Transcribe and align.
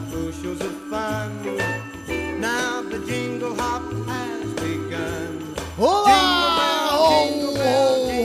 bushels 0.00 0.60
of 0.60 0.74
fun. 0.90 1.30
Now 2.40 2.82
the 2.82 2.98
jingle 3.06 3.54
hop 3.54 3.82
has 4.06 4.52
begun. 4.54 5.54
Olá! 5.78 6.90
Ho, 6.92 7.54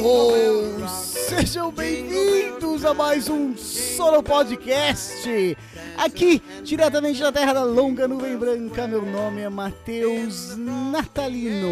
ho, 0.01 0.83
ho! 0.83 0.87
Sejam 0.87 1.71
bem-vindos 1.71 2.83
a 2.83 2.93
mais 2.93 3.29
um 3.29 3.55
Solo 3.55 4.21
Podcast. 4.21 5.57
Aqui, 5.97 6.41
diretamente 6.63 7.21
da 7.21 7.31
terra 7.31 7.53
da 7.53 7.63
longa 7.63 8.07
nuvem 8.07 8.35
branca, 8.37 8.87
meu 8.87 9.05
nome 9.05 9.41
é 9.41 9.49
Matheus 9.49 10.57
Natalino. 10.57 11.69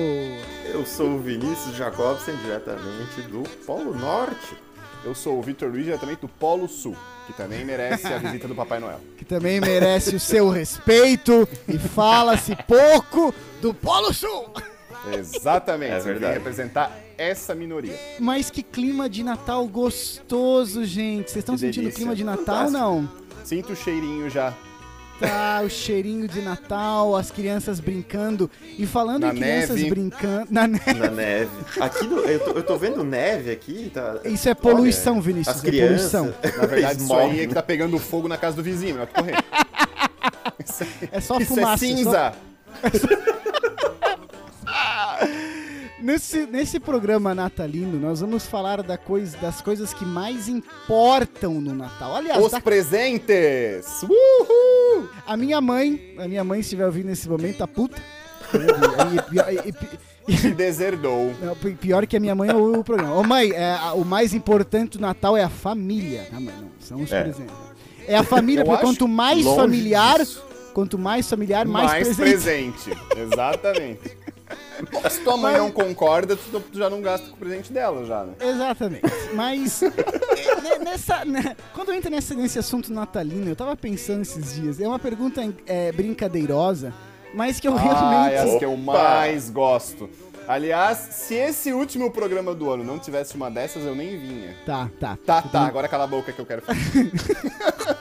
Eu 0.72 0.86
sou 0.86 1.16
o 1.16 1.20
Vinícius 1.20 1.75
Jacobsen, 1.75 2.36
diretamente 2.38 3.22
do 3.23 3.44
Polo 3.66 3.95
Norte. 3.95 4.55
Eu 5.03 5.16
sou 5.16 5.39
o 5.39 5.41
Vitor 5.41 5.70
Luiz, 5.70 5.86
diretamente 5.86 6.22
do 6.22 6.27
Polo 6.27 6.67
Sul, 6.67 6.95
que 7.29 7.38
também 7.38 7.63
merece 7.63 8.07
a 8.07 8.17
visita 8.17 8.47
do 8.47 8.55
Papai 8.55 8.79
Noel. 8.79 8.99
Que 9.15 9.23
também 9.23 9.61
merece 9.61 10.15
o 10.15 10.19
seu 10.19 10.49
respeito 10.49 11.47
e 11.67 11.77
fala-se 11.77 12.55
pouco 12.67 13.31
do 13.61 13.71
Polo 13.71 14.11
Sul. 14.11 14.52
Exatamente, 15.13 15.93
É 15.93 15.99
verdade. 15.99 16.33
representar 16.33 16.91
essa 17.17 17.53
minoria. 17.53 17.97
Mas 18.19 18.49
que 18.49 18.63
clima 18.63 19.07
de 19.07 19.23
Natal 19.23 19.67
gostoso, 19.67 20.83
gente. 20.85 21.29
Vocês 21.31 21.43
estão 21.43 21.55
sentindo 21.57 21.83
o 21.83 21.83
delícia. 21.83 21.97
clima 21.97 22.15
de 22.15 22.23
Natal 22.23 22.65
ou 22.65 22.71
não? 22.71 23.11
Sinto 23.43 23.73
o 23.73 23.75
cheirinho 23.75 24.27
já. 24.30 24.53
Tá, 25.20 25.62
o 25.66 25.70
cheirinho 25.70 26.28
de 26.28 26.42
Natal, 26.42 27.16
as 27.16 27.30
crianças 27.30 27.80
brincando. 27.80 28.50
E 28.78 28.86
falando 28.86 29.22
Na 29.23 29.34
em 29.34 29.36
crianças 29.38 29.76
neve. 29.76 29.89
brincando. 29.89 30.48
Na 30.50 30.66
neve. 30.67 30.94
Na 30.94 31.09
neve. 31.11 31.50
Aqui 31.80 32.08
no- 32.08 32.20
eu, 32.22 32.39
tô, 32.39 32.52
eu 32.52 32.64
tô 32.64 32.78
vendo 32.78 33.03
neve 33.03 33.52
aqui. 33.52 33.92
Tá, 33.94 34.20
Isso 34.23 34.48
é 34.48 34.53
poluição, 34.53 35.14
Olha, 35.16 35.22
Vinícius. 35.22 35.58
As 35.58 35.64
é 35.66 35.72
poluição. 35.72 36.31
crianças. 36.42 36.58
Na 36.61 36.66
verdade, 36.67 37.03
isso 37.03 37.14
aí 37.14 37.39
é 37.42 37.48
que 37.48 37.53
tá 37.53 37.61
pegando 37.64 38.00
fogo 38.00 38.28
na 38.30 38.38
casa 38.38 38.56
do 38.56 38.64
vizinho, 38.64 38.94
melhor 38.94 39.08
que 39.08 39.14
correr. 39.14 39.36
Isso, 40.66 40.84
É 41.11 41.20
só 41.20 41.38
isso 41.38 41.54
fumaça. 41.56 41.86
é 41.86 41.89
só- 41.89 41.95
cinza. 41.95 42.33
Nesse, 46.09 46.47
nesse 46.47 46.79
programa 46.79 47.35
natalino, 47.35 47.99
nós 47.99 48.19
vamos 48.21 48.43
falar 48.47 48.81
da 48.81 48.97
coisa, 48.97 49.38
das 49.38 49.61
coisas 49.61 49.93
que 49.93 50.03
mais 50.03 50.49
importam 50.49 51.61
no 51.61 51.75
Natal. 51.75 52.15
Aliás, 52.15 52.43
Os 52.43 52.52
da- 52.52 52.59
presentes! 52.59 53.85
Uhul! 54.02 55.07
a 55.27 55.37
minha 55.37 55.61
mãe, 55.61 56.15
a 56.17 56.27
minha 56.27 56.43
mãe, 56.43 56.63
se 56.63 56.69
estiver 56.69 56.87
ouvindo 56.87 57.05
nesse 57.05 57.30
momento, 57.30 57.59
tá 57.59 57.67
puta. 57.67 58.02
E- 58.55 59.35
e- 59.35 59.69
e- 59.69 60.33
e- 60.33 60.37
Se 60.37 60.49
deserdou. 60.52 61.31
Pior 61.80 62.07
que 62.07 62.17
a 62.17 62.19
minha 62.19 62.33
mãe 62.33 62.52
ouve 62.52 62.80
o 62.80 62.83
programa. 62.83 63.13
Ô 63.13 63.21
mãe, 63.23 63.52
é, 63.52 63.77
o 63.93 64.03
mais 64.03 64.33
importante 64.33 64.97
do 64.97 65.02
Natal 65.02 65.37
é 65.37 65.43
a 65.43 65.49
família. 65.49 66.27
Não, 66.31 66.41
mãe, 66.41 66.55
não, 66.59 66.69
são 66.80 67.02
os 67.03 67.11
É. 67.11 67.21
presentes. 67.21 67.53
É 68.07 68.15
a 68.17 68.23
família, 68.23 68.61
Eu 68.61 68.65
porque 68.65 68.81
quanto 68.83 69.07
mais 69.07 69.45
familiar, 69.45 70.17
disso. 70.17 70.43
quanto 70.73 70.97
mais 70.97 71.30
familiar, 71.30 71.67
mais, 71.67 71.85
Mais, 71.91 72.15
presente. 72.17 72.81
presente. 72.85 72.97
Exatamente. 73.15 74.17
Se 75.09 75.22
tua 75.22 75.36
mãe 75.38 75.58
não 75.58 75.69
concorda, 75.72 76.36
tu 76.36 76.61
já 76.73 76.89
não 76.89 77.02
gasta 77.02 77.28
com 77.28 77.33
o 77.36 77.38
presente 77.38 77.72
dela, 77.72 78.05
já, 78.05 78.23
né? 78.23 78.33
Exatamente. 78.39 79.03
Mas 79.33 79.81
é, 79.83 79.89
ne- 80.61 80.83
nessa, 80.86 81.25
né, 81.25 81.55
quando 81.73 81.92
entra 81.94 82.09
nesse, 82.09 82.33
nesse 82.36 82.58
assunto 82.59 82.92
natalino, 82.94 83.50
eu 83.50 83.55
tava 83.55 83.75
pensando 83.75 84.22
esses 84.22 84.55
dias. 84.55 84.80
É 84.80 84.88
uma 84.88 85.00
pergunta 85.00 85.42
é, 85.67 85.92
brincadeirosa, 85.92 86.94
mas 87.33 87.59
que 87.59 87.67
eu 87.67 87.75
Ah, 87.77 87.81
realmente. 87.81 88.33
é 88.33 88.39
as 88.39 88.59
que 88.59 88.66
eu 88.66 88.75
mais 88.77 89.50
gosto. 89.50 90.10
Aliás, 90.48 90.98
se 91.11 91.36
esse 91.36 91.71
último 91.73 92.10
programa 92.10 92.55
do 92.55 92.71
ano 92.71 92.83
não 92.83 92.98
tivesse 92.98 93.36
uma 93.36 93.52
dessas, 93.52 93.83
eu 93.86 93.93
nem 93.93 94.17
vinha. 94.17 94.55
Tá, 94.66 94.89
tá. 94.99 95.16
Tá, 95.23 95.42
tá, 95.43 95.61
agora 95.67 95.87
cala 95.87 96.05
a 96.05 96.08
boca 96.08 96.31
que 96.33 96.39
eu 96.39 96.45
quero 96.45 96.61
falar. 96.64 96.77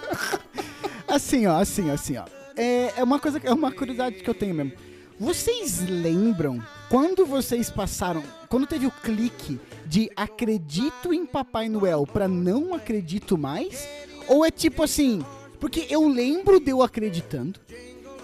Assim, 1.06 1.46
ó, 1.46 1.58
assim, 1.58 1.90
assim, 1.90 2.16
ó. 2.18 2.24
É, 2.56 2.92
é 2.98 3.02
uma 3.02 3.18
coisa, 3.18 3.40
que- 3.40 3.46
é 3.46 3.52
uma 3.52 3.72
curiosidade 3.72 4.16
que 4.16 4.28
eu 4.28 4.34
tenho 4.34 4.54
mesmo. 4.54 4.72
Vocês 5.18 5.80
lembram 5.88 6.62
quando 6.88 7.26
vocês 7.26 7.70
passaram, 7.70 8.22
quando 8.48 8.66
teve 8.66 8.86
o 8.86 8.90
clique 8.90 9.58
de 9.84 10.10
acredito 10.16 11.12
em 11.12 11.26
Papai 11.26 11.68
Noel 11.68 12.06
pra 12.06 12.28
não 12.28 12.72
acredito 12.74 13.36
mais? 13.36 13.86
Ou 14.28 14.44
é 14.44 14.50
tipo 14.50 14.82
assim, 14.82 15.24
porque 15.58 15.86
eu 15.90 16.06
lembro 16.06 16.60
de 16.60 16.70
eu 16.70 16.82
acreditando 16.82 17.58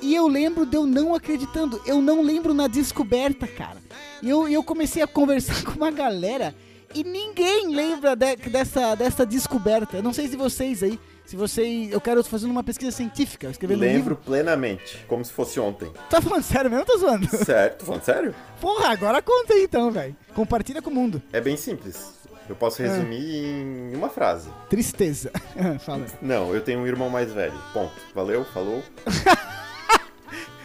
e 0.00 0.14
eu 0.14 0.28
lembro 0.28 0.64
de 0.64 0.76
eu 0.76 0.86
não 0.86 1.14
acreditando. 1.14 1.80
Eu 1.84 2.00
não 2.00 2.22
lembro 2.22 2.54
na 2.54 2.68
descoberta, 2.68 3.46
cara. 3.48 3.78
E 4.22 4.28
eu, 4.30 4.46
eu 4.48 4.62
comecei 4.62 5.02
a 5.02 5.06
conversar 5.06 5.64
com 5.64 5.72
uma 5.72 5.90
galera 5.90 6.54
e 6.94 7.02
ninguém 7.02 7.74
lembra 7.74 8.14
de- 8.14 8.36
dessa, 8.36 8.94
dessa 8.94 9.26
descoberta. 9.26 9.96
Eu 9.96 10.02
não 10.02 10.12
sei 10.12 10.28
se 10.28 10.36
vocês 10.36 10.82
aí, 10.82 10.98
se 11.24 11.36
vocês. 11.36 11.90
Eu 11.90 12.00
quero 12.00 12.22
fazer 12.24 12.46
uma 12.46 12.62
pesquisa 12.62 12.90
científica, 12.90 13.48
escrevendo 13.48 13.80
um 13.80 13.84
livro. 13.84 13.98
Lembro 13.98 14.16
plenamente, 14.16 15.04
como 15.08 15.24
se 15.24 15.32
fosse 15.32 15.58
ontem. 15.58 15.90
Tá 16.10 16.20
falando 16.20 16.42
sério 16.42 16.70
mesmo? 16.70 16.84
Tô 16.84 16.98
zoando. 16.98 17.26
Certo? 17.28 17.78
Tô 17.80 17.86
falando 17.86 18.02
sério? 18.02 18.34
Porra, 18.60 18.90
agora 18.90 19.22
conta 19.22 19.54
aí 19.54 19.64
então, 19.64 19.90
velho. 19.90 20.16
Compartilha 20.34 20.82
com 20.82 20.90
o 20.90 20.94
mundo. 20.94 21.22
É 21.32 21.40
bem 21.40 21.56
simples. 21.56 22.14
Eu 22.48 22.54
posso 22.54 22.82
resumir 22.82 23.46
em 23.46 23.96
uma 23.96 24.10
frase. 24.10 24.50
Tristeza. 24.68 25.30
Fala. 25.80 26.04
Não, 26.20 26.54
eu 26.54 26.60
tenho 26.60 26.80
um 26.80 26.86
irmão 26.86 27.08
mais 27.08 27.32
velho. 27.32 27.54
Ponto. 27.72 27.94
Valeu, 28.14 28.44
falou. 28.44 28.82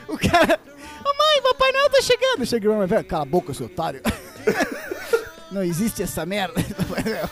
O 0.10 0.18
cara. 0.18 0.60
Ô 1.06 1.18
mãe, 1.18 1.42
Papai 1.44 1.72
Noel 1.72 1.90
tá 1.92 2.02
chegando. 2.02 2.44
Chega 2.44 2.68
o 2.68 2.72
irmão, 2.74 2.88
velho. 2.88 3.06
Cala 3.06 3.22
a 3.22 3.26
boca, 3.26 3.54
seu 3.54 3.68
otário. 3.68 4.02
Não 5.52 5.64
existe 5.64 6.02
essa 6.02 6.26
merda. 6.26 6.56
Papai 6.76 7.04
Noel. 7.04 7.30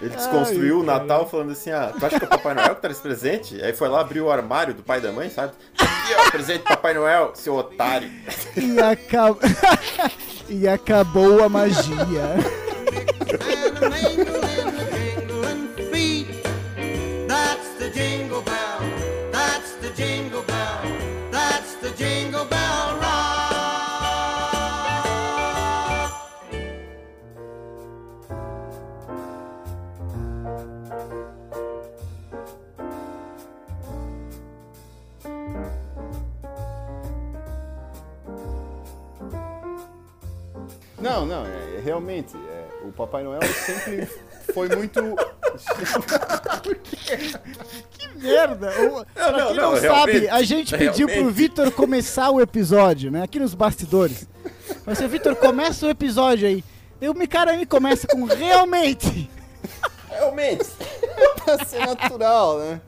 Ele 0.00 0.14
desconstruiu 0.14 0.76
Ai, 0.76 0.82
o 0.82 0.84
Natal 0.84 1.28
falando 1.28 1.52
assim: 1.52 1.70
ah, 1.70 1.92
tu 1.98 2.04
acha 2.04 2.18
que 2.18 2.24
é 2.24 2.26
o 2.26 2.30
Papai 2.30 2.54
Noel 2.54 2.74
que 2.74 2.82
traz 2.82 2.98
presente? 2.98 3.62
Aí 3.62 3.72
foi 3.72 3.88
lá, 3.88 4.00
abriu 4.00 4.26
o 4.26 4.30
armário 4.30 4.74
do 4.74 4.82
pai 4.82 4.98
e 4.98 5.02
da 5.02 5.12
mãe, 5.12 5.30
sabe? 5.30 5.52
Aqui, 5.78 6.14
ó, 6.18 6.30
presente 6.30 6.58
do 6.58 6.68
Papai 6.68 6.94
Noel, 6.94 7.32
seu 7.34 7.54
otário. 7.54 8.10
E, 8.56 8.80
acab... 8.80 9.38
e 10.48 10.68
acabou 10.68 11.44
a 11.44 11.48
magia. 11.48 12.22
Realmente, 41.92 42.34
é, 42.36 42.86
o 42.86 42.92
Papai 42.92 43.22
Noel 43.22 43.42
sempre 43.42 44.08
foi 44.52 44.68
muito. 44.74 45.00
Merda. 48.16 48.70
O... 48.70 49.04
pra 49.12 49.32
não, 49.32 49.46
quem 49.48 49.56
não, 49.56 49.72
não, 49.72 49.80
sabe, 49.80 50.28
a 50.28 50.42
gente 50.42 50.76
pediu 50.76 51.06
pro 51.06 51.16
realmente. 51.16 51.34
Vitor 51.34 51.70
começar 51.72 52.30
o 52.30 52.40
episódio, 52.40 53.10
né? 53.10 53.22
Aqui 53.22 53.38
nos 53.38 53.54
bastidores. 53.54 54.26
Mas 54.86 55.00
o 55.00 55.08
Vitor 55.08 55.36
começa 55.36 55.86
o 55.86 55.90
episódio 55.90 56.48
aí. 56.48 56.64
E 57.00 57.08
o 57.08 57.28
cara 57.28 57.56
me 57.56 57.66
começa 57.66 58.06
com 58.06 58.24
realmente. 58.24 59.30
Realmente. 60.08 60.70
pra 61.44 61.64
ser 61.64 61.84
natural, 61.86 62.58
né? 62.58 62.80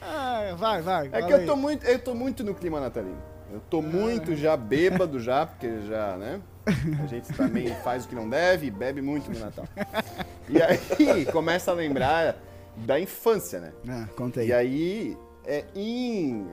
Ah, 0.00 0.54
vai, 0.56 0.82
vai. 0.82 1.08
É 1.12 1.22
que 1.22 1.32
eu 1.32 1.36
aí. 1.38 1.46
tô 1.46 1.54
muito, 1.56 1.86
eu 1.86 1.98
tô 1.98 2.14
muito 2.14 2.42
no 2.42 2.54
clima 2.54 2.80
natalino. 2.80 3.18
Eu 3.52 3.60
tô 3.68 3.82
muito 3.82 4.34
já 4.34 4.56
bêbado 4.56 5.20
já, 5.20 5.44
porque 5.44 5.82
já, 5.82 6.16
né? 6.16 6.40
A 7.02 7.06
gente 7.06 7.32
também 7.32 7.68
faz 7.82 8.04
o 8.04 8.08
que 8.08 8.14
não 8.14 8.28
deve 8.28 8.66
e 8.66 8.70
bebe 8.70 9.00
muito 9.02 9.30
no 9.30 9.38
Natal. 9.38 9.66
E 10.48 10.60
aí 10.60 11.24
começa 11.32 11.70
a 11.70 11.74
lembrar 11.74 12.36
da 12.76 12.98
infância, 13.00 13.60
né? 13.60 13.72
Ah, 13.88 14.08
conta 14.16 14.40
aí. 14.40 14.48
E 14.48 14.52
aí 14.52 15.18
é 15.44 15.64
in- 15.74 16.46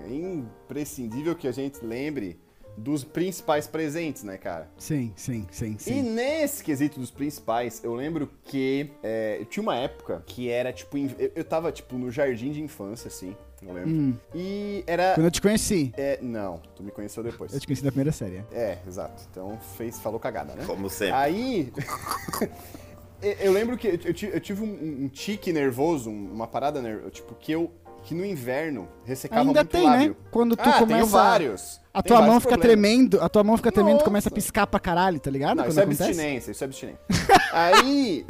imprescindível 0.66 1.36
que 1.36 1.48
a 1.48 1.52
gente 1.52 1.84
lembre 1.86 2.40
dos 2.76 3.04
principais 3.04 3.66
presentes, 3.66 4.24
né, 4.24 4.38
cara? 4.38 4.70
Sim, 4.78 5.12
sim, 5.16 5.48
sim, 5.52 5.74
E 5.74 5.80
sim. 5.80 6.02
nesse 6.04 6.64
quesito 6.64 7.00
dos 7.00 7.10
principais, 7.10 7.84
eu 7.84 7.94
lembro 7.96 8.30
que 8.44 8.92
é, 9.02 9.44
tinha 9.50 9.64
uma 9.64 9.76
época 9.76 10.24
que 10.28 10.48
era 10.50 10.72
tipo. 10.72 10.96
Eu, 10.98 11.32
eu 11.36 11.44
tava, 11.44 11.72
tipo, 11.72 11.98
no 11.98 12.12
jardim 12.12 12.52
de 12.52 12.62
infância, 12.62 13.08
assim, 13.08 13.36
eu 13.66 13.74
lembro. 13.74 13.90
Hum. 13.90 14.14
E 14.36 14.84
era. 14.88 15.14
Quando 15.16 15.26
eu 15.26 15.32
te 15.32 15.42
conheci, 15.42 15.92
É, 15.98 16.20
não, 16.22 16.62
tu 16.76 16.84
me 16.84 16.92
conheceu 16.92 17.24
depois. 17.24 17.54
eu 17.54 17.60
te 17.60 17.66
conheci 17.68 17.84
da 17.84 17.92
primeira 17.92 18.12
série. 18.12 18.44
É, 18.52 18.78
exato. 18.88 19.24
Então 19.32 19.58
fez, 19.78 20.00
falou 20.00 20.20
cagada, 20.20 20.54
né? 20.56 20.64
Como 20.66 20.90
sempre. 20.90 21.14
Aí. 21.16 21.74
eu- 23.22 23.52
lembro 23.52 23.78
que 23.78 23.88
eu, 23.88 24.14
ti- 24.14 24.30
eu 24.32 24.40
tive 24.40 24.64
um, 24.64 25.04
um 25.06 25.10
tique 25.10 25.52
nervoso, 25.52 26.10
um- 26.10 26.32
uma 26.32 26.48
parada 26.48 26.82
nervosa, 26.82 27.10
tipo, 27.12 27.34
que 27.36 27.52
eu. 27.52 27.72
Que 28.04 28.14
no 28.16 28.24
inverno 28.26 28.88
ressecava 29.04 29.42
Ainda 29.42 29.60
muito 29.62 29.72
tem, 29.72 29.84
lábio. 29.84 30.10
né? 30.12 30.16
Quando 30.32 30.56
tu 30.56 30.62
ah, 30.62 30.74
começa. 30.80 30.86
tenho 30.88 31.06
vários. 31.08 31.82
A 31.94 32.02
tua 32.02 32.18
vários 32.18 32.32
mão 32.32 32.40
fica 32.40 32.52
problemas. 32.58 32.80
tremendo, 32.82 33.22
a 33.22 33.28
tua 33.28 33.44
mão 33.44 33.58
fica 33.58 33.70
tremendo 33.72 33.90
e 33.90 33.94
Nossa. 33.96 34.06
começa 34.06 34.30
a 34.30 34.32
piscar 34.32 34.66
pra 34.68 34.80
caralho, 34.80 35.20
tá 35.20 35.30
ligado? 35.30 35.58
Não, 35.58 35.68
isso 35.68 35.78
é 35.78 35.84
acontece? 35.84 36.04
abstinência, 36.04 36.52
isso 36.52 36.64
é 36.64 36.66
abstinência. 36.66 37.00
Aí. 37.52 38.26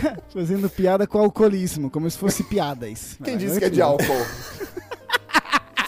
Fazendo 0.32 0.68
piada 0.70 1.06
com 1.06 1.18
alcoolismo, 1.18 1.90
como 1.90 2.10
se 2.10 2.16
fosse 2.18 2.42
piada 2.44 2.88
isso. 2.88 3.22
Quem 3.22 3.34
Ah, 3.34 3.38
disse 3.38 3.58
que 3.58 3.64
é 3.66 3.70
de 3.70 3.80
amo. 3.82 3.92
álcool? 3.92 4.26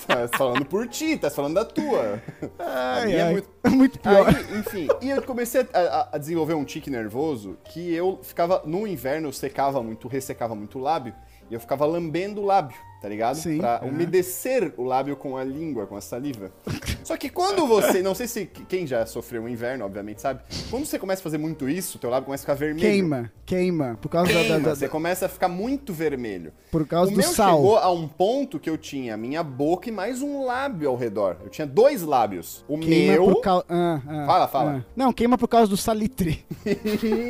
Tá 0.06 0.29
falando 0.37 0.67
por 0.67 0.87
ti, 0.87 1.17
tá 1.17 1.31
falando 1.31 1.55
da 1.55 1.65
tua. 1.65 2.23
Ai, 2.59 3.12
é 3.15 3.23
ai. 3.23 3.33
muito- 3.33 3.49
muito 3.71 3.99
pior. 3.99 4.29
Aí, 4.29 4.59
enfim, 4.59 4.87
e 5.01 5.09
eu 5.09 5.23
comecei 5.23 5.67
a, 5.73 5.79
a- 5.79 6.09
a 6.12 6.19
desenvolver 6.19 6.53
um 6.53 6.62
tique 6.65 6.91
nervoso 6.91 7.56
que 7.65 7.93
eu 7.95 8.21
ficava, 8.23 8.62
no 8.67 8.87
inverno, 8.87 9.29
eu 9.29 9.33
secava 9.33 9.83
muito, 9.83 10.06
ressecava 10.06 10.55
muito 10.55 10.79
o 10.79 10.83
lábio, 10.83 11.15
e 11.55 11.56
eu 11.56 11.61
ficava 11.61 11.87
lambendo 11.87 12.41
o 12.41 12.45
lábio, 12.45 12.77
tá 13.01 13.09
ligado? 13.09 13.37
Sim, 13.37 13.59
Pra 13.59 13.77
aham. 13.77 13.87
umedecer 13.89 14.73
o 14.77 14.83
lábio 14.83 15.17
com 15.17 15.37
a 15.37 15.45
língua, 15.45 15.87
com 15.87 15.97
a 15.97 16.01
saliva. 16.01 16.51
Só 17.05 17.17
que 17.17 17.29
quando 17.29 17.67
você, 17.67 18.03
não 18.03 18.15
sei 18.15 18.27
se 18.27 18.47
quem 18.69 18.87
já 18.87 19.05
sofreu 19.06 19.45
o 19.45 19.49
inverno, 19.49 19.85
obviamente 19.85 20.21
sabe, 20.21 20.41
quando 20.71 20.85
você 20.87 20.99
começa 20.99 21.21
a 21.21 21.23
fazer 21.23 21.39
muito 21.39 21.69
isso, 21.69 21.99
teu 21.99 22.11
lábio 22.11 22.25
começa 22.27 22.43
a 22.43 22.47
ficar 22.47 22.55
vermelho. 22.55 22.81
Queima, 22.89 23.33
queima. 23.47 23.99
Por 24.01 24.09
causa 24.09 24.33
da- 24.33 24.41
Queima, 24.41 24.59
da, 24.61 24.69
da- 24.71 24.75
você 24.75 24.89
começa 24.89 25.27
a 25.27 25.29
ficar 25.29 25.49
muito 25.49 25.93
vermelho. 25.93 26.53
por 26.73 26.87
causa 26.87 27.11
o 27.11 27.15
do 27.15 27.21
meu 27.21 27.29
sal. 27.31 27.56
chegou 27.56 27.77
a 27.79 27.91
um 27.93 28.09
ponto 28.09 28.59
que 28.59 28.69
eu 28.71 28.77
tinha 28.79 29.17
minha 29.17 29.43
boca 29.43 29.89
e 29.89 29.93
mais 29.93 30.23
um 30.23 30.45
lábio 30.45 30.89
ao 30.89 30.97
redor. 30.97 31.37
Eu 31.45 31.51
tinha 31.51 31.67
dois 31.67 32.03
lábios. 32.03 32.65
O 32.67 32.79
Queima 32.79 33.12
meu. 33.12 33.25
por 33.27 33.41
causa. 33.43 33.65
Ah, 33.69 34.01
ah, 34.06 34.27
Fala, 34.27 34.49
fala. 34.49 34.85
ah. 34.85 34.91
Não, 34.97 35.12
queima 35.12 35.37
por 35.39 35.47
causa 35.49 35.69
do 35.69 35.77
salitre. 35.77 36.45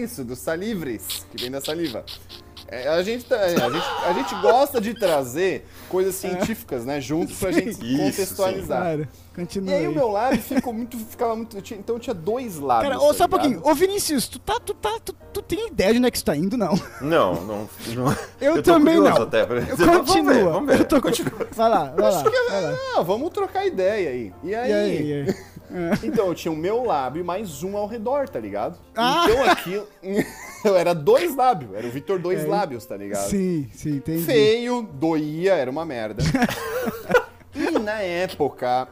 Isso, 0.03 0.25
dos 0.25 0.39
salivres, 0.39 1.27
que 1.31 1.43
vem 1.43 1.51
da 1.51 1.61
saliva. 1.61 2.05
É, 2.67 2.89
a, 2.89 3.03
gente, 3.03 3.25
tá- 3.27 3.39
a, 3.41 3.49
gente, 3.49 3.85
a 4.07 4.13
gente 4.15 4.35
gosta 4.41 4.81
de 4.81 4.95
trazer 4.95 5.67
coisas 5.89 6.15
científicas, 6.15 6.85
né, 6.85 7.01
junto 7.01 7.33
pra 7.35 7.53
gente 7.53 7.71
Isso, 7.71 7.99
contextualizar. 8.37 9.09
Continua 9.35 9.71
E 9.71 9.75
aí 9.75 9.81
aí. 9.83 9.89
o 9.89 9.93
meu 9.95 10.09
lábio 10.09 10.41
ficou 10.41 10.73
muito, 10.73 10.97
ficava 10.99 11.35
muito, 11.37 11.57
eu 11.57 11.63
tinha- 11.63 11.79
então 11.79 11.97
eu 11.97 12.01
tinha 12.01 12.15
dois 12.15 12.57
lábios. 12.59 12.93
Cara, 12.93 13.03
ô, 13.05 13.09
tá 13.09 13.15
só 13.15 13.25
um 13.25 13.29
pouquinho. 13.29 13.61
Ô, 13.65 13.75
Vinícius, 13.75 14.29
tu 14.29 14.39
tá, 14.39 14.59
tu 14.65 14.73
tá, 14.75 14.99
tu, 15.05 15.13
tu 15.33 15.43
tem 15.43 15.67
ideia 15.69 15.93
de 15.93 15.99
onde 15.99 16.07
é 16.09 16.11
que 16.11 16.17
isso 16.17 16.25
tá 16.25 16.37
indo, 16.37 16.57
não? 16.57 16.73
Não, 17.01 17.35
não. 17.45 17.69
não. 17.95 18.17
Eu, 18.41 18.55
tô 18.63 18.73
também 18.73 18.99
não. 18.99 19.23
Até, 19.23 19.45
pra- 19.45 19.59
Eu 19.61 19.77
Vamos 19.77 20.07
continua. 20.13 20.33
ver, 20.35 20.45
vamos 20.45 20.67
ver. 20.73 20.81
Eu 20.81 20.85
tô 20.85 21.01
Continua. 21.03 21.47
Vai 21.53 21.69
lá, 21.69 21.85
vai 21.97 22.13
lá. 22.13 22.23
Vai 22.23 22.63
lá. 22.63 22.79
Ah, 22.97 23.03
vamos 23.03 23.31
trocar 23.31 23.67
ideia 23.67 24.11
aí. 24.11 24.33
E 24.43 24.55
aí? 24.55 24.71
E 24.71 24.73
aí? 24.73 25.07
e 25.09 25.13
aí? 25.29 25.37
Então 26.03 26.27
eu 26.29 26.35
tinha 26.35 26.53
o 26.53 26.57
meu 26.57 26.85
lábio 26.85 27.21
e 27.21 27.25
mais 27.25 27.63
um 27.63 27.77
ao 27.77 27.87
redor, 27.87 28.29
tá 28.29 28.39
ligado? 28.39 28.79
Ah! 28.97 29.25
Então 29.29 29.45
aquilo. 29.51 29.89
eu 30.65 30.77
era 30.77 30.95
dois 30.95 31.35
lábios, 31.35 31.75
era 31.75 31.87
o 31.87 31.91
Vitor 31.91 32.19
dois 32.19 32.45
É. 32.45 32.47
lábios, 32.47 32.85
tá 32.85 32.97
ligado? 32.97 33.29
Sim, 33.29 33.69
sim, 33.73 33.97
entendi. 33.97 34.25
feio, 34.25 34.83
doía, 34.83 35.55
era 35.55 35.71
uma 35.71 35.85
merda. 35.85 36.23
e 37.55 37.71
na 37.79 38.01
época, 38.01 38.89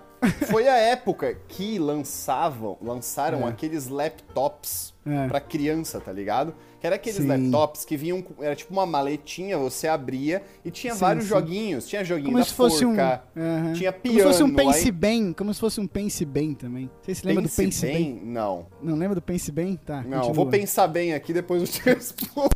foi 0.50 0.68
a 0.68 0.76
época 0.76 1.36
que 1.48 1.78
lançavam, 1.78 2.76
lançaram 2.80 3.46
É. 3.46 3.50
aqueles 3.50 3.88
laptops 3.88 4.94
É. 5.06 5.28
pra 5.28 5.40
criança, 5.40 6.00
tá 6.00 6.12
ligado? 6.12 6.54
Que 6.82 6.86
era 6.88 6.96
aqueles 6.96 7.18
Sim. 7.22 7.28
laptops 7.28 7.84
que 7.84 7.96
vinham, 7.96 8.20
com- 8.20 8.42
era 8.42 8.56
tipo 8.56 8.72
uma 8.72 8.84
maletinha, 8.84 9.56
você 9.56 9.86
abria 9.86 10.42
e 10.64 10.70
tinha 10.72 10.94
Sim, 10.94 10.98
vários 10.98 11.24
sim. 11.26 11.30
joguinhos. 11.30 11.86
Tinha 11.86 12.04
joguinho 12.04 12.26
Como 12.32 12.38
da 12.38 12.44
se 12.44 12.52
fosse 12.54 12.84
um. 12.84 12.88
forca, 12.96 13.22
Aham. 13.36 13.72
tinha 13.74 13.92
Como 13.92 14.14
se 14.18 14.22
fosse 14.24 14.42
um 14.42 14.52
piano, 14.52 14.70
Pense 14.72 14.84
aí- 14.86 14.90
Bem. 14.90 15.32
Como 15.32 15.54
se 15.54 15.60
fosse 15.60 15.80
um 15.80 15.86
Pense 15.86 16.24
Bem 16.24 16.54
também. 16.54 16.90
Você 17.00 17.14
se 17.14 17.24
lembra 17.24 17.44
do 17.44 17.48
Pense 17.48 17.86
Bem? 17.86 18.20
Não. 18.24 18.66
Não 18.82 18.96
lembra 18.96 19.14
do 19.14 19.22
Pense 19.22 19.52
Bem? 19.52 19.76
Tá. 19.76 19.98
Não, 20.02 20.10
continua. 20.18 20.32
vou 20.34 20.46
pensar 20.48 20.88
bem 20.88 21.14
aqui, 21.14 21.32
depois 21.32 21.62
eu 21.62 21.68
te 21.68 21.80
respondo. 21.88 22.50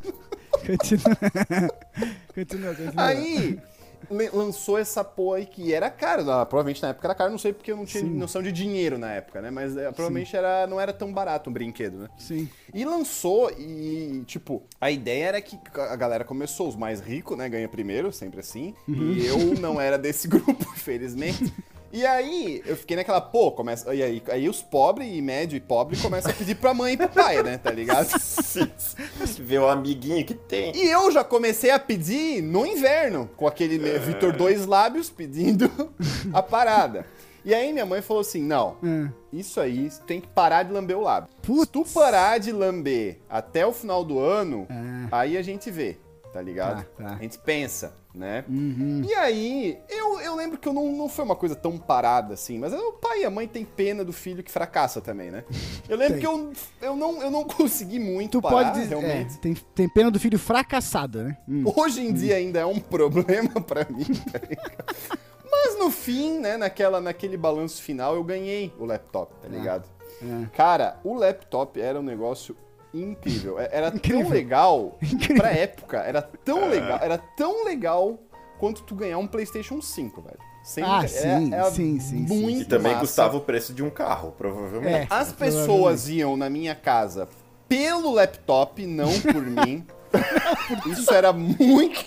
Continua. 0.67 1.71
continua, 2.35 2.75
continua. 2.75 2.93
Aí 3.07 3.61
lançou 4.33 4.79
essa 4.79 5.03
porra 5.03 5.39
aí 5.39 5.47
que 5.47 5.73
era 5.73 5.91
caro. 5.91 6.25
Provavelmente 6.25 6.83
na 6.83 6.89
época 6.89 7.07
era 7.07 7.15
caro, 7.15 7.31
não 7.31 7.39
sei 7.39 7.53
porque 7.53 7.73
eu 7.73 7.77
não 7.77 7.85
tinha 7.85 8.03
Sim. 8.03 8.11
noção 8.11 8.43
de 8.43 8.53
dinheiro 8.53 8.99
na 8.99 9.13
época, 9.13 9.41
né? 9.41 9.51
Mas 9.51 9.77
é, 9.77 9.85
provavelmente 9.93 10.37
era, 10.37 10.67
não 10.67 10.81
era 10.81 10.93
tão 10.93 11.13
barato 11.13 11.51
um 11.51 11.53
brinquedo, 11.53 11.99
né? 11.99 12.09
Sim. 12.19 12.49
E 12.73 12.85
lançou 12.85 13.51
e, 13.51 14.23
tipo, 14.27 14.63
a 14.81 14.91
ideia 14.91 15.27
era 15.27 15.41
que 15.41 15.59
a 15.75 15.97
galera 15.97 16.25
começou, 16.25 16.69
os 16.69 16.77
mais 16.77 17.01
ricos, 17.01 17.37
né? 17.37 17.49
Ganha 17.49 17.69
primeiro, 17.69 18.13
sempre 18.13 18.41
assim. 18.41 18.75
Uhum. 18.89 19.13
E 19.13 19.27
eu 19.27 19.39
não 19.61 19.81
era 19.81 19.99
desse 19.99 20.29
grupo, 20.29 20.65
infelizmente. 20.75 21.53
E 21.93 22.05
aí, 22.05 22.63
eu 22.67 22.77
fiquei 22.77 22.97
naquela, 22.97 23.21
pô, 23.21 23.51
começa. 23.53 23.95
E 23.95 24.03
aí, 24.03 24.23
aí 24.29 24.49
os 24.49 24.63
pobres 24.63 25.09
e 25.11 25.23
médio 25.23 25.57
e 25.57 25.61
pobre 25.61 25.97
começam 25.97 26.31
a 26.31 26.35
pedir 26.35 26.55
pra 26.57 26.75
mãe 26.75 26.95
e 26.95 26.97
pro 26.97 27.09
pai, 27.09 27.43
né? 27.43 27.59
Tá 27.59 27.71
ligado? 27.71 28.09
Ver 29.39 29.59
o 29.61 29.69
amiguinho 29.69 30.25
que 30.25 30.35
tem. 30.35 30.75
E 30.77 30.87
eu 30.89 31.11
já 31.11 31.23
comecei 31.25 31.71
a 31.71 31.79
pedir 31.79 32.43
no 32.43 32.67
inverno, 32.67 33.31
com 33.37 33.47
aquele 33.47 33.79
meu 33.79 34.01
Vitor 34.01 34.33
Dois 34.37 34.67
Lábios 34.67 35.09
pedindo 35.11 35.71
a 36.33 36.43
parada. 36.43 37.07
E 37.45 37.55
aí 37.55 37.73
minha 37.73 37.87
mãe 37.87 38.03
falou 38.03 38.21
assim: 38.23 38.43
não, 38.43 38.77
Ah, 38.83 39.09
isso 39.33 39.61
aí 39.61 39.89
tem 40.07 40.21
que 40.21 40.27
parar 40.29 40.65
de 40.65 40.73
lamber 40.73 40.99
o 40.99 41.03
lábio. 41.03 41.31
Putz. 41.43 41.61
Se 41.61 41.67
tu 41.69 41.85
parar 41.85 42.39
de 42.39 42.51
lamber 42.51 43.19
até 43.31 43.65
o 43.65 43.73
final 43.73 44.05
do 44.05 44.19
ano, 44.19 44.67
Ah. 44.69 45.21
aí 45.21 45.37
a 45.37 45.43
gente 45.43 45.71
vê, 45.71 45.97
tá 46.33 46.43
ligado? 46.43 46.85
Tá, 46.97 47.05
tá. 47.05 47.15
A 47.15 47.23
gente 47.23 47.39
pensa, 47.39 47.95
né? 48.17 48.45
uhum. 48.49 49.03
E 49.07 49.15
aí, 49.15 49.79
eu, 49.89 50.19
eu 50.21 50.35
lembro 50.35 50.57
que 50.59 50.67
eu 50.67 50.73
não, 50.73 50.91
não 50.91 51.09
foi 51.09 51.25
uma 51.25 51.37
coisa 51.37 51.55
tão 51.55 51.77
parada 51.77 52.33
assim, 52.35 52.59
mas 52.59 52.73
o 52.73 52.93
pai 52.95 53.21
e 53.21 53.25
a 53.27 53.31
mãe 53.31 53.47
têm 53.47 53.65
pena 53.65 54.03
do 54.03 54.13
filho 54.13 54.43
que 54.43 54.51
fracassa 54.51 55.01
também, 55.01 55.31
né? 55.31 55.45
Eu 55.89 55.97
lembro 55.97 56.15
Tem. 56.15 56.21
que 56.21 56.27
eu, 56.27 56.53
eu, 56.83 56.97
não, 56.97 57.23
eu 57.23 57.31
não 57.31 57.45
consegui 57.47 57.99
muito 58.01 58.33
Tu 58.39 58.43
parar, 58.43 58.73
pode 58.73 58.81
dizer. 58.81 58.97
realmente. 58.97 59.35
É, 59.37 59.39
tem, 59.39 59.55
tem 59.55 59.89
pena 59.89 60.11
do 60.11 60.19
filho 60.19 60.39
fracassado, 60.39 61.23
né? 61.23 61.37
Hum. 61.49 61.63
Hoje 61.77 62.01
em 62.01 62.13
dia 62.13 62.37
ainda 62.37 62.59
é 62.61 62.67
um 62.67 62.81
problema 62.81 63.61
pra 63.63 63.87
mim, 63.89 64.05
tá? 64.05 64.41
Mas 65.49 65.79
no 65.79 65.91
fim, 65.91 66.39
né, 66.41 66.57
naquela, 66.57 67.01
naquele 67.01 67.37
balanço 67.37 67.81
final, 67.83 68.15
eu 68.15 68.25
ganhei 68.25 68.73
o 68.79 68.85
laptop, 68.85 69.33
tá 69.41 69.49
ligado? 69.49 69.85
É. 70.23 70.47
Cara, 70.57 70.99
o 71.05 71.15
laptop 71.15 71.81
era 71.81 72.01
um 72.01 72.03
negócio 72.03 72.57
incrível. 73.03 73.59
É- 73.59 73.69
Era 73.73 73.89
Incrível. 73.89 74.23
tão 74.23 74.31
legal 74.31 74.99
Incrível. 75.03 75.37
pra 75.37 75.51
época, 75.53 75.99
era 75.99 76.23
tão 76.23 76.69
legal, 76.69 76.99
era 77.03 77.19
tão 77.19 77.65
legal 77.65 78.19
quanto 78.59 78.83
tu 78.83 78.95
ganhar 78.95 79.19
um 79.19 79.27
PlayStation 79.27 79.81
5, 79.83 80.21
velho. 80.23 80.39
Sem 80.65 80.83
Ah, 80.83 80.99
brinca- 80.99 81.09
sim, 81.09 81.55
era 81.55 81.71
sim, 81.71 82.01
sim, 82.01 82.27
sim. 82.27 82.41
Muito 82.41 82.63
E 82.63 82.65
também 82.65 82.93
massa. 82.93 83.07
custava 83.07 83.37
o 83.37 83.41
preço 83.41 83.73
de 83.73 83.85
um 83.85 83.91
carro, 83.91 84.33
provavelmente. 84.37 84.95
É. 84.95 85.07
As 85.09 85.33
pessoas 85.33 86.09
iam 86.09 86.37
na 86.37 86.51
minha 86.51 86.75
casa 86.75 87.29
pelo 87.69 88.13
laptop, 88.13 88.85
não 88.85 89.13
por 89.21 89.43
mim. 89.47 89.87
Isso 90.91 91.13
era 91.13 91.33
muito, 91.33 92.05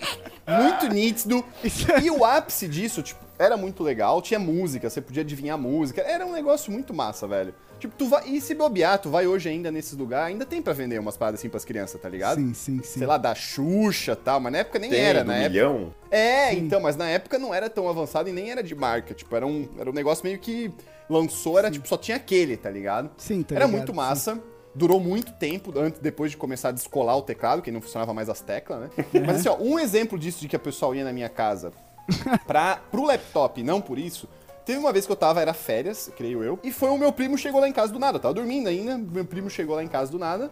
muito 0.47 0.87
nítido. 0.91 1.43
É- 1.63 2.01
E 2.01 2.11
o 2.11 2.25
ápice 2.25 2.67
disso, 2.67 3.01
tipo, 3.01 3.23
era 3.37 3.55
muito 3.55 3.83
legal. 3.83 4.21
Tinha 4.21 4.39
música, 4.39 4.89
você 4.89 4.99
podia 5.01 5.21
adivinhar 5.21 5.55
a 5.55 5.61
música. 5.61 6.01
Era 6.01 6.25
um 6.25 6.31
negócio 6.33 6.71
muito 6.71 6.93
massa, 6.93 7.27
velho. 7.27 7.53
Tipo, 7.79 7.95
tu 7.97 8.07
vai. 8.07 8.27
E 8.27 8.41
se 8.41 8.53
bobear, 8.53 8.99
tu 8.99 9.09
vai 9.09 9.25
hoje 9.25 9.49
ainda 9.49 9.71
nesses 9.71 9.93
lugares, 9.93 10.33
ainda 10.33 10.45
tem 10.45 10.61
pra 10.61 10.73
vender 10.73 10.99
umas 10.99 11.15
paradas 11.17 11.39
assim 11.39 11.49
pras 11.49 11.63
crianças, 11.63 11.99
tá 11.99 12.09
ligado? 12.09 12.39
Sim, 12.39 12.53
sim, 12.53 12.83
sim. 12.83 12.99
Sei 12.99 13.07
lá, 13.07 13.17
da 13.17 13.33
Xuxa 13.33 14.11
e 14.11 14.15
tal, 14.15 14.39
mas 14.39 14.51
na 14.51 14.59
época 14.59 14.79
nem 14.79 14.89
Tem, 14.89 14.99
era, 14.99 15.19
época. 15.19 15.37
milhão. 15.37 15.93
É, 16.11 16.53
então, 16.53 16.79
mas 16.81 16.95
na 16.95 17.07
época 17.09 17.39
não 17.39 17.53
era 17.53 17.69
tão 17.69 17.87
avançado 17.87 18.27
e 18.29 18.31
nem 18.31 18.51
era 18.51 18.61
de 18.61 18.75
marca. 18.75 19.13
Tipo, 19.13 19.35
era 19.35 19.47
um, 19.47 19.67
era 19.79 19.89
um 19.89 19.93
negócio 19.93 20.23
meio 20.23 20.37
que 20.39 20.71
lançou, 21.09 21.57
era 21.57 21.71
tipo, 21.71 21.87
só 21.87 21.97
tinha 21.97 22.17
aquele, 22.17 22.57
tá 22.57 22.69
ligado? 22.69 23.09
Sim, 23.17 23.41
tá 23.43 23.55
era 23.55 23.65
ligado, 23.65 23.77
muito 23.77 23.91
sim. 23.91 23.97
massa. 23.97 24.39
Durou 24.75 24.99
muito 24.99 25.31
tempo 25.33 25.73
antes, 25.77 25.99
depois 25.99 26.31
de 26.31 26.37
começar 26.37 26.69
a 26.69 26.71
descolar 26.71 27.17
o 27.17 27.23
teclado, 27.23 27.61
que 27.61 27.71
não 27.71 27.81
funcionava 27.81 28.13
mais 28.13 28.29
as 28.29 28.39
teclas, 28.39 28.81
né? 28.81 28.89
Mas 29.25 29.37
assim, 29.37 29.49
ó, 29.49 29.57
um 29.59 29.79
exemplo 29.79 30.17
disso 30.17 30.39
de 30.39 30.47
que 30.47 30.55
a 30.55 30.59
pessoa 30.59 30.95
ia 30.95 31.03
na 31.03 31.11
minha 31.11 31.27
casa 31.27 31.71
pra, 32.45 32.79
pro 32.91 33.03
laptop, 33.03 33.61
não 33.63 33.81
por 33.81 33.97
isso. 33.97 34.27
Teve 34.69 34.77
uma 34.79 34.93
vez 34.93 35.03
que 35.07 35.11
eu 35.11 35.15
tava, 35.15 35.41
era 35.41 35.51
férias, 35.51 36.11
creio 36.15 36.43
eu, 36.43 36.59
e 36.63 36.71
foi 36.71 36.89
o 36.89 36.97
meu 36.97 37.11
primo 37.11 37.35
chegou 37.39 37.59
lá 37.59 37.67
em 37.67 37.73
casa 37.73 37.91
do 37.91 37.97
nada. 37.97 38.17
Eu 38.17 38.21
tava 38.21 38.35
dormindo 38.35 38.69
ainda, 38.69 38.99
meu 38.99 39.25
primo 39.25 39.49
chegou 39.49 39.75
lá 39.75 39.83
em 39.83 39.87
casa 39.87 40.11
do 40.11 40.19
nada. 40.19 40.51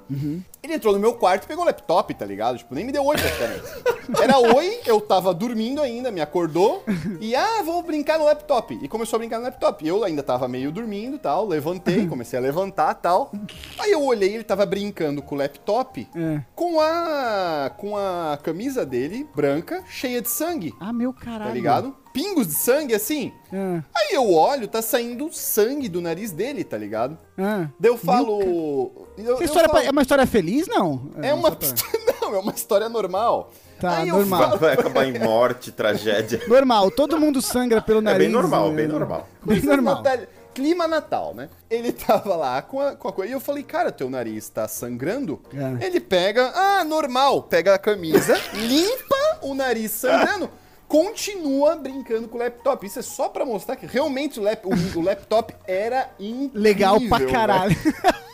Ele 0.64 0.74
entrou 0.74 0.92
no 0.92 1.00
meu 1.00 1.14
quarto 1.14 1.44
e 1.44 1.48
pegou 1.48 1.64
o 1.64 1.68
laptop, 1.68 2.12
tá 2.16 2.26
ligado? 2.26 2.58
Tipo, 2.58 2.74
nem 2.74 2.84
me 2.84 2.92
deu 2.92 3.06
oi 3.06 3.16
praticamente. 3.16 3.62
Era 4.20 4.40
oi, 4.40 4.80
eu 4.88 5.00
tava 5.00 5.36
dormindo 5.36 5.84
ainda, 5.84 6.10
me 6.10 6.20
acordou, 6.20 6.84
e 7.22 7.36
ah, 7.36 7.62
vou 7.64 7.84
brincar 7.84 8.18
no 8.18 8.26
laptop. 8.26 8.80
E 8.82 8.88
começou 8.88 9.18
a 9.18 9.20
brincar 9.20 9.38
no 9.38 9.44
laptop. 9.44 9.88
Eu 9.88 10.04
ainda 10.04 10.24
tava 10.24 10.48
meio 10.48 10.72
dormindo 10.72 11.18
e 11.18 11.20
tal, 11.20 11.46
levantei, 11.46 12.08
comecei 12.10 12.40
a 12.40 12.42
levantar 12.42 12.94
e 12.98 13.02
tal. 13.04 13.32
Aí 13.78 13.92
eu 13.92 14.02
olhei, 14.04 14.34
ele 14.34 14.44
tava 14.44 14.66
brincando 14.66 15.22
com 15.22 15.36
o 15.36 15.38
laptop, 15.38 16.08
É. 16.16 16.42
com 16.56 16.80
a 16.82 17.70
com 17.78 17.96
a 17.96 18.40
camisa 18.42 18.84
dele, 18.84 19.28
branca, 19.36 19.84
cheia 19.88 20.24
de 20.24 20.30
sangue, 20.30 20.74
Ah, 20.80 20.92
meu 20.92 21.14
caralho. 21.14 21.50
tá 21.50 21.54
ligado? 21.54 21.96
Pingos 22.18 22.48
de 22.48 22.54
sangue 22.54 22.96
assim. 22.96 23.32
Ah, 23.54 23.82
Aí 23.96 24.16
eu 24.16 24.32
olho, 24.34 24.68
tá 24.68 24.82
saindo 24.82 25.30
sangue 25.32 25.88
do 25.88 26.02
nariz 26.02 26.32
dele, 26.32 26.64
tá 26.64 26.76
ligado? 26.78 27.18
ah. 27.38 27.68
Daí 27.80 27.92
eu 27.92 27.98
falo. 27.98 28.42
eu- 28.42 29.08
Essa 29.18 29.30
eu 29.32 29.42
história 29.46 29.70
falo- 29.70 29.84
é 29.86 29.92
uma 29.92 30.02
história 30.02 30.26
feliz, 30.26 30.68
não? 30.68 31.12
é 31.22 31.34
uma. 31.34 31.50
só 31.50 31.56
pra- 31.56 31.68
Não, 32.22 32.36
é 32.36 32.40
uma 32.40 32.52
história 32.54 32.90
normal. 32.90 33.52
Tá, 33.80 34.00
Aí 34.00 34.08
normal. 34.10 34.42
falo- 34.42 34.58
Vai 34.58 34.74
acabar 34.74 35.06
em 35.06 35.20
morte, 35.20 35.72
tragédia. 35.72 36.42
Normal, 36.50 36.90
todo 36.92 37.20
mundo 37.20 37.42
sangra 37.42 37.80
pelo 37.82 38.00
É 38.00 38.02
nariz. 38.02 38.20
bem 38.20 38.30
normal, 38.30 38.72
bem 38.72 38.88
normal. 38.88 39.28
Bem 39.46 39.62
normal. 39.62 40.02
natal- 40.02 40.26
Clima 40.56 40.88
Natal, 40.88 41.36
né? 41.36 41.50
Ele 41.70 41.92
tava 41.92 42.36
lá 42.36 42.60
com 42.64 42.82
a, 42.82 42.96
com 42.96 43.08
a 43.08 43.14
coisa. 43.14 43.30
E 43.32 43.34
eu 43.36 43.40
falei, 43.40 43.62
cara, 43.62 43.92
teu 43.92 44.10
nariz 44.10 44.50
tá 44.50 44.68
sangrando? 44.68 45.40
É. 45.54 45.86
Ele 45.86 46.00
pega. 46.00 46.52
Ah, 46.56 46.84
normal. 46.84 47.44
Pega 47.44 47.76
a 47.76 47.78
camisa, 47.78 48.36
limpa 48.58 49.38
o 49.44 49.54
nariz 49.54 49.92
sangrando. 49.92 50.50
Continua 50.88 51.76
brincando 51.76 52.28
com 52.28 52.38
o 52.38 52.40
laptop. 52.40 52.86
Isso 52.86 53.00
é 53.00 53.02
só 53.02 53.28
pra 53.30 53.46
mostrar 53.46 53.76
que 53.76 53.86
realmente 53.86 54.40
o, 54.40 54.44
lap- 54.44 54.66
o- 54.66 55.00
o 55.00 55.02
laptop 55.02 55.54
era 55.66 56.10
incrível. 56.20 56.62
Legal 56.62 57.00
pra 57.10 57.18
velho. 57.20 57.32
caralho. 57.32 57.76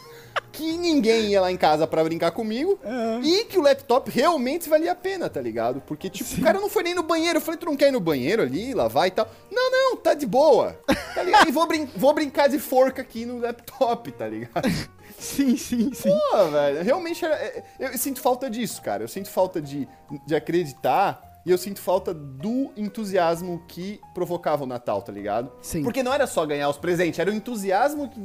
que 0.51 0.77
ninguém 0.77 1.31
ia 1.31 1.41
lá 1.41 1.51
em 1.51 1.57
casa 1.57 1.87
pra 1.87 2.03
brincar 2.03 2.29
comigo 2.29 2.77
É. 2.83 3.19
e 3.25 3.45
que 3.45 3.57
o 3.57 3.61
laptop 3.63 4.11
realmente 4.11 4.69
valia 4.69 4.91
a 4.91 4.95
pena, 4.95 5.27
tá 5.27 5.41
ligado? 5.41 5.81
Porque, 5.81 6.11
tipo, 6.11 6.31
o 6.39 6.43
cara 6.43 6.59
não 6.59 6.69
foi 6.69 6.83
nem 6.83 6.93
no 6.93 7.01
banheiro. 7.01 7.37
Eu 7.37 7.41
falei, 7.41 7.59
tu 7.59 7.65
não 7.65 7.75
quer 7.75 7.87
ir 7.87 7.91
no 7.91 7.99
banheiro 7.99 8.43
ali, 8.43 8.71
lavar 8.71 9.07
e 9.07 9.11
tal? 9.11 9.27
Não, 9.51 9.71
não, 9.71 9.97
tá 9.97 10.13
de 10.13 10.27
boa. 10.27 10.77
Tá 11.15 11.23
ligado? 11.23 11.49
E 11.49 11.51
vou, 11.51 11.65
brin- 11.65 11.89
vou 11.95 12.13
brincar 12.13 12.49
de 12.49 12.59
forca 12.59 13.01
aqui 13.01 13.25
no 13.25 13.39
laptop, 13.39 14.11
tá 14.11 14.27
ligado? 14.27 14.69
Sim, 15.17 15.57
sim, 15.57 15.91
sim. 15.91 16.15
Pô, 16.31 16.45
velho, 16.49 16.83
realmente 16.83 17.25
era, 17.25 17.33
é, 17.35 17.63
eu 17.79 17.97
sinto 17.97 18.21
falta 18.21 18.47
disso, 18.47 18.79
cara. 18.83 19.03
Eu 19.03 19.07
sinto 19.07 19.31
falta 19.31 19.59
de, 19.59 19.87
de 20.27 20.35
acreditar 20.35 21.32
e 21.45 21.51
eu 21.51 21.57
sinto 21.57 21.81
falta 21.81 22.13
do 22.13 22.71
entusiasmo 22.77 23.63
que 23.67 23.99
provocava 24.13 24.63
o 24.63 24.67
Natal, 24.67 25.01
tá 25.01 25.11
ligado? 25.11 25.51
Sim. 25.61 25.83
Porque 25.83 26.01
não 26.03 26.13
era 26.13 26.25
só 26.27 26.45
ganhar 26.45 26.69
os 26.69 26.77
presentes, 26.77 27.19
era 27.19 27.29
o 27.31 27.33
entusiasmo 27.33 28.09
que- 28.09 28.19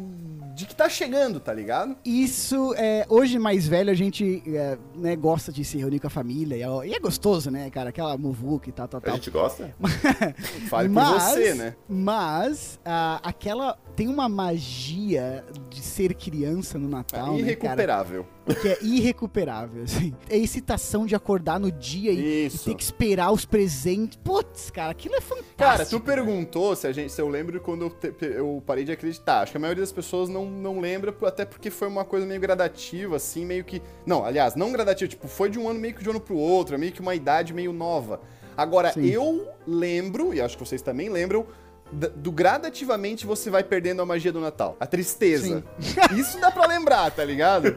de 0.58 0.66
que 0.66 0.74
tá 0.74 0.88
chegando, 0.88 1.38
tá 1.38 1.54
ligado? 1.54 1.96
Isso, 2.04 2.74
é, 2.76 3.06
hoje 3.08 3.38
mais 3.38 3.68
velho, 3.68 3.90
a 3.92 3.94
gente 3.94 4.42
é, 4.48 4.76
né, 4.96 5.14
gosta 5.14 5.52
de 5.52 5.64
se 5.64 5.78
reunir 5.78 6.00
com 6.00 6.08
a 6.08 6.10
família. 6.10 6.56
E 6.56 6.62
é, 6.62 6.88
e 6.88 6.94
é 6.94 6.98
gostoso, 6.98 7.48
né, 7.48 7.70
cara? 7.70 7.90
Aquela 7.90 8.18
muvuca 8.18 8.68
e 8.68 8.72
tal, 8.72 8.88
tal, 8.88 8.98
A 8.98 9.02
tal. 9.02 9.14
gente 9.14 9.30
gosta? 9.30 9.72
Fale 10.68 10.88
por 10.88 10.94
mas, 10.94 11.22
você, 11.22 11.54
né? 11.54 11.76
Mas, 11.88 12.80
ah, 12.84 13.20
aquela. 13.22 13.78
Tem 13.94 14.06
uma 14.08 14.28
magia 14.28 15.44
de 15.70 15.80
ser 15.80 16.14
criança 16.14 16.78
no 16.78 16.88
Natal, 16.88 17.20
né, 17.20 17.32
cara? 17.32 17.40
Irrecuperável. 17.40 18.26
Que 18.62 18.68
é 18.68 18.78
irrecuperável, 18.82 19.82
assim. 19.82 20.14
É 20.30 20.34
a 20.36 20.38
excitação 20.38 21.04
de 21.04 21.14
acordar 21.14 21.58
no 21.60 21.70
dia 21.70 22.12
e, 22.12 22.46
e 22.46 22.50
ter 22.50 22.74
que 22.74 22.82
esperar 22.82 23.30
os 23.32 23.44
presentes. 23.44 24.18
Putz, 24.24 24.70
cara, 24.70 24.92
aquilo 24.92 25.16
é 25.16 25.20
fantástico. 25.20 25.56
Cara, 25.58 25.84
tu 25.84 26.00
perguntou 26.00 26.74
se, 26.76 26.86
a 26.86 26.92
gente, 26.92 27.12
se 27.12 27.20
eu 27.20 27.28
lembro 27.28 27.60
quando 27.60 27.82
eu, 27.82 27.90
te- 27.90 28.14
eu 28.20 28.62
parei 28.64 28.84
de 28.84 28.92
acreditar. 28.92 29.42
Acho 29.42 29.52
que 29.52 29.58
a 29.58 29.60
maioria 29.60 29.82
das 29.82 29.92
pessoas 29.92 30.28
não, 30.28 30.47
não 30.48 30.80
lembra, 30.80 31.14
até 31.26 31.44
porque 31.44 31.70
foi 31.70 31.88
uma 31.88 32.04
coisa 32.04 32.26
meio 32.26 32.40
gradativa, 32.40 33.16
assim, 33.16 33.44
meio 33.44 33.64
que. 33.64 33.82
Não, 34.06 34.24
aliás, 34.24 34.54
não 34.54 34.72
gradativa, 34.72 35.08
tipo, 35.08 35.28
foi 35.28 35.50
de 35.50 35.58
um 35.58 35.68
ano 35.68 35.78
meio 35.78 35.94
que 35.94 36.02
de 36.02 36.08
um 36.08 36.12
ano 36.12 36.20
pro 36.20 36.36
outro, 36.36 36.74
é 36.74 36.78
meio 36.78 36.92
que 36.92 37.00
uma 37.00 37.14
idade 37.14 37.52
meio 37.52 37.72
nova. 37.72 38.20
Agora, 38.56 38.92
Sim. 38.92 39.06
eu 39.06 39.48
lembro, 39.66 40.34
e 40.34 40.40
acho 40.40 40.56
que 40.58 40.66
vocês 40.66 40.82
também 40.82 41.08
lembram, 41.08 41.46
do 41.92 42.30
gradativamente 42.30 43.24
você 43.24 43.50
vai 43.50 43.62
perdendo 43.62 44.02
a 44.02 44.06
magia 44.06 44.32
do 44.32 44.40
Natal. 44.40 44.76
A 44.78 44.86
tristeza. 44.86 45.64
Isso 46.16 46.38
dá 46.40 46.50
pra 46.50 46.66
lembrar, 46.66 47.10
tá 47.10 47.24
ligado? 47.24 47.76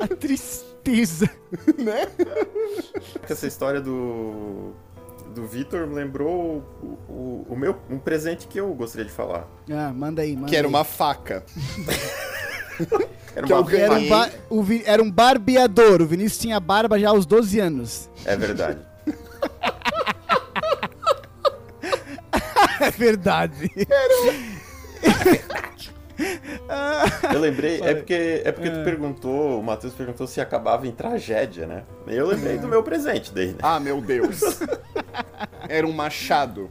A 0.00 0.08
tristeza. 0.08 1.30
né? 1.78 2.08
Essa 3.28 3.46
história 3.46 3.80
do. 3.80 4.72
Do 5.34 5.46
Vitor 5.46 5.86
me 5.86 5.94
lembrou 5.94 6.62
o, 6.82 6.86
o, 7.12 7.46
o 7.50 7.56
meu 7.56 7.76
um 7.90 7.98
presente 7.98 8.46
que 8.46 8.58
eu 8.58 8.72
gostaria 8.74 9.04
de 9.04 9.12
falar. 9.12 9.46
Ah, 9.70 9.92
manda 9.92 10.22
aí, 10.22 10.34
manda 10.34 10.48
Que 10.48 10.56
era 10.56 10.66
aí. 10.66 10.72
uma 10.72 10.82
faca. 10.84 11.44
Era 13.34 13.46
é 13.46 13.54
uma 13.54 13.70
eu 13.70 13.78
Era 13.78 13.92
um, 13.94 14.08
ba- 14.08 14.30
o 14.48 14.62
Vi- 14.62 14.82
era 14.86 15.02
um 15.02 15.10
barbeador. 15.10 16.00
O 16.00 16.06
Vinícius 16.06 16.38
tinha 16.40 16.58
barba 16.58 16.98
já 16.98 17.10
aos 17.10 17.26
12 17.26 17.58
anos. 17.60 18.08
É 18.24 18.36
verdade. 18.36 18.78
É 22.80 22.90
verdade. 22.90 23.70
Eu 27.32 27.40
lembrei, 27.40 27.80
é 27.82 27.94
porque, 27.94 28.42
é 28.44 28.52
porque 28.52 28.70
tu 28.70 28.84
perguntou, 28.84 29.60
o 29.60 29.62
Matheus 29.62 29.94
perguntou 29.94 30.26
se 30.26 30.40
acabava 30.40 30.86
em 30.86 30.92
tragédia, 30.92 31.66
né? 31.66 31.84
Eu 32.06 32.26
lembrei 32.26 32.58
do 32.58 32.66
meu 32.68 32.82
presente 32.82 33.32
daí, 33.32 33.48
né? 33.48 33.58
Ah, 33.62 33.78
meu 33.80 34.00
Deus. 34.00 34.40
Era 35.68 35.86
um 35.86 35.92
machado. 35.92 36.70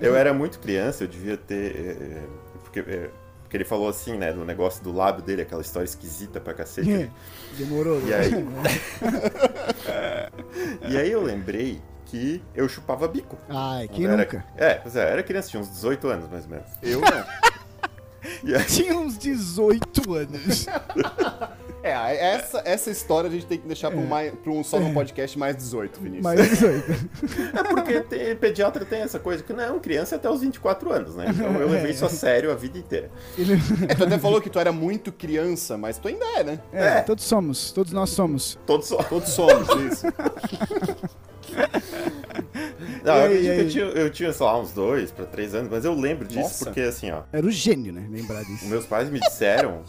Eu 0.00 0.16
era 0.16 0.34
muito 0.34 0.58
criança, 0.58 1.04
eu 1.04 1.08
devia 1.08 1.36
ter. 1.36 1.76
eh, 1.76 2.22
Porque, 2.62 2.80
eh, 2.80 3.10
porque 3.42 3.56
ele 3.56 3.64
falou 3.64 3.88
assim, 3.88 4.18
né? 4.18 4.32
No 4.32 4.44
negócio 4.44 4.82
do 4.82 4.92
lábio 4.92 5.22
dele, 5.22 5.42
aquela 5.42 5.62
história 5.62 5.84
esquisita 5.86 6.40
pra 6.40 6.52
cacete. 6.52 7.10
Demorou. 7.56 8.00
E 8.06 8.12
aí. 8.12 8.32
e 10.88 10.96
aí 10.96 11.10
eu 11.10 11.22
lembrei 11.22 11.80
que 12.06 12.42
eu 12.54 12.68
chupava 12.68 13.06
bico. 13.08 13.36
Ai, 13.48 13.88
quem 13.88 14.04
Eu 14.04 14.12
era- 14.12 14.22
nunca? 14.22 14.44
É, 14.56 14.74
pois 14.74 14.96
é, 14.96 15.10
era 15.10 15.22
criança, 15.22 15.48
tinha 15.48 15.60
uns 15.62 15.68
18 15.70 16.08
anos 16.08 16.28
mais 16.30 16.44
ou 16.44 16.50
menos. 16.50 16.66
Eu 16.82 17.00
não. 17.00 17.06
Aí, 18.56 18.64
Tinha 18.64 18.96
uns 18.98 19.16
18 19.16 20.12
anos. 20.14 20.66
É, 21.88 22.34
essa, 22.34 22.62
essa 22.64 22.90
história 22.90 23.28
a 23.28 23.32
gente 23.32 23.46
tem 23.46 23.58
que 23.58 23.66
deixar 23.66 23.90
pra 23.90 24.00
um, 24.00 24.06
mais, 24.06 24.32
pra 24.34 24.52
um 24.52 24.64
só 24.64 24.78
no 24.80 24.92
podcast 24.92 25.38
mais 25.38 25.56
18, 25.56 26.00
Vinícius. 26.00 26.24
Mais 26.24 26.40
18. 26.48 26.92
é 27.54 27.62
porque 27.62 28.00
tem- 28.00 28.36
pediatra 28.36 28.84
tem 28.84 29.02
essa 29.02 29.18
coisa 29.18 29.42
que 29.42 29.52
não, 29.52 29.78
criança 29.78 30.14
é 30.14 30.18
até 30.18 30.28
os 30.30 30.40
24 30.40 30.92
anos, 30.92 31.14
né? 31.16 31.26
Então 31.28 31.52
eu 31.60 31.68
levei 31.70 31.90
isso 31.92 32.04
a 32.04 32.08
sério 32.08 32.50
a 32.50 32.54
vida 32.54 32.78
inteira. 32.78 33.10
Ele- 33.38 33.54
É, 33.88 33.94
tu 33.94 34.04
até 34.04 34.18
falou 34.18 34.40
que 34.40 34.50
tu 34.50 34.58
era 34.58 34.72
muito 34.72 35.12
criança, 35.12 35.76
mas 35.78 35.98
tu 35.98 36.08
ainda 36.08 36.24
é, 36.38 36.44
né? 36.44 36.60
É, 36.72 36.86
É. 36.98 37.00
todos 37.02 37.24
somos. 37.24 37.70
Todos 37.72 37.92
nós 37.92 38.10
somos. 38.10 38.58
Todos 38.66 38.86
só. 38.88 39.02
Todos 39.02 39.28
somos, 39.30 39.68
isso. 39.92 40.06
Não, 43.04 43.14
eu 43.16 43.22
aí, 43.22 43.48
acredito 43.48 43.52
que 43.54 43.58
eu 43.58 43.60
aí? 43.60 43.68
tinha, 43.70 43.84
eu 44.02 44.10
tinha, 44.10 44.32
sei 44.32 44.46
lá, 44.46 44.58
uns 44.60 44.72
dois 44.72 45.10
pra 45.12 45.24
três 45.26 45.54
anos, 45.54 45.70
mas 45.70 45.84
eu 45.84 45.94
lembro 45.94 46.26
disso 46.26 46.40
Nossa. 46.40 46.64
porque, 46.66 46.80
assim, 46.80 47.10
ó, 47.10 47.22
Era 47.32 47.46
o 47.46 47.50
gênio, 47.50 47.92
né? 47.92 48.06
Lembrar 48.10 48.42
disso. 48.44 48.66
meus 48.66 48.84
pais 48.86 49.08
me 49.08 49.20
disseram. 49.20 49.82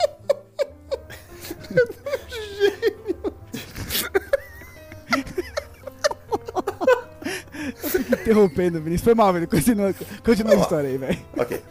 Interrompendo, 8.11 8.81
Vinícius. 8.81 9.03
Foi 9.03 9.15
mal, 9.15 9.33
velho. 9.33 9.47
Continua, 9.47 9.93
continua 10.23 10.53
a 10.53 10.57
história 10.57 10.89
aí, 10.89 10.97
velho. 10.97 11.19
Ok. 11.37 11.61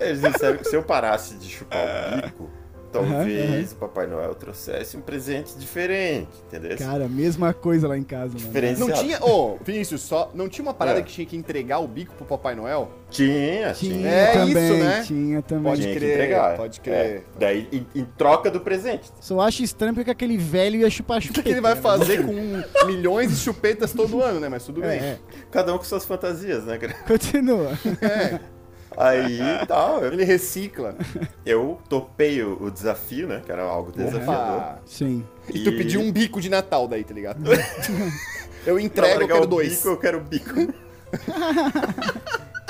Eles 0.00 0.20
disseram 0.20 0.58
que 0.58 0.64
se 0.64 0.76
eu 0.76 0.82
parasse 0.82 1.34
de 1.34 1.48
chupar 1.48 1.78
o 1.78 2.22
bico, 2.22 2.50
talvez 3.04 3.72
o 3.72 3.76
Papai 3.76 4.06
Noel 4.06 4.34
trouxesse 4.34 4.96
um 4.96 5.00
presente 5.00 5.56
diferente, 5.58 6.28
entendeu? 6.46 6.76
Cara, 6.76 7.08
mesma 7.08 7.52
coisa 7.52 7.86
lá 7.88 7.96
em 7.96 8.02
casa, 8.02 8.34
mano. 8.34 8.38
Diferenciado. 8.38 8.90
Não 8.90 8.96
tinha. 9.02 9.18
Ô, 9.24 9.56
Vinícius, 9.64 10.02
só. 10.02 10.30
Não 10.34 10.48
tinha 10.48 10.62
uma 10.64 10.74
parada 10.74 11.00
É. 11.00 11.02
que 11.02 11.12
tinha 11.12 11.26
que 11.26 11.36
entregar 11.36 11.78
o 11.78 11.86
bico 11.88 12.14
pro 12.14 12.24
Papai 12.24 12.54
Noel? 12.54 12.90
Tinha, 13.10 13.72
Tinha. 13.72 14.08
É 14.08 14.32
também, 14.32 14.48
isso, 14.64 14.84
né? 14.84 15.02
tinha 15.06 15.42
também. 15.42 15.64
Pode 15.72 15.82
Tinha 15.82 15.92
que 15.94 16.00
crer, 16.00 16.12
entregar. 16.14 16.56
pode 16.56 16.80
crer. 16.80 16.94
É. 16.96 17.22
Daí, 17.38 17.68
em, 17.72 17.86
em 18.00 18.04
troca 18.18 18.50
do 18.50 18.60
presente. 18.60 19.12
Só 19.20 19.40
acho 19.40 19.62
estranho 19.62 19.94
porque 19.94 20.10
aquele 20.10 20.36
velho 20.36 20.80
ia 20.80 20.90
chupar 20.90 21.18
O 21.18 21.20
chupeta. 21.20 21.42
que, 21.42 21.48
que 21.48 21.54
ele 21.54 21.60
vai 21.60 21.74
né? 21.74 21.80
fazer 21.80 22.24
com 22.26 22.86
milhões 22.86 23.30
de 23.30 23.36
chupetas 23.36 23.92
todo 23.92 24.20
ano, 24.20 24.40
né? 24.40 24.48
Mas 24.48 24.64
tudo 24.64 24.82
É, 24.84 24.88
bem. 24.88 24.98
é. 24.98 25.18
Cada 25.52 25.72
um 25.72 25.78
com 25.78 25.84
suas 25.84 26.04
fantasias, 26.04 26.64
né, 26.64 26.78
cara? 26.78 26.94
Continua. 27.06 27.70
Aí, 28.96 29.38
tal, 29.68 30.04
Ele 30.04 30.24
recicla. 30.24 30.96
eu 31.44 31.78
topei 31.88 32.42
o, 32.42 32.62
o 32.64 32.70
desafio, 32.70 33.28
né? 33.28 33.42
Que 33.44 33.52
era 33.52 33.62
algo 33.62 33.92
desafiador. 33.92 34.56
Opa. 34.56 34.78
Sim. 34.86 35.24
E 35.52 35.62
tu 35.64 35.70
E- 35.70 35.76
pediu 35.78 36.00
um 36.00 36.10
bico 36.10 36.40
de 36.40 36.48
Natal 36.48 36.88
daí, 36.88 37.04
tá 37.04 37.12
ligado? 37.14 37.40
Eu 38.66 38.80
entrego, 38.80 39.22
eu 39.22 39.28
quero 39.28 39.42
o 39.44 39.46
dois. 39.46 39.76
bico, 39.76 39.88
eu 39.90 39.96
quero 39.96 40.18
o 40.18 40.20
bico. 40.22 40.50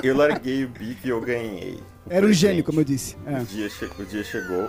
eu 0.03 0.15
larguei 0.15 0.63
o 0.65 0.69
bico 0.69 1.07
e 1.07 1.09
eu 1.09 1.19
ganhei. 1.23 1.81
o 2.07 2.13
Era 2.13 2.27
um 2.27 2.33
gênio, 2.35 2.63
como 2.63 2.81
eu 2.81 2.85
disse. 2.85 3.17
O 3.27 3.31
É. 3.31 3.39
dia, 3.45 3.71
che- 3.71 3.91
o 3.99 4.05
dia 4.05 4.23
chegou. 4.23 4.69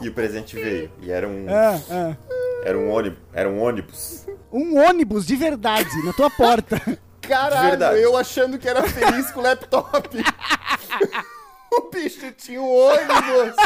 e 0.00 0.08
o 0.08 0.12
presente 0.12 0.56
veio. 0.56 0.90
E 1.00 1.12
era 1.12 1.28
um, 1.28 1.46
Ah, 1.48 1.80
ah. 1.88 2.16
era 2.64 2.76
um 2.76 2.90
ônibus. 2.90 3.18
Era 3.32 3.48
um 3.48 3.60
ônibus. 3.62 4.26
Um 4.52 4.76
ônibus 4.78 5.24
de 5.24 5.36
verdade 5.36 5.88
na 6.04 6.12
tua 6.12 6.30
porta. 6.30 6.98
Caralho, 7.28 7.84
eu 7.96 8.16
achando 8.16 8.58
que 8.58 8.68
era 8.68 8.82
feliz 8.88 9.30
com 9.30 9.40
o 9.40 9.42
laptop. 9.42 10.08
o 11.70 11.90
bicho 11.90 12.32
tinha 12.32 12.60
um 12.60 12.74
ônibus. 12.74 13.56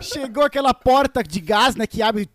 Chegou 0.00 0.44
aquela 0.44 0.72
porta 0.72 1.22
de 1.22 1.40
gás, 1.40 1.76
né, 1.76 1.86
que 1.86 2.00
abre. 2.00 2.28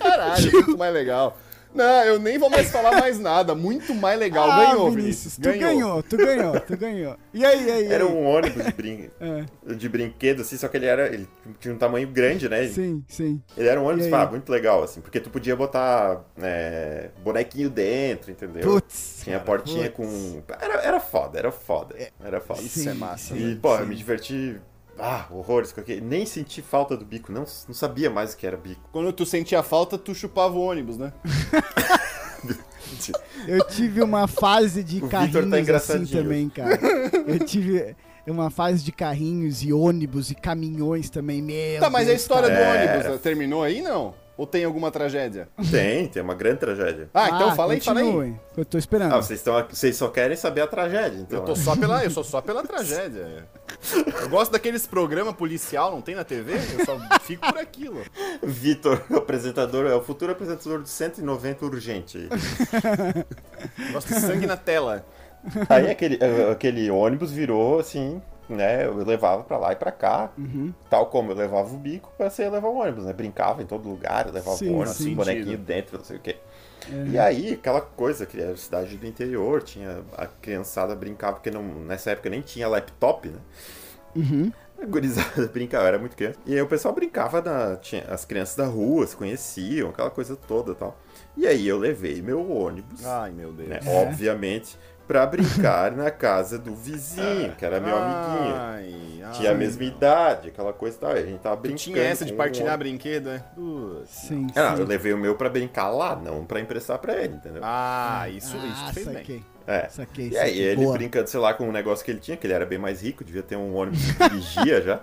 Caralho, 0.00 0.52
muito 0.52 0.78
mais 0.78 0.92
legal. 0.94 1.36
Não, 1.74 2.04
eu 2.04 2.18
nem 2.18 2.38
vou 2.38 2.50
mais 2.50 2.70
falar 2.70 3.00
mais 3.00 3.18
nada. 3.18 3.54
Muito 3.54 3.94
mais 3.94 4.18
legal. 4.18 4.50
Ah, 4.50 4.66
ganhou, 4.66 4.90
Vinícius. 4.90 5.36
Tu 5.36 5.58
ganhou, 5.58 6.02
tu 6.02 6.16
ganhou, 6.16 6.60
tu 6.60 6.76
ganhou. 6.76 7.16
E 7.32 7.44
aí, 7.44 7.66
e 7.66 7.70
aí? 7.70 7.86
Era 7.86 8.04
aí? 8.04 8.10
um 8.10 8.26
ônibus 8.26 8.64
de, 8.64 8.72
brin... 8.72 9.10
É, 9.20 9.74
de 9.74 9.88
brinquedo, 9.88 10.42
assim, 10.42 10.56
só 10.56 10.68
que 10.68 10.76
ele 10.76 10.86
era. 10.86 11.06
Ele 11.06 11.28
tinha 11.60 11.72
um 11.72 11.78
tamanho 11.78 12.08
grande, 12.08 12.48
né? 12.48 12.64
Ele, 12.64 12.72
sim, 12.72 13.04
sim. 13.08 13.42
ele 13.56 13.68
era 13.68 13.80
um 13.80 13.84
ônibus 13.84 14.08
pá, 14.08 14.26
muito 14.26 14.50
legal, 14.50 14.82
assim, 14.82 15.00
porque 15.00 15.20
tu 15.20 15.30
podia 15.30 15.54
botar 15.54 16.24
é, 16.40 17.10
bonequinho 17.22 17.70
dentro, 17.70 18.30
entendeu? 18.30 18.62
Putz. 18.62 19.20
Tinha 19.22 19.36
a 19.36 19.40
cara, 19.40 19.46
portinha 19.46 19.90
putz. 19.90 20.08
com. 20.08 20.42
Era, 20.60 20.74
era 20.82 21.00
foda, 21.00 21.38
era 21.38 21.52
foda. 21.52 21.94
Era 22.22 22.40
foda. 22.40 22.60
Isso 22.60 22.88
é 22.88 22.94
massa. 22.94 23.36
E, 23.36 23.56
pô, 23.56 23.76
eu 23.76 23.86
me 23.86 23.94
diverti. 23.94 24.60
Ah, 25.04 25.26
horrores. 25.32 25.74
Nem 26.00 26.24
senti 26.24 26.62
falta 26.62 26.96
do 26.96 27.04
bico, 27.04 27.32
não, 27.32 27.40
não 27.66 27.74
sabia 27.74 28.08
mais 28.08 28.34
o 28.34 28.36
que 28.36 28.46
era 28.46 28.56
bico. 28.56 28.88
Quando 28.92 29.12
tu 29.12 29.26
sentia 29.26 29.60
falta, 29.60 29.98
tu 29.98 30.14
chupava 30.14 30.54
o 30.54 30.60
ônibus, 30.60 30.96
né? 30.96 31.12
Eu 33.48 33.64
tive 33.66 34.02
uma 34.02 34.28
fase 34.28 34.84
de 34.84 34.98
O 34.98 35.02
tá 35.02 35.08
carrinhos 35.08 35.52
assim 35.52 35.60
engraçadinho. 35.62 36.22
também, 36.22 36.48
cara. 36.48 36.78
Eu 37.26 37.38
tive 37.40 37.96
uma 38.26 38.50
fase 38.50 38.84
de 38.84 38.92
carrinhos 38.92 39.62
e 39.62 39.72
ônibus 39.72 40.30
e 40.30 40.34
caminhões 40.34 41.10
também, 41.10 41.42
meu 41.42 41.80
tá, 41.80 41.90
mas 41.90 42.08
a 42.08 42.12
história 42.14 42.48
cara. 42.48 42.60
do 42.86 42.90
É. 42.90 42.98
ônibus 43.06 43.20
terminou 43.20 43.62
aí, 43.64 43.82
não? 43.82 44.14
Ou 44.36 44.46
tem 44.46 44.64
alguma 44.64 44.90
tragédia? 44.90 45.48
Tem, 45.70 46.08
tem 46.08 46.22
uma 46.22 46.34
grande 46.34 46.58
tragédia. 46.58 47.10
Ah, 47.12 47.28
então 47.28 47.54
fala 47.54 47.74
aí, 47.74 47.80
fala 47.80 48.00
aí. 48.00 48.34
Eu 48.56 48.64
tô 48.64 48.78
esperando. 48.78 49.12
Ah, 49.12 49.22
vocês, 49.22 49.40
estão, 49.40 49.66
vocês 49.68 49.96
só 49.96 50.08
querem 50.08 50.36
saber 50.36 50.62
a 50.62 50.66
tragédia, 50.66 51.18
então. 51.18 51.40
Eu 51.40 51.44
tô 51.44 51.52
né? 51.52 51.58
só 51.58 51.76
pela, 51.76 52.02
eu 52.02 52.10
sou 52.10 52.24
só 52.24 52.40
pela 52.40 52.62
tragédia. 52.62 53.46
Eu 54.22 54.28
gosto 54.30 54.52
daqueles 54.52 54.86
programas 54.86 55.34
policial, 55.34 55.92
não 55.92 56.00
tem 56.00 56.14
na 56.14 56.24
TV? 56.24 56.54
Eu 56.54 56.84
só 56.84 56.98
fico 57.20 57.46
por 57.46 57.58
aquilo. 57.58 58.02
Vitor, 58.42 59.02
o 59.10 59.16
apresentador, 59.18 59.86
é 59.86 59.94
o 59.94 60.02
futuro 60.02 60.32
apresentador 60.32 60.80
do 60.80 60.88
190 60.88 61.64
Urgente. 61.64 62.28
Eu 63.78 63.92
gosto 63.92 64.14
de 64.14 64.20
sangue 64.20 64.46
na 64.46 64.56
tela. 64.56 65.04
Aí 65.68 65.90
aquele, 65.90 66.18
eh, 66.20 66.50
aquele 66.52 66.90
ônibus 66.90 67.30
virou 67.32 67.80
assim, 67.80 68.22
né? 68.48 68.84
Eu 68.86 68.94
levava 68.96 69.42
pra 69.42 69.56
lá 69.58 69.72
e 69.72 69.76
pra 69.76 69.90
cá. 69.92 70.30
Uhum. 70.36 70.72
Tal 70.90 71.06
como 71.06 71.32
eu 71.32 71.36
levava 71.36 71.72
o 71.72 71.76
bico, 71.76 72.12
você 72.18 72.48
levar 72.48 72.68
o 72.68 72.76
ônibus, 72.76 73.04
né? 73.04 73.12
Brincava 73.12 73.62
em 73.62 73.66
todo 73.66 73.88
lugar, 73.88 74.26
eu 74.26 74.32
levava 74.32 74.56
Sim, 74.56 74.70
o 74.70 74.74
ônibus, 74.74 74.96
sim. 74.96 75.12
um 75.12 75.16
bonequinho 75.16 75.44
Sentido. 75.46 75.64
dentro, 75.64 75.98
não 75.98 76.04
sei 76.04 76.16
o 76.16 76.20
quê. 76.20 76.36
E 77.10 77.16
aí, 77.16 77.52
aquela 77.54 77.80
coisa 77.80 78.26
que 78.26 78.40
era 78.40 78.56
cidade 78.56 78.96
do 78.96 79.06
interior, 79.06 79.62
tinha 79.62 80.02
a 80.16 80.26
criançada 80.26 80.96
brincava, 80.96 81.34
porque 81.34 81.50
não, 81.50 81.62
nessa 81.62 82.10
época 82.10 82.28
nem 82.28 82.40
tinha 82.40 82.66
laptop, 82.66 83.28
né? 83.28 83.38
Uhum. 84.16 84.52
A 84.82 84.84
gurizada 84.84 85.46
brincava, 85.54 85.86
era 85.86 85.98
muito 85.98 86.16
criança. 86.16 86.38
E 86.44 86.54
aí 86.54 86.60
o 86.60 86.66
pessoal 86.66 86.92
brincava, 86.92 87.40
na, 87.40 87.76
tinha, 87.76 88.02
as 88.08 88.24
crianças 88.24 88.56
da 88.56 88.66
rua 88.66 89.06
se 89.06 89.14
conheciam, 89.16 89.90
aquela 89.90 90.10
coisa 90.10 90.34
toda 90.34 90.72
e 90.72 90.74
tal. 90.74 90.98
E 91.36 91.46
aí 91.46 91.66
eu 91.68 91.78
levei 91.78 92.20
meu 92.20 92.50
ônibus, 92.50 93.06
Ai, 93.06 93.30
meu 93.30 93.52
Deus. 93.52 93.68
né, 93.68 93.78
É. 93.86 94.02
obviamente, 94.02 94.76
pra 95.12 95.26
brincar 95.26 95.92
na 95.92 96.10
casa 96.10 96.58
do 96.58 96.74
vizinho, 96.74 97.54
que 97.58 97.64
era 97.64 97.78
meu 97.78 97.94
amiguinho. 97.94 98.54
Ai, 98.56 99.22
ai. 99.22 99.32
Tinha 99.32 99.50
a 99.50 99.54
mesma 99.54 99.84
idade, 99.84 100.48
aquela 100.48 100.72
coisa 100.72 100.96
e 100.96 101.00
tal. 101.00 101.10
A 101.12 101.20
gente 101.20 101.38
tava 101.40 101.56
Tu 101.56 101.60
brincando. 101.60 101.82
tinha 101.82 102.02
essa 102.02 102.24
de 102.24 102.32
partilhar 102.32 102.74
o 102.74 102.78
brinquedo, 102.78 103.26
né? 103.26 103.44
Putz. 103.54 104.08
Sim, 104.08 104.46
Ah, 104.56 104.74
sim. 104.74 104.80
eu 104.82 104.86
levei 104.86 105.12
o 105.12 105.18
meu 105.18 105.34
pra 105.34 105.50
brincar 105.50 105.90
lá, 105.90 106.16
não 106.16 106.46
pra 106.46 106.60
emprestar 106.60 106.98
pra 106.98 107.14
ele, 107.14 107.34
entendeu? 107.34 107.60
Ah, 107.62 108.26
isso, 108.30 108.56
ah, 108.58 108.66
isso 108.66 108.86
tu 108.86 108.94
fez 108.94 109.06
bem. 109.06 109.16
saquei. 109.16 109.42
É. 109.66 109.88
Saquei, 109.90 110.28
E 110.30 110.38
aí 110.38 110.48
saquei. 110.48 110.62
ele 110.64 110.84
Boa. 110.84 110.94
brincando, 110.94 111.28
sei 111.28 111.38
lá, 111.40 111.52
com 111.54 111.68
um 111.68 111.72
negócio 111.72 112.04
que 112.04 112.10
ele 112.10 112.18
tinha, 112.20 112.36
que 112.36 112.46
ele 112.46 112.54
era 112.54 112.64
bem 112.66 112.78
mais 112.78 113.02
rico, 113.02 113.22
devia 113.22 113.42
ter 113.42 113.54
um 113.56 113.76
ônibus 113.76 114.00
que 114.12 114.28
dirigia 114.30 114.80
já. 114.80 115.00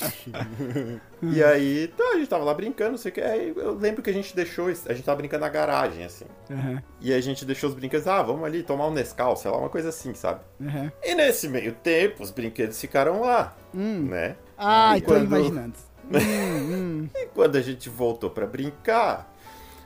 e 1.22 1.42
aí, 1.44 1.88
tá, 1.88 2.04
a 2.12 2.16
gente 2.16 2.28
tava 2.28 2.44
lá 2.44 2.54
brincando, 2.54 2.92
não 2.92 2.98
sei 2.98 3.10
o 3.10 3.14
que. 3.14 3.20
Aí 3.20 3.52
eu 3.56 3.74
lembro 3.74 4.02
que 4.02 4.10
a 4.10 4.12
gente 4.12 4.34
deixou, 4.34 4.66
a 4.68 4.72
gente 4.92 5.02
tava 5.02 5.16
brincando 5.18 5.42
na 5.42 5.48
garagem, 5.48 6.04
assim. 6.04 6.24
Aham, 6.50 6.82
E 7.00 7.12
a 7.12 7.20
gente 7.20 7.44
deixou 7.44 7.68
os 7.70 7.74
brinquedos, 7.76 8.06
ah, 8.06 8.22
vamos 8.22 8.44
ali 8.44 8.62
tomar 8.62 8.86
um 8.88 8.92
Nescau, 8.92 9.36
sei 9.36 9.50
lá, 9.50 9.58
uma 9.58 9.68
coisa 9.68 9.90
assim, 9.90 10.14
sabe? 10.14 10.40
aham. 10.60 10.90
E 11.02 11.14
nesse 11.14 11.48
meio 11.48 11.72
tempo, 11.74 12.22
os 12.22 12.30
brinquedos 12.30 12.80
ficaram 12.80 13.20
lá, 13.20 13.56
Hum. 13.74 14.06
né? 14.08 14.36
Ai, 14.56 14.98
E 14.98 15.00
tô 15.02 15.06
quando- 15.08 15.24
imaginando. 15.26 15.74
Hum, 16.12 16.18
hum, 16.18 17.08
E 17.14 17.26
quando 17.26 17.54
a 17.56 17.60
gente 17.60 17.88
voltou 17.88 18.28
pra 18.30 18.44
brincar, 18.44 19.32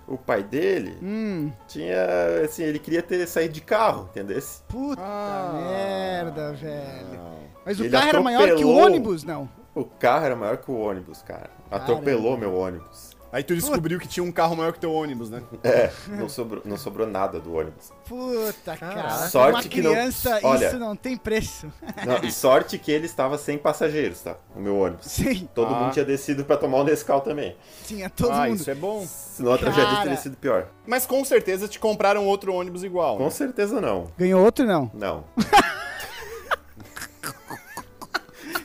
o 0.09 0.17
pai 0.17 0.43
dele 0.43 0.97
hum. 1.03 1.53
tinha, 1.69 1.97
assim, 2.43 2.63
ele 2.63 2.79
queria 2.79 3.03
ter 3.03 3.27
saído 3.27 3.53
de 3.53 3.61
carro, 3.61 4.09
entendeu? 4.11 4.41
Puta 4.67 5.03
Ah. 5.03 5.53
merda, 5.55 6.53
velho. 6.55 7.15
Não. 7.15 7.35
Mas 7.67 7.79
o 7.79 7.85
Ele 7.85 7.91
carro 7.91 8.09
era 8.09 8.21
maior 8.23 8.39
que 8.45 8.51
o 8.53 8.55
atropelou. 8.55 8.85
ônibus, 8.87 9.23
não. 9.25 9.49
O 9.75 9.85
carro 9.85 10.25
era 10.27 10.37
maior 10.37 10.57
que 10.59 10.71
o 10.71 10.79
ônibus, 10.79 11.23
cara. 11.23 11.51
Atropelou 11.71 12.37
meu 12.37 12.55
ônibus. 12.55 13.15
Aí 13.33 13.43
tu 13.43 13.53
descobriu 13.53 13.99
que 13.99 14.07
tinha 14.07 14.23
um 14.23 14.31
carro 14.31 14.55
maior 14.55 14.73
que 14.73 14.79
teu 14.79 14.93
ônibus, 14.93 15.29
né? 15.29 15.43
É, 15.65 15.91
não 16.07 16.29
sobrou, 16.29 16.63
não 16.65 16.77
sobrou 16.77 17.05
nada 17.05 17.41
do 17.41 17.53
ônibus. 17.53 17.91
Puta, 18.09 18.77
cara. 18.77 19.11
Sorte 19.27 19.55
Uma 19.57 19.63
que 19.65 19.83
não- 19.83 19.91
criança, 19.91 20.39
Olha. 20.45 20.69
isso 20.69 20.79
não 20.79 20.95
tem 20.95 21.17
preço. 21.17 21.67
Não, 22.07 22.19
e 22.23 22.31
sorte 22.31 22.79
que 22.79 22.93
ele 22.93 23.07
estava 23.07 23.37
sem 23.37 23.59
passageiros, 23.59 24.21
tá? 24.21 24.37
O 24.55 24.61
meu 24.61 24.79
ônibus. 24.79 25.07
Sim, 25.07 25.49
Todo 25.53 25.75
Ah. 25.75 25.79
mundo 25.81 25.93
tinha 25.93 26.05
descido 26.05 26.45
pra 26.45 26.57
tomar 26.57 26.77
o 26.79 26.85
Nescau 26.85 27.21
também. 27.23 27.57
tinha 27.85 28.09
todo 28.09 28.31
ah, 28.31 28.47
mundo. 28.47 28.55
isso 28.55 28.71
é 28.71 28.75
bom. 28.77 29.05
Senão 29.05 29.53
a 29.55 29.59
tragédia 29.59 30.03
teria 30.03 30.17
sido 30.17 30.37
pior. 30.37 30.69
Mas 30.87 31.05
com 31.05 31.25
certeza 31.25 31.67
te 31.67 31.81
compraram 31.81 32.25
outro 32.27 32.55
ônibus 32.55 32.85
igual. 32.85 33.17
Com 33.17 33.25
né? 33.25 33.31
certeza 33.31 33.81
não. 33.81 34.07
Ganhou 34.17 34.45
outro, 34.45 34.65
não? 34.65 34.89
Não. 34.95 35.25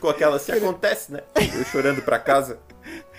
Ficou 0.00 0.08
aquela 0.08 0.36
assim, 0.36 0.52
acontece, 0.52 1.12
né? 1.12 1.20
Eu 1.36 1.62
chorando 1.66 2.00
pra 2.00 2.18
casa. 2.18 2.58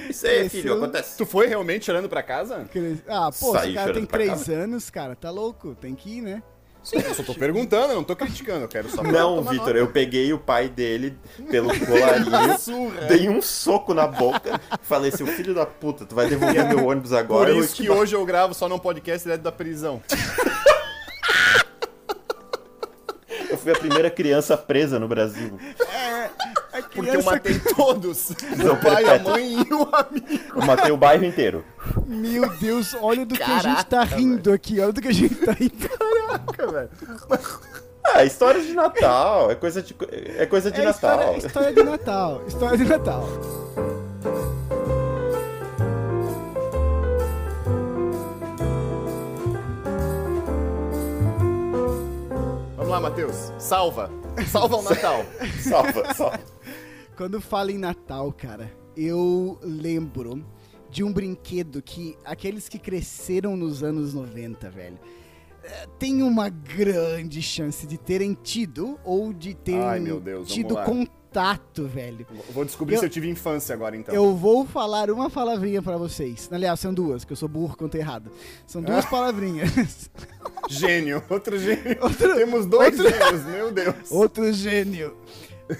Isso 0.09 0.25
aí, 0.25 0.49
filho, 0.49 0.73
acontece. 0.73 1.15
Tu 1.15 1.27
foi 1.27 1.45
realmente 1.45 1.85
chorando 1.85 2.09
pra 2.09 2.23
casa? 2.23 2.67
Ah, 3.07 3.29
pô, 3.39 3.51
Saí 3.51 3.67
esse 3.67 3.75
cara 3.75 3.93
tem 3.93 4.03
três 4.03 4.49
anos, 4.49 4.89
cara, 4.89 5.15
tá 5.15 5.29
louco, 5.29 5.75
tem 5.75 5.93
que 5.93 6.17
ir, 6.17 6.21
né? 6.23 6.41
Sim, 6.81 6.97
eu 6.97 7.13
só 7.13 7.21
tô 7.21 7.35
perguntando, 7.35 7.93
eu 7.93 7.97
não 7.97 8.03
tô 8.03 8.15
criticando, 8.15 8.65
eu 8.65 8.67
quero 8.67 8.89
só 8.89 9.03
Não, 9.03 9.43
Vitor, 9.43 9.75
eu 9.75 9.89
peguei 9.91 10.33
o 10.33 10.39
pai 10.39 10.69
dele 10.69 11.15
pelo 11.51 11.69
colarinho, 11.85 12.57
Surra. 12.57 13.01
dei 13.05 13.29
um 13.29 13.43
soco 13.43 13.93
na 13.93 14.07
boca, 14.07 14.59
falei, 14.81 15.11
seu 15.11 15.27
filho 15.27 15.53
da 15.53 15.67
puta, 15.67 16.03
tu 16.03 16.15
vai 16.15 16.27
devolver 16.27 16.67
meu 16.67 16.87
ônibus 16.87 17.13
agora. 17.13 17.53
Por 17.53 17.63
isso 17.63 17.75
que 17.75 17.91
hoje 17.91 18.15
eu 18.15 18.25
gravo 18.25 18.55
só 18.55 18.67
num 18.67 18.79
podcast 18.79 19.23
direto 19.23 19.43
da 19.43 19.51
prisão. 19.51 20.01
Eu 23.51 23.57
fui 23.57 23.71
a 23.73 23.75
primeira 23.77 24.09
criança 24.09 24.57
presa 24.57 24.97
no 24.97 25.07
Brasil. 25.09 25.59
Porque 26.93 27.09
eu 27.09 27.23
matei 27.23 27.59
todos. 27.59 28.31
Não, 28.57 28.73
o 28.73 28.77
pai, 28.77 29.05
a 29.05 29.19
mãe 29.19 29.53
e 29.67 29.73
o 29.73 29.83
amigo. 29.95 30.43
Eu 30.55 30.65
matei 30.65 30.91
o 30.91 30.97
bairro 30.97 31.23
inteiro. 31.25 31.63
Meu 32.05 32.49
Deus, 32.57 32.95
olha 33.01 33.25
do 33.25 33.35
que 33.35 33.41
a 33.43 33.47
gente 33.59 33.63
Caraca, 33.63 33.83
tá 33.83 34.03
rindo 34.03 34.51
aqui, 34.51 34.79
olha 34.79 34.91
do 34.91 35.01
que 35.01 35.07
a 35.07 35.13
gente 35.13 35.35
tá 35.35 35.51
rindo. 35.53 35.89
Caraca, 35.89 36.67
velho. 36.67 36.89
Ah, 38.03 38.25
história 38.25 38.61
de 38.61 38.73
Natal, 38.73 39.51
é 39.51 39.55
coisa 39.55 39.81
de, 39.81 39.95
é 40.37 40.45
coisa 40.45 40.69
de 40.71 40.81
É 40.81 40.85
Natal. 40.85 41.19
história, 41.19 41.37
história 41.37 41.73
de 41.73 41.83
Natal, 41.83 42.41
história 42.47 42.77
de 42.77 42.83
Natal. 42.85 43.27
Vamos 52.77 52.89
lá, 52.89 52.99
Matheus. 52.99 53.51
Salva. 53.57 54.09
Salva 54.47 54.77
o 54.77 54.81
Natal. 54.89 55.25
Salva, 55.61 56.13
salva. 56.13 56.39
Quando 57.15 57.39
fala 57.41 57.71
em 57.71 57.77
Natal, 57.77 58.31
cara, 58.31 58.71
eu 58.95 59.59
lembro 59.61 60.43
de 60.89 61.03
um 61.03 61.11
brinquedo 61.13 61.81
que 61.81 62.17
aqueles 62.25 62.67
que 62.67 62.79
cresceram 62.79 63.55
nos 63.55 63.83
anos 63.83 64.13
90, 64.13 64.69
velho, 64.69 64.97
eh, 65.63 65.87
tem 65.99 66.23
uma 66.23 66.49
grande 66.49 67.41
chance 67.41 67.85
de 67.85 67.97
terem 67.97 68.33
tido 68.41 68.99
ou 69.03 69.31
de 69.31 69.53
terem 69.53 69.81
Ai, 69.81 69.99
Deus, 69.99 70.49
tido 70.49 70.75
contato, 70.83 71.85
velho. 71.87 72.25
Vou 72.53 72.65
descobrir 72.65 72.95
Eu- 72.95 72.99
se 73.01 73.05
eu 73.05 73.09
tive 73.09 73.29
infância 73.29 73.73
agora, 73.73 73.95
então. 73.95 74.13
Eu 74.13 74.35
vou 74.35 74.65
falar 74.65 75.09
uma 75.11 75.29
palavrinha 75.29 75.81
pra 75.81 75.95
vocês. 75.97 76.49
Aliás, 76.51 76.79
são 76.79 76.93
duas, 76.93 77.23
que 77.23 77.31
eu 77.31 77.37
sou 77.37 77.47
burro 77.47 77.77
quanto 77.77 77.95
errado. 77.95 78.31
São 78.65 78.81
duas 78.81 79.05
palavrinhas. 79.05 80.09
Gênio. 80.69 81.23
Outro 81.29 81.57
gênio. 81.59 81.97
Outro- 82.01 82.35
Temos 82.35 82.65
dois 82.65 82.99
outro- 82.99 83.17
gênios, 83.17 83.45
meu 83.45 83.71
Deus. 83.71 84.11
Outro 84.11 84.51
gênio. 84.51 85.15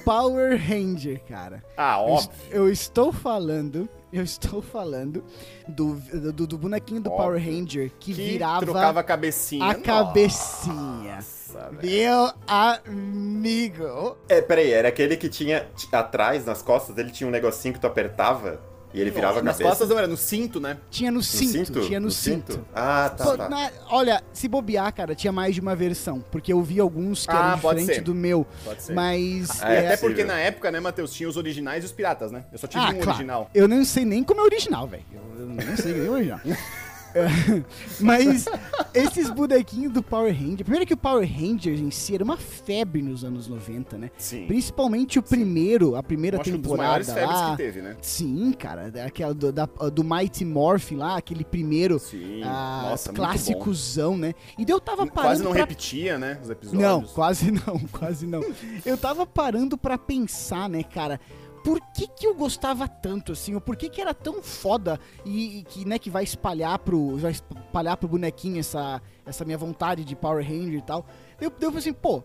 Power 0.05 0.57
Ranger, 0.57 1.21
cara. 1.27 1.63
Ah, 1.77 1.97
Eu, 1.99 2.13
óbvio. 2.13 2.31
eu 2.51 2.69
estou 2.69 3.11
falando, 3.11 3.87
eu 4.11 4.23
estou 4.23 4.61
falando 4.61 5.23
do, 5.67 5.95
do, 6.33 6.47
do 6.47 6.57
bonequinho 6.57 7.01
do 7.01 7.09
Óbvio. 7.11 7.25
Power 7.25 7.39
Ranger 7.43 7.91
que, 7.99 8.13
Que 8.13 8.23
virava 8.31 8.65
trocava 8.65 8.99
a 8.99 9.03
cabecinha. 9.03 9.65
a 9.65 9.75
cabecinha. 9.75 11.15
Nossa. 11.15 11.69
Meu 11.83 12.31
amigo. 12.47 14.17
É, 14.29 14.41
peraí, 14.41 14.71
era 14.71 14.87
aquele 14.87 15.17
que 15.17 15.29
tinha 15.29 15.67
atrás, 15.91 16.45
nas 16.45 16.61
costas 16.61 16.95
dele, 16.95 17.11
tinha 17.11 17.27
um 17.27 17.31
negocinho 17.31 17.73
que 17.73 17.79
tu 17.79 17.87
apertava 17.87 18.59
e 18.93 18.99
ele 19.01 19.11
virava 19.11 19.39
a 19.39 19.43
Nas 19.43 19.53
cabeça. 19.57 19.69
costas 19.69 19.89
não 19.89 19.97
era, 19.97 20.07
no 20.07 20.17
cinto, 20.17 20.59
né? 20.59 20.77
Tinha 20.89 21.11
no 21.11 21.17
No 21.17 21.23
cinto, 21.23 21.81
tinha 21.81 21.99
no, 21.99 22.11
cinto. 22.11 22.65
Ah, 22.73 23.09
tá, 23.15 23.23
Pô, 23.23 23.37
tá. 23.37 23.49
na- 23.49 23.71
olha, 23.89 24.23
se 24.33 24.47
bobear, 24.47 24.93
cara, 24.93 25.13
tinha 25.15 25.31
mais 25.31 25.55
de 25.55 25.61
uma 25.61 25.75
versão. 25.75 26.23
Porque 26.31 26.51
eu 26.51 26.61
vi 26.61 26.79
alguns 26.79 27.25
que 27.25 27.31
Ah, 27.31 27.59
eram 27.63 27.85
ser. 27.85 28.01
do 28.01 28.13
meu. 28.15 28.45
Pode 28.63 28.83
ser. 28.83 28.93
Mas. 28.93 29.61
Ah, 29.61 29.73
é, 29.73 29.75
é, 29.83 29.87
Até 29.93 29.97
porque 29.97 30.23
na 30.23 30.39
época, 30.39 30.71
né, 30.71 30.79
Matheus, 30.79 31.13
tinha 31.13 31.29
os 31.29 31.37
originais 31.37 31.83
e 31.83 31.85
os 31.85 31.91
piratas, 31.91 32.31
né? 32.31 32.45
Eu 32.51 32.57
só 32.57 32.67
tive 32.67 32.83
ah, 32.83 32.89
um 32.89 32.93
claro. 32.95 33.09
original. 33.09 33.49
Eu 33.53 33.67
não 33.67 33.83
sei 33.85 34.03
nem 34.05 34.23
como 34.23 34.41
é 34.41 34.43
original, 34.43 34.87
velho. 34.87 35.03
Eu, 35.13 35.39
eu 35.41 35.45
nem 35.47 35.75
sei 35.77 35.93
nem 35.93 36.09
o 36.09 36.13
original. 36.13 36.39
Mas 37.99 38.45
esses 38.93 39.29
bonequinhos 39.29 39.91
do 39.93 40.01
Power 40.03 40.33
Ranger. 40.33 40.63
Primeiro 40.63 40.85
que 40.85 40.93
o 40.93 40.97
Power 40.97 41.27
Ranger 41.27 41.73
em 41.79 41.91
si 41.91 42.15
era 42.15 42.23
uma 42.23 42.37
febre 42.37 43.01
nos 43.01 43.23
anos 43.23 43.47
90, 43.47 43.97
né? 43.97 44.11
Sim. 44.17 44.45
Principalmente 44.47 45.19
o 45.19 45.23
primeiro, 45.23 45.95
a 45.95 46.03
primeira 46.03 46.37
Eu 46.37 46.41
acho 46.41 46.49
que 46.51 46.55
um 46.57 46.59
dos 46.61 46.71
temporada 46.71 46.87
maiores 46.89 47.07
febres 47.13 47.29
lá. 47.39 47.51
que 47.51 47.57
teve, 47.57 47.81
né? 47.81 47.97
Sim, 48.01 48.51
cara, 48.53 48.91
aquela 49.05 49.33
do, 49.33 49.51
da- 49.51 49.65
do 49.65 50.03
Mighty 50.03 50.45
Morphin 50.45 50.95
lá, 50.97 51.17
aquele 51.17 51.43
primeiro 51.43 51.99
Sim. 51.99 52.41
ah, 52.43 52.87
Nossa, 52.91 53.11
clássicozão, 53.13 54.17
né? 54.17 54.33
E 54.57 54.65
daí 54.65 54.73
eu 54.75 54.79
tava 54.79 55.05
parando 55.07 55.21
Quase 55.31 55.43
não 55.43 55.51
pra 55.51 55.59
repetia, 55.61 56.17
né, 56.17 56.39
os 56.43 56.49
episódios. 56.49 56.81
não, 56.83 57.01
quase 57.03 57.51
não, 57.51 57.79
quase 57.91 58.25
não. 58.27 58.41
Eu 58.85 58.97
tava 58.97 59.25
parando 59.25 59.77
pra 59.77 59.97
pensar, 59.97 60.69
né, 60.69 60.83
cara, 60.83 61.19
por 61.63 61.79
que 61.93 62.07
que 62.07 62.25
eu 62.25 62.35
gostava 62.35 62.87
tanto, 62.87 63.31
assim, 63.31 63.53
ou 63.53 63.61
por 63.61 63.75
que 63.75 63.89
que 63.89 64.01
era 64.01 64.13
tão 64.13 64.41
foda 64.41 64.99
e, 65.25 65.59
e 65.59 65.63
que, 65.63 65.85
né, 65.85 65.99
que 65.99 66.09
vai 66.09 66.23
espalhar 66.23 66.77
pro, 66.79 67.17
vai 67.17 67.31
espalhar 67.31 67.97
pro 67.97 68.09
bonequinho 68.09 68.59
essa, 68.59 69.01
essa 69.25 69.45
minha 69.45 69.57
vontade 69.57 70.03
de 70.03 70.15
Power 70.15 70.43
Ranger 70.43 70.79
e 70.79 70.81
tal. 70.81 71.05
Eu, 71.39 71.49
eu 71.49 71.71
falei 71.71 71.77
assim, 71.77 71.93
pô, 71.93 72.23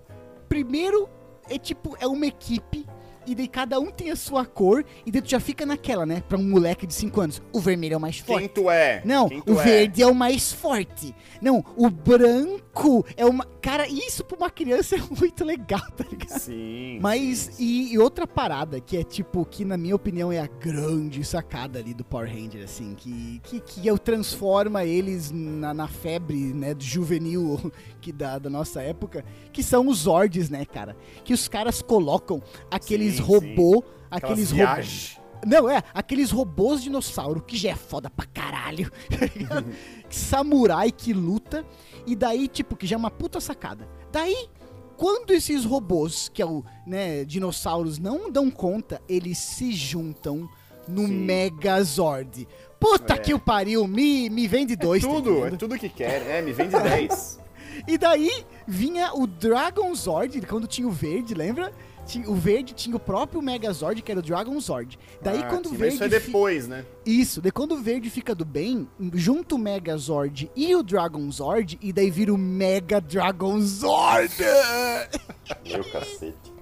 primeiro 0.48 1.08
é 1.48 1.58
tipo, 1.58 1.96
é 2.00 2.06
uma 2.06 2.26
equipe 2.26 2.86
e 3.26 3.34
daí 3.34 3.48
cada 3.48 3.78
um 3.80 3.90
tem 3.90 4.10
a 4.10 4.16
sua 4.16 4.44
cor, 4.44 4.84
e 5.04 5.10
daí 5.10 5.20
tu 5.20 5.30
já 5.30 5.40
fica 5.40 5.66
naquela, 5.66 6.06
né? 6.06 6.22
Pra 6.28 6.38
um 6.38 6.48
moleque 6.48 6.86
de 6.86 6.94
5 6.94 7.20
anos. 7.20 7.42
O 7.52 7.60
vermelho 7.60 7.94
é 7.94 7.96
o 7.96 8.00
mais 8.00 8.18
forte. 8.18 8.40
Quem 8.40 8.48
tu 8.48 8.70
é? 8.70 9.02
Não, 9.04 9.28
Quem 9.28 9.40
tu 9.40 9.54
o 9.54 9.60
é? 9.60 9.64
verde 9.64 10.02
é 10.02 10.06
o 10.06 10.14
mais 10.14 10.52
forte. 10.52 11.14
Não, 11.40 11.64
o 11.76 11.90
branco 11.90 13.04
é 13.16 13.24
uma. 13.24 13.44
Cara, 13.60 13.88
isso 13.88 14.24
pra 14.24 14.36
uma 14.36 14.50
criança 14.50 14.96
é 14.96 15.00
muito 15.18 15.44
legal, 15.44 15.80
tá 15.96 16.04
ligado? 16.08 16.38
Sim. 16.38 16.98
Mas, 17.00 17.38
sim, 17.38 17.52
sim. 17.52 17.64
e, 17.64 17.92
e 17.94 17.98
outra 17.98 18.26
parada, 18.26 18.80
que 18.80 18.96
é 18.96 19.02
tipo, 19.02 19.44
que 19.44 19.64
na 19.64 19.76
minha 19.76 19.96
opinião 19.96 20.30
é 20.30 20.38
a 20.38 20.46
grande 20.46 21.24
sacada 21.24 21.78
ali 21.78 21.92
do 21.92 22.04
Power 22.04 22.28
Ranger, 22.28 22.62
assim, 22.62 22.94
que, 22.94 23.40
que, 23.42 23.60
que 23.60 23.86
eu 23.86 23.98
transforma 23.98 24.84
eles 24.84 25.30
na, 25.32 25.74
na 25.74 25.88
febre, 25.88 26.36
né, 26.36 26.74
do 26.74 26.84
juvenil 26.84 27.72
que 28.00 28.12
da, 28.12 28.38
da 28.38 28.48
nossa 28.48 28.82
época, 28.82 29.24
que 29.52 29.62
são 29.62 29.88
os 29.88 30.00
Zords, 30.00 30.48
né, 30.48 30.64
cara? 30.64 30.96
Que 31.24 31.34
os 31.34 31.48
caras 31.48 31.82
colocam 31.82 32.40
aqueles 32.70 33.15
Sim, 33.16 33.22
robô, 33.22 33.84
aqueles 34.10 34.50
robôs. 34.50 35.18
Não, 35.46 35.68
é, 35.70 35.82
aqueles 35.94 36.30
robôs 36.30 36.82
dinossauro, 36.82 37.40
que 37.40 37.56
já 37.56 37.70
é 37.70 37.76
foda 37.76 38.10
pra 38.10 38.26
caralho. 38.26 38.90
tá? 39.48 39.62
Samurai 40.08 40.90
que 40.90 41.12
luta. 41.12 41.64
E 42.06 42.14
daí, 42.16 42.48
tipo, 42.48 42.74
que 42.76 42.86
já 42.86 42.96
é 42.96 42.98
uma 42.98 43.10
puta 43.10 43.40
sacada. 43.40 43.86
Daí, 44.10 44.48
quando 44.96 45.30
esses 45.32 45.64
robôs, 45.64 46.28
que 46.32 46.40
é 46.40 46.46
o, 46.46 46.64
né, 46.86 47.24
dinossauros, 47.24 47.98
não 47.98 48.30
dão 48.30 48.50
conta, 48.50 49.00
eles 49.08 49.38
se 49.38 49.72
juntam 49.72 50.48
no 50.88 51.06
Sim. 51.06 51.12
Megazord. 51.24 52.46
Puta 52.80 53.14
É. 53.14 53.18
que 53.18 53.34
o 53.34 53.38
pariu, 53.38 53.86
me, 53.86 54.30
me 54.30 54.46
vende 54.48 54.74
dois. 54.76 55.02
tá 55.02 55.08
Tudo, 55.08 55.30
é 55.30 55.32
entendendo? 55.32 55.58
tudo 55.58 55.78
que 55.78 55.88
quer, 55.88 56.22
né? 56.24 56.42
Me 56.42 56.52
vende 56.52 56.70
10. 56.80 57.40
E 57.86 57.98
daí 57.98 58.44
vinha 58.66 59.12
o 59.14 59.26
Dragon 59.26 59.94
Zord, 59.94 60.40
quando 60.46 60.66
tinha 60.66 60.86
o 60.88 60.90
verde, 60.92 61.34
lembra? 61.34 61.72
Tinha- 62.06 62.30
O 62.30 62.34
verde 62.34 62.72
tinha 62.74 62.94
o 62.96 63.00
próprio 63.00 63.42
Megazord, 63.42 64.00
que 64.00 64.10
era 64.10 64.20
o 64.20 64.22
Dragon 64.22 64.58
Zord. 64.60 64.98
Daí 65.20 65.40
Ah, 65.40 65.48
quando 65.48 65.66
o 65.66 65.70
sim, 65.70 65.76
mas 65.78 65.80
verde. 65.80 65.94
Isso 65.96 66.04
é 66.04 66.20
fi- 66.20 66.26
depois, 66.26 66.68
né? 66.68 66.84
Isso, 67.04 67.40
daí 67.42 67.50
quando 67.52 67.72
o 67.72 67.78
verde 67.82 68.08
fica 68.08 68.34
do 68.34 68.44
bem, 68.44 68.88
junta 69.14 69.54
o 69.54 69.58
Megazord 69.58 70.50
e 70.54 70.74
o 70.74 70.82
Dragon 70.82 71.30
Zord, 71.30 71.78
e 71.82 71.92
daí 71.92 72.10
vira 72.10 72.32
o 72.32 72.38
Mega 72.38 73.00
Dragon 73.00 73.60
Zord! 73.60 74.32
Meu 75.68 75.84
cacete. 75.90 76.55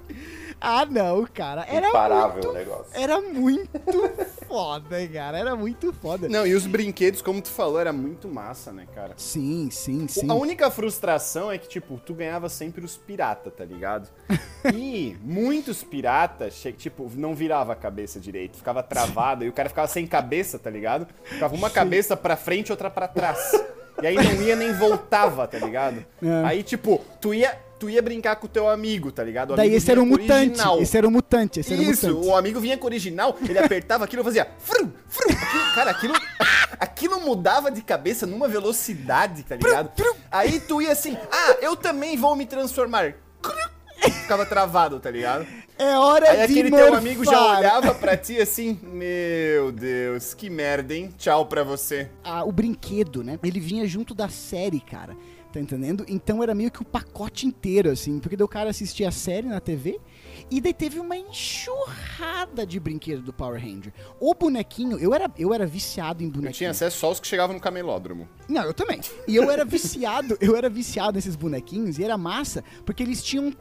Ah, 0.64 0.86
não, 0.86 1.26
cara. 1.26 1.66
Era 1.68 1.88
Imparável 1.88 2.32
muito, 2.34 2.48
o 2.48 2.52
negócio. 2.52 2.86
era 2.94 3.20
muito 3.20 3.80
foda, 4.48 5.08
cara. 5.08 5.38
Era 5.38 5.54
muito 5.56 5.92
foda. 5.92 6.28
Não, 6.28 6.46
e 6.46 6.54
os 6.54 6.66
brinquedos, 6.66 7.20
como 7.20 7.42
tu 7.42 7.50
falou, 7.50 7.78
era 7.80 7.92
muito 7.92 8.28
massa, 8.28 8.72
né, 8.72 8.86
cara? 8.94 9.12
Sim, 9.16 9.68
sim, 9.70 10.08
sim. 10.08 10.30
A 10.30 10.34
única 10.34 10.70
frustração 10.70 11.50
é 11.52 11.58
que, 11.58 11.68
tipo, 11.68 11.98
tu 11.98 12.14
ganhava 12.14 12.48
sempre 12.48 12.84
os 12.84 12.96
pirata, 12.96 13.50
tá 13.50 13.64
ligado? 13.64 14.08
E 14.74 15.14
muitos 15.20 15.84
piratas, 15.84 16.54
tipo, 16.78 17.10
não 17.14 17.34
virava 17.34 17.74
a 17.74 17.76
cabeça 17.76 18.18
direito, 18.18 18.56
ficava 18.56 18.82
travado, 18.82 19.44
e 19.44 19.48
o 19.50 19.52
cara 19.52 19.68
ficava 19.68 19.86
sem 19.86 20.06
cabeça, 20.06 20.58
tá 20.58 20.70
ligado? 20.70 21.06
Ficava 21.22 21.54
uma 21.54 21.68
cabeça 21.68 22.16
pra 22.16 22.34
frente 22.34 22.68
e 22.68 22.72
outra 22.72 22.88
pra 22.88 23.06
trás. 23.06 23.52
E 24.02 24.06
aí 24.06 24.14
não 24.16 24.42
ia 24.42 24.56
nem 24.56 24.72
voltava, 24.72 25.46
tá 25.46 25.58
ligado? 25.58 26.04
É. 26.22 26.44
Aí, 26.46 26.62
tipo, 26.62 27.04
tu 27.20 27.34
ia, 27.34 27.56
tu 27.84 27.90
ia 27.90 28.00
brincar 28.02 28.36
com 28.36 28.46
o 28.46 28.48
teu 28.48 28.68
amigo, 28.68 29.12
tá 29.12 29.22
ligado? 29.22 29.52
O 29.52 29.56
Daí 29.56 29.74
esse 29.74 29.90
era 29.90 30.00
um 30.00 30.06
mutante. 30.06 30.60
Esse 30.80 30.96
era 30.96 31.06
um 31.06 31.10
mutante. 31.10 31.60
Esse 31.60 31.72
era 31.74 31.82
um 31.82 31.90
Isso, 31.90 32.08
mutante. 32.08 32.26
o 32.28 32.36
amigo 32.36 32.60
vinha 32.60 32.78
com 32.78 32.84
o 32.84 32.86
original, 32.86 33.36
ele 33.48 33.58
apertava 33.58 34.04
aquilo 34.04 34.22
e 34.22 34.24
fazia 34.24 34.48
frum, 34.58 34.90
frum. 35.08 35.30
Aquilo- 35.30 35.74
cara, 35.74 35.90
aquilo, 35.90 36.14
aquilo 36.80 37.20
mudava 37.20 37.70
de 37.70 37.82
cabeça 37.82 38.26
numa 38.26 38.48
velocidade, 38.48 39.42
tá 39.42 39.56
ligado? 39.56 39.90
Aí 40.30 40.60
tu 40.60 40.80
ia 40.80 40.92
assim, 40.92 41.16
ah, 41.30 41.56
eu 41.60 41.76
também 41.76 42.16
vou 42.16 42.34
me 42.34 42.46
transformar. 42.46 43.14
Ficava 44.22 44.44
travado, 44.44 44.98
tá 45.00 45.10
ligado? 45.10 45.46
É 45.78 45.96
hora 45.96 46.30
Aí 46.30 46.36
de 46.38 46.42
aquele 46.44 46.70
teu 46.70 46.94
amigo 46.94 47.24
já 47.24 47.58
olhava 47.58 47.94
pra 47.94 48.16
ti 48.16 48.40
assim, 48.40 48.78
meu 48.82 49.72
Deus, 49.72 50.34
que 50.34 50.50
merda, 50.50 50.94
hein? 50.94 51.12
Tchau 51.18 51.46
pra 51.46 51.62
você. 51.62 52.08
a- 52.22 52.44
o 52.44 52.52
brinquedo, 52.52 53.22
né? 53.22 53.38
Ele 53.42 53.60
vinha 53.60 53.86
junto 53.86 54.14
da 54.14 54.28
série, 54.28 54.80
cara. 54.80 55.16
Tá 55.54 55.60
entendendo? 55.60 56.04
Então 56.08 56.42
era 56.42 56.52
meio 56.52 56.68
que 56.68 56.82
o 56.82 56.84
pacote 56.84 57.46
inteiro, 57.46 57.88
assim. 57.88 58.18
Porque 58.18 58.42
o 58.42 58.48
cara 58.48 58.70
assistia 58.70 59.06
a 59.06 59.12
série 59.12 59.46
na 59.46 59.60
TV 59.60 60.00
e 60.50 60.60
daí 60.60 60.74
teve 60.74 60.98
uma 60.98 61.16
enxurrada 61.16 62.66
de 62.66 62.80
brinquedo 62.80 63.22
do 63.22 63.32
Power 63.32 63.62
Ranger. 63.62 63.92
O 64.18 64.34
bonequinho, 64.34 64.98
eu 64.98 65.14
era, 65.14 65.30
eu 65.38 65.54
era 65.54 65.64
viciado 65.64 66.24
em 66.24 66.26
Eu 66.26 66.32
bonequinho. 66.32 66.54
tinha 66.56 66.70
acesso 66.70 66.98
só 66.98 67.06
aos 67.06 67.20
que 67.20 67.28
chegavam 67.28 67.54
no 67.54 67.62
camelódromo. 67.62 68.28
Não, 68.48 68.64
eu 68.64 68.74
também. 68.74 69.00
E 69.28 69.36
eu 69.36 69.48
era 69.48 69.64
viciado, 69.64 70.36
eu 70.40 70.56
era 70.56 70.68
viciado 70.68 71.12
nesses 71.12 71.36
bonequinhos 71.36 72.00
e 72.00 72.04
era 72.04 72.18
massa, 72.18 72.64
porque 72.84 73.04
eles 73.04 73.22
tinham. 73.22 73.52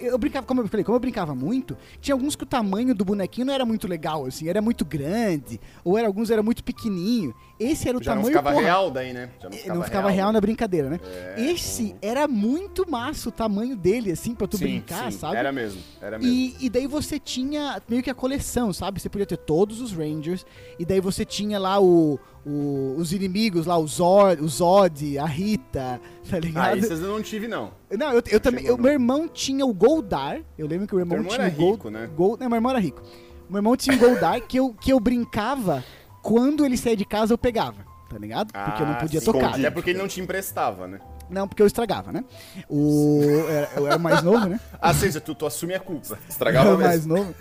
Eu 0.00 0.16
brincava, 0.18 0.46
como 0.46 0.60
eu 0.60 0.68
falei, 0.68 0.84
como 0.84 0.96
eu 0.96 1.00
brincava 1.00 1.34
muito, 1.34 1.76
tinha 2.00 2.14
alguns 2.14 2.36
que 2.36 2.44
o 2.44 2.46
tamanho 2.46 2.94
do 2.94 3.04
bonequinho 3.04 3.46
não 3.46 3.54
era 3.54 3.66
muito 3.66 3.88
legal, 3.88 4.24
assim, 4.24 4.48
era 4.48 4.62
muito 4.62 4.84
grande, 4.84 5.60
ou 5.84 5.98
era, 5.98 6.06
alguns 6.06 6.30
era 6.30 6.42
muito 6.42 6.62
pequenininho. 6.62 7.34
Esse 7.58 7.88
era 7.88 7.98
o 7.98 8.02
Já 8.02 8.14
não 8.14 8.22
tamanho 8.22 8.38
ficava 8.38 8.50
porra, 8.52 8.64
real 8.64 8.90
daí, 8.90 9.12
né? 9.12 9.30
Já 9.38 9.48
eh, 9.48 9.74
não 9.74 9.82
ficava 9.82 10.10
real 10.10 10.32
na 10.32 10.40
brincadeira, 10.40 10.88
né? 10.88 11.00
É. 11.36 11.42
Esse 11.42 11.94
era 12.00 12.26
muito 12.26 12.88
massa 12.90 13.28
o 13.28 13.32
tamanho 13.32 13.76
dele, 13.76 14.12
assim, 14.12 14.34
pra 14.34 14.46
tu 14.46 14.56
Sim, 14.56 14.64
brincar, 14.64 15.12
sim, 15.12 15.18
sabe? 15.18 15.36
Era 15.36 15.52
mesmo, 15.52 15.82
era 16.00 16.18
mesmo. 16.18 16.32
E, 16.32 16.56
e 16.58 16.70
daí 16.70 16.86
você 16.86 17.18
tinha 17.18 17.82
meio 17.88 18.02
que 18.02 18.08
a 18.10 18.14
coleção, 18.14 18.72
sabe? 18.72 19.00
Você 19.00 19.08
podia 19.08 19.26
ter 19.26 19.36
todos 19.36 19.80
os 19.80 19.92
Rangers, 19.92 20.46
e 20.78 20.84
daí 20.84 21.00
você 21.00 21.24
tinha 21.24 21.58
lá 21.58 21.78
o, 21.80 22.18
o- 22.46 22.94
os 22.96 23.12
inimigos 23.12 23.66
lá, 23.66 23.76
o 23.78 23.86
Zod, 23.86 24.40
o 24.42 24.48
Zod, 24.48 25.18
a 25.18 25.26
Rita, 25.26 26.00
tá 26.30 26.36
Ah, 26.36 26.40
ligado? 26.40 26.78
esses 26.78 27.00
eu 27.00 27.08
não 27.08 27.22
tive, 27.22 27.46
não. 27.48 27.70
Não, 27.90 28.12
eu, 28.12 28.22
eu 28.30 28.40
também. 28.40 28.64
eu- 28.64 28.78
meu 28.78 28.92
irmão 28.92 29.28
tinha 29.28 29.64
o 29.66 29.72
Goldar. 29.74 30.40
Eu 30.58 30.66
lembro 30.66 30.86
que 30.86 30.94
o 30.94 30.96
meu 30.96 31.04
irmão, 31.04 31.18
irmão 31.18 31.30
tinha 31.34 31.46
era 31.46 31.54
o 31.54 31.56
Gold, 31.56 31.72
rico, 31.72 31.90
né? 31.90 32.08
Gold, 32.16 32.40
não, 32.40 32.48
meu 32.48 32.56
irmão 32.56 32.70
era 32.70 32.80
rico. 32.80 33.02
Meu 33.48 33.58
irmão 33.58 33.76
tinha 33.76 33.94
o 33.96 33.98
Goldar 33.98 34.40
que 34.46 34.56
eu, 34.58 34.72
que 34.74 34.92
eu 34.92 35.00
brincava 35.00 35.84
quando 36.22 36.64
ele 36.64 36.76
saía 36.76 36.96
de 36.96 37.04
casa 37.04 37.32
eu 37.34 37.38
pegava. 37.38 37.84
Tá 38.08 38.18
ligado? 38.18 38.52
Porque 38.52 38.82
eu 38.82 38.86
não 38.86 38.94
Ah, 38.94 38.96
podia 38.96 39.20
sim. 39.20 39.26
tocar. 39.26 39.54
Até 39.54 39.70
porque 39.70 39.90
ele 39.90 39.98
não 40.00 40.08
te 40.08 40.20
emprestava, 40.20 40.88
né? 40.88 41.00
Não, 41.30 41.46
porque 41.48 41.62
eu 41.62 41.66
estragava, 41.66 42.12
né? 42.12 42.24
O, 42.68 43.20
era- 43.48 43.70
eu 43.76 43.86
era 43.86 43.98
mais 43.98 44.22
novo, 44.22 44.46
né? 44.46 44.58
Ah, 44.82 44.94
seja, 44.94 45.20
tu, 45.20 45.34
tu 45.34 45.44
assume 45.46 45.74
a 45.74 45.80
culpa. 45.80 46.18
Estragava 46.28 46.70
Eu 46.70 46.78
mais 46.78 47.04
mesmo. 47.06 47.16
novo. 47.16 47.34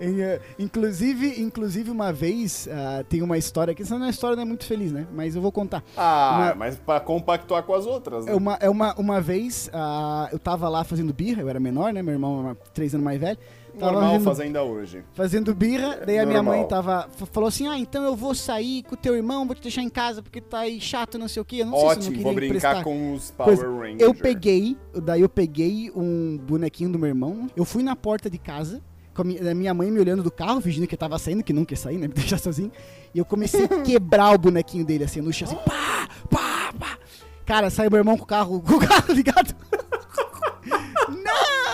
Em, 0.00 0.20
eh, 0.20 0.40
inclusive, 0.58 1.40
inclusive, 1.40 1.90
uma 1.90 2.12
vez 2.12 2.68
ah, 2.70 3.04
tem 3.08 3.22
uma 3.22 3.38
história 3.38 3.74
que 3.74 3.82
essa 3.82 3.94
não 3.94 4.02
é 4.02 4.06
uma 4.06 4.10
história 4.10 4.34
não 4.36 4.42
é 4.42 4.46
muito 4.46 4.64
feliz, 4.64 4.90
né? 4.92 5.06
Mas 5.12 5.34
eu 5.36 5.42
vou 5.42 5.52
contar. 5.52 5.82
Ah, 5.96 6.34
Uma- 6.36 6.54
mas 6.56 6.76
pra 6.76 6.98
compactuar 7.00 7.62
com 7.62 7.74
as 7.74 7.86
outras, 7.86 8.26
né? 8.26 8.32
É 8.32 8.34
uma, 8.34 8.54
é 8.60 8.68
uma, 8.68 8.94
uma 8.96 9.20
vez 9.20 9.70
ah, 9.72 10.28
eu 10.32 10.38
tava 10.38 10.68
lá 10.68 10.82
fazendo 10.84 11.12
birra, 11.12 11.42
eu 11.42 11.48
era 11.48 11.60
menor, 11.60 11.92
né? 11.92 12.02
Meu 12.02 12.14
irmão 12.14 12.44
era 12.46 12.54
três 12.74 12.94
anos 12.94 13.04
mais 13.04 13.20
velho. 13.20 13.38
Tava 13.78 13.92
Normal 13.92 14.10
fazendo, 14.10 14.24
fazer 14.24 14.42
ainda 14.44 14.62
hoje. 14.62 15.04
fazendo 15.12 15.54
birra, 15.54 16.00
daí 16.04 16.18
a 16.18 16.26
minha 16.26 16.42
mãe 16.42 16.66
tava, 16.66 17.08
falou 17.32 17.48
assim: 17.48 17.66
Ah, 17.68 17.78
então 17.78 18.04
eu 18.04 18.16
vou 18.16 18.34
sair 18.34 18.82
com 18.82 18.94
o 18.94 18.96
teu 18.98 19.14
irmão, 19.14 19.46
vou 19.46 19.54
te 19.54 19.62
deixar 19.62 19.82
em 19.82 19.88
casa 19.88 20.22
porque 20.22 20.40
tá 20.40 20.60
aí 20.60 20.80
chato, 20.80 21.18
não 21.18 21.28
sei 21.28 21.40
o 21.40 21.44
que. 21.44 21.60
Eu 21.60 21.66
não 21.66 21.72
sei 21.72 21.80
se 21.80 21.84
eu 21.84 21.88
não 21.88 22.08
Ótimo, 22.08 22.22
vou 22.22 22.34
brincar 22.34 22.56
emprestar. 22.56 22.84
com 22.84 23.14
os 23.14 23.30
Power. 23.30 23.58
Rangers. 23.58 24.00
Eu 24.00 24.14
peguei, 24.14 24.76
daí 25.02 25.20
eu 25.20 25.28
peguei 25.28 25.90
um 25.94 26.38
bonequinho 26.38 26.90
do 26.90 26.98
meu 26.98 27.08
irmão, 27.08 27.48
eu 27.56 27.64
fui 27.64 27.82
na 27.82 27.94
porta 27.94 28.28
de 28.28 28.38
casa, 28.38 28.82
com 29.14 29.22
a 29.22 29.54
minha, 29.54 29.74
mãe 29.74 29.90
me 29.90 29.98
olhando 29.98 30.22
do 30.22 30.30
carro, 30.30 30.60
fingindo 30.60 30.86
que 30.86 30.94
eu 30.94 30.98
tava 30.98 31.18
saindo, 31.18 31.42
que 31.42 31.52
nunca 31.52 31.72
ia 31.72 31.76
sair, 31.76 31.98
né? 31.98 32.06
Me 32.08 32.14
deixar 32.14 32.38
sozinho. 32.38 32.70
E 33.12 33.18
eu 33.18 33.24
comecei 33.24 33.64
a 33.64 33.82
quebrar 33.82 34.32
o 34.32 34.38
bonequinho 34.38 34.84
dele 34.84 35.04
assim 35.04 35.20
no 35.20 35.32
chão, 35.32 35.48
assim, 35.48 35.56
pá, 35.56 36.08
pá, 36.30 36.72
pá. 36.78 36.98
Cara, 37.44 37.68
saiu 37.68 37.90
meu 37.90 37.98
irmão 37.98 38.16
com 38.16 38.22
o 38.24 38.26
carro, 38.26 38.60
com 38.62 38.74
o 38.74 38.78
carro 38.78 39.12
ligado. 39.12 39.54
não. 41.08 41.67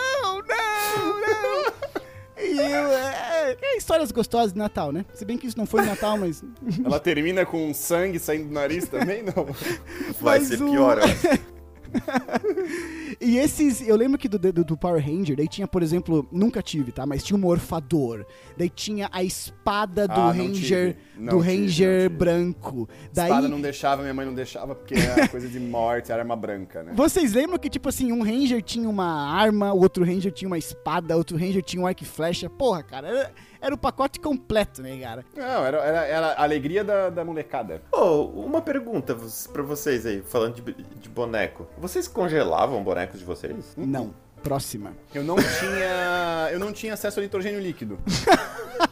E 2.54 2.58
eu, 2.72 2.92
é, 2.92 3.56
é 3.60 3.76
histórias 3.76 4.10
gostosas 4.12 4.52
de 4.52 4.58
Natal, 4.58 4.92
né? 4.92 5.04
Se 5.14 5.24
bem 5.24 5.36
que 5.36 5.46
isso 5.46 5.58
não 5.58 5.66
foi 5.66 5.82
Natal, 5.84 6.16
mas. 6.18 6.42
Ela 6.84 7.00
termina 7.00 7.44
com 7.44 7.72
sangue 7.74 8.18
saindo 8.18 8.48
do 8.48 8.54
nariz 8.54 8.88
também, 8.88 9.22
não? 9.22 9.44
Vai 10.20 10.38
Mas 10.38 10.48
ser 10.48 10.62
o- 10.62 10.70
pior, 10.70 10.98
eu 10.98 11.04
acho. 11.04 11.54
E 13.20 13.38
esses, 13.38 13.86
eu 13.86 13.96
lembro 13.96 14.18
que 14.18 14.28
do, 14.28 14.38
do, 14.38 14.64
do 14.64 14.76
Power 14.76 15.04
Ranger, 15.04 15.36
daí 15.36 15.48
tinha, 15.48 15.66
por 15.66 15.82
exemplo, 15.82 16.26
nunca 16.30 16.62
tive, 16.62 16.92
tá? 16.92 17.06
Mas 17.06 17.22
tinha 17.22 17.36
o 17.36 17.40
morfador, 17.40 18.24
daí 18.56 18.68
tinha 18.68 19.08
a 19.12 19.22
espada 19.22 20.06
do 20.06 20.20
Ah, 20.20 20.30
Ranger, 20.32 20.96
do 21.16 21.42
tive, 21.42 21.56
Ranger 21.56 22.10
branco. 22.10 22.88
Daí, 23.12 23.26
Espada 23.26 23.48
não 23.48 23.60
deixava, 23.60 24.02
minha 24.02 24.14
mãe 24.14 24.26
não 24.26 24.34
deixava, 24.34 24.74
porque 24.74 24.94
era 24.94 25.26
coisa 25.28 25.48
de 25.48 25.60
morte, 25.60 26.10
era 26.12 26.22
arma 26.22 26.36
branca, 26.36 26.82
né? 26.82 26.92
vocês 26.94 27.32
lembram 27.32 27.58
que, 27.58 27.68
tipo 27.68 27.88
assim, 27.88 28.12
um 28.12 28.22
Ranger 28.22 28.62
tinha 28.62 28.88
uma 28.88 29.30
arma, 29.30 29.72
o 29.72 29.80
outro 29.80 30.04
Ranger 30.04 30.32
tinha 30.32 30.48
uma 30.48 30.58
espada, 30.58 31.16
outro 31.16 31.36
Ranger 31.36 31.62
tinha 31.62 31.82
um 31.82 31.86
arco 31.86 32.02
e 32.02 32.06
flecha? 32.06 32.48
Porra, 32.48 32.82
cara, 32.82 33.08
era, 33.08 33.32
era 33.64 33.74
o 33.74 33.78
pacote 33.78 34.20
completo, 34.20 34.82
né, 34.82 34.98
cara? 35.00 35.24
Não, 35.34 35.64
era, 35.64 35.78
era, 35.78 36.04
era 36.04 36.26
a 36.32 36.42
alegria 36.42 36.84
da, 36.84 37.08
da 37.08 37.24
molecada. 37.24 37.80
Ô, 37.90 38.24
uma 38.44 38.60
pergunta 38.60 39.16
pra 39.52 39.62
vocês 39.62 40.04
aí, 40.04 40.20
falando 40.20 40.56
de, 40.56 40.74
de 40.74 41.08
boneco. 41.08 41.66
Vocês 41.78 42.06
congelavam 42.06 42.84
bonecos 42.84 43.18
de 43.18 43.24
vocês? 43.24 43.72
Não. 43.74 44.12
Próxima. 44.42 44.92
Eu 45.14 45.24
não 45.24 45.36
tinha. 45.36 46.50
Eu 46.52 46.58
não 46.58 46.70
tinha 46.74 46.92
acesso 46.92 47.18
ao 47.18 47.22
nitrogênio 47.22 47.58
líquido. 47.58 47.98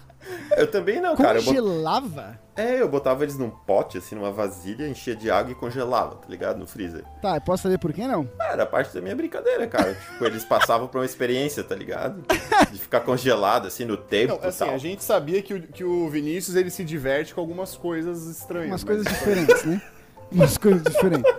Eu 0.57 0.71
também 0.71 1.01
não, 1.01 1.17
cara. 1.17 1.35
Bot- 1.41 1.47
Congelava? 1.47 2.39
É, 2.55 2.81
eu 2.83 2.89
botava 2.89 3.23
eles 3.25 3.39
num 3.39 3.49
pote, 3.49 3.97
assim, 3.97 4.15
numa 4.15 4.31
vasilha, 4.31 4.87
enchia 4.87 5.17
de 5.17 5.31
água 5.31 5.53
e 5.53 5.55
congelava, 5.55 6.17
tá 6.17 6.27
ligado? 6.29 6.59
No 6.59 6.67
freezer. 6.67 7.03
Tá, 7.23 7.37
eu 7.37 7.41
posso 7.41 7.63
saber 7.63 7.79
por 7.79 7.93
que 7.93 8.07
não? 8.07 8.29
Era 8.39 8.67
parte 8.67 8.93
da 8.93 9.01
minha 9.01 9.17
brincadeira, 9.17 9.67
cara. 9.67 9.95
tipo, 10.13 10.25
eles 10.27 10.45
passavam 10.45 10.87
por 10.87 10.99
uma 10.99 11.07
experiência, 11.07 11.65
tá 11.65 11.75
ligado? 11.75 12.23
De 12.71 12.79
ficar 12.79 13.01
congelado, 13.01 13.67
assim, 13.69 13.85
no 13.87 13.97
tempo 13.97 14.35
Não, 14.35 14.45
e 14.45 14.47
assim, 14.49 14.65
tal. 14.67 14.75
a 14.75 14.79
gente 14.79 15.03
sabia 15.03 15.41
que 15.43 15.55
o, 15.55 15.63
que 15.63 15.83
o 15.85 16.09
Vinícius 16.11 16.55
ele 16.55 16.69
se 16.71 16.85
diverte 16.85 17.35
com 17.35 17.41
algumas 17.41 17.75
coisas 17.77 18.27
estranhas. 18.27 18.69
Umas 18.69 18.85
mas- 18.85 18.97
coisas 18.97 19.07
diferentes, 19.07 19.65
né? 19.65 19.83
Umas 20.31 20.57
coisas 20.59 20.83
diferentes. 20.83 21.31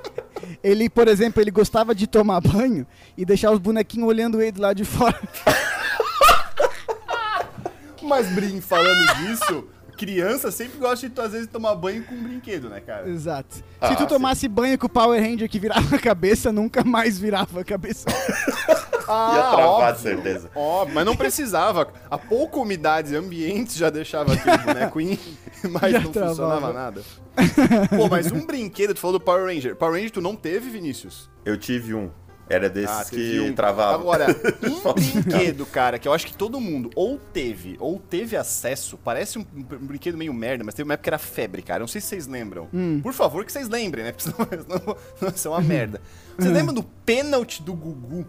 Ele, 0.64 0.90
por 0.90 1.08
exemplo, 1.08 1.42
ele 1.42 1.50
gostava 1.52 1.96
de 1.96 2.06
tomar 2.06 2.42
banho 2.42 2.86
e 3.18 3.26
deixar 3.26 3.50
os 3.52 3.58
bonequinhos 3.60 4.08
olhando 4.08 4.42
ele 4.42 4.60
lá 4.60 4.72
de 4.74 4.84
fora. 4.86 5.20
Mas, 8.04 8.28
Brin, 8.34 8.60
falando 8.62 9.16
disso, 9.18 9.68
criança 9.98 10.52
sempre 10.52 10.78
gosta 10.80 11.08
de, 11.08 11.22
às 11.22 11.32
vezes, 11.32 11.48
tomar 11.48 11.76
banho 11.76 12.04
com 12.04 12.16
brinquedo, 12.22 12.70
né, 12.70 12.80
cara? 12.82 13.10
Exato. 13.10 13.56
Se 13.56 13.63
Ah, 13.80 13.96
tu 13.96 14.02
sim. 14.04 14.08
tomasse 14.08 14.48
banho 14.48 14.78
com 14.78 14.88
o 14.88 14.89
Power 14.89 15.22
Ranger 15.22 15.50
que 15.50 15.60
virava 15.60 15.96
a 15.96 16.00
cabeça, 16.00 16.52
nunca 16.52 16.84
mais 16.84 17.18
virava 17.18 17.62
a 17.62 17.63
cabeça. 17.63 18.06
Ah, 19.06 19.32
Ia 19.36 19.42
travar, 19.44 19.68
óbvio. 19.68 20.02
certeza. 20.02 20.50
Óbvio, 20.56 20.96
mas 20.96 21.06
não 21.06 21.13
precisava. 21.18 21.89
A 22.10 22.18
pouca 22.18 22.58
umidade 22.58 23.13
ambiente 23.13 23.78
já 23.78 23.89
deixava 23.89 24.32
aquele 24.34 24.58
boneco 24.60 25.02
in, 25.02 25.20
mas 25.72 25.92
Já 25.92 26.00
não 26.00 26.10
travava. 26.12 26.36
funcionava 26.36 26.74
nada. 26.74 27.02
Pô, 27.98 28.08
mas 28.10 28.32
um 28.32 28.46
brinquedo, 28.46 28.94
tu 28.94 29.02
falou 29.02 29.20
do 29.20 29.24
Power 29.24 29.46
Ranger. 29.54 29.76
Power 29.76 29.96
Ranger 29.96 30.10
tu 30.10 30.22
não 30.22 30.38
teve, 30.38 30.70
Vinícius? 30.70 31.30
Eu 31.44 31.58
tive 31.58 31.94
um. 31.94 32.10
Era 32.50 32.70
desses 32.70 32.90
Ah, 32.90 33.06
que 33.10 33.40
um. 33.40 33.54
travava. 33.54 33.96
Agora, 33.96 34.28
um 34.64 34.94
brinquedo, 34.94 35.66
cara, 35.66 35.98
que 35.98 36.08
eu 36.08 36.14
acho 36.14 36.26
que 36.28 36.36
todo 36.36 36.60
mundo 36.60 36.90
ou 36.96 37.18
teve, 37.18 37.78
ou 37.80 37.98
teve 38.00 38.36
acesso, 38.36 38.98
parece 39.02 39.40
um, 39.40 39.46
um 39.56 39.86
brinquedo 39.86 40.18
meio 40.18 40.34
merda, 40.34 40.64
mas 40.64 40.74
teve 40.74 40.88
uma 40.88 40.94
época 40.96 41.04
que 41.06 41.10
era 41.10 41.18
febre, 41.18 41.62
cara. 41.62 41.80
Não 41.80 41.88
sei 41.88 42.02
se 42.02 42.08
vocês 42.08 42.28
lembram. 42.28 42.68
Hum. 42.74 43.00
Por 43.02 43.14
favor, 43.14 43.46
que 43.46 43.52
vocês 43.52 43.70
lembrem, 43.70 44.04
né? 44.04 44.12
Porque 44.12 44.30
senão, 44.30 44.48
senão 44.78 44.98
vai 45.22 45.32
ser 45.38 45.48
uma 45.48 45.58
Uhum. 45.60 45.64
merda. 45.64 46.02
Vocês 46.38 46.54
lembram 46.54 46.74
do 46.74 46.84
pênalti 46.84 47.62
do 47.64 47.74
Gugu? 47.74 48.26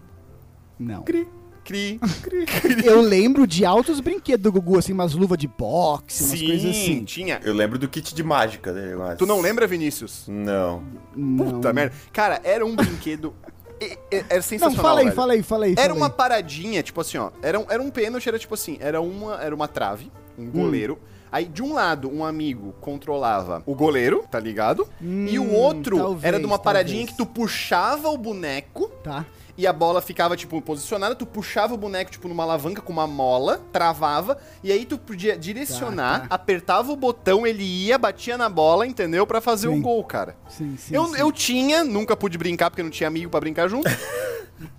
Não. 0.79 1.03
Cri, 1.03 1.27
cri, 1.64 1.98
cri, 2.22 2.46
cri. 2.61 2.87
Eu 2.87 3.00
lembro 3.00 3.46
de 3.48 3.64
altos 3.64 3.98
brinquedos 4.00 4.42
do 4.44 4.53
Gugu, 4.53 4.79
assim, 4.79 4.92
umas 4.92 5.12
luvas 5.14 5.38
de 5.38 5.48
boxe, 5.48 6.22
umas 6.24 6.38
Sim, 6.38 6.46
coisas 6.46 6.70
assim. 6.70 7.05
tinha. 7.05 7.40
Eu 7.44 7.53
lembro 7.53 7.79
do 7.79 7.88
kit 7.88 8.14
de 8.14 8.22
mágica 8.22 8.72
dele, 8.72 8.94
mas... 8.96 9.18
Tu 9.18 9.27
não 9.27 9.40
lembra, 9.40 9.66
Vinícius? 9.66 10.24
Não. 10.29 10.85
Não. 11.16 11.53
Puta 11.53 11.72
merda. 11.72 11.94
Cara, 12.12 12.40
era 12.44 12.64
um 12.64 12.77
brinquedo. 12.77 13.35
Era 14.10 14.34
Não, 14.37 14.42
sensacional. 14.42 14.82
fala 14.82 15.00
aí, 15.00 15.04
velho. 15.06 15.16
fala 15.16 15.32
aí, 15.34 15.42
fala 15.42 15.64
aí. 15.66 15.72
Era 15.72 15.82
fala 15.82 15.94
uma 15.94 16.06
aí. 16.06 16.12
paradinha, 16.12 16.82
tipo 16.82 17.00
assim, 17.00 17.18
ó. 17.18 17.30
Era 17.42 17.58
um, 17.58 17.66
era 17.68 17.82
um 17.82 17.90
pênalti, 17.90 18.28
era 18.28 18.38
tipo 18.38 18.54
assim, 18.54 18.76
era 18.80 19.00
uma, 19.00 19.34
era 19.42 19.54
uma 19.54 19.68
trave, 19.68 20.10
um 20.38 20.50
goleiro. 20.50 20.98
Aí, 21.32 21.46
de 21.46 21.62
um 21.64 21.72
lado, 21.74 22.08
um 22.08 22.24
amigo 22.24 22.72
controlava 22.80 23.60
o 23.66 23.74
goleiro, 23.74 24.24
tá 24.30 24.38
ligado? 24.38 24.87
e 25.00 25.37
o 25.37 25.42
Hum, 25.42 25.52
outro 25.54 25.96
talvez, 25.96 26.24
era 26.24 26.38
de 26.38 26.46
uma 26.46 26.60
paradinha 26.60 27.06
talvez. 27.06 27.10
que 27.10 27.16
tu 27.16 27.26
puxava 27.26 28.08
o 28.08 28.16
boneco 28.16 28.88
Tá. 29.02 29.26
E 29.56 29.66
a 29.66 29.72
bola 29.72 30.00
ficava, 30.00 30.36
tipo, 30.36 30.60
posicionada, 30.60 31.14
tu 31.14 31.26
puxava 31.26 31.74
o 31.74 31.76
boneco, 31.76 32.10
tipo, 32.10 32.28
numa 32.28 32.42
alavanca 32.42 32.82
com 32.82 32.92
uma 32.92 33.06
mola, 33.06 33.60
travava, 33.72 34.38
e 34.62 34.72
aí 34.72 34.84
tu 34.84 34.98
podia 34.98 35.36
direcionar, 35.36 36.22
Tá, 36.22 36.28
tá. 36.28 36.34
apertava 36.34 36.90
o 36.92 36.96
botão, 36.96 37.46
ele 37.46 37.62
ia, 37.62 37.96
batia 37.98 38.36
na 38.36 38.48
bola, 38.48 38.86
entendeu? 38.86 39.26
Pra 39.26 39.40
fazer 39.40 39.68
o 39.68 39.80
gol, 39.80 40.02
cara. 40.04 40.36
Sim, 40.48 40.76
sim. 40.76 40.94
Eu, 40.94 41.06
sim. 41.06 41.16
eu 41.18 41.32
tinha, 41.32 41.84
nunca 41.84 42.16
pude 42.16 42.36
brincar 42.38 42.70
porque 42.70 42.82
não 42.82 42.90
tinha 42.90 43.06
amigo 43.08 43.30
pra 43.30 43.40
brincar 43.40 43.68
junto. 43.68 43.88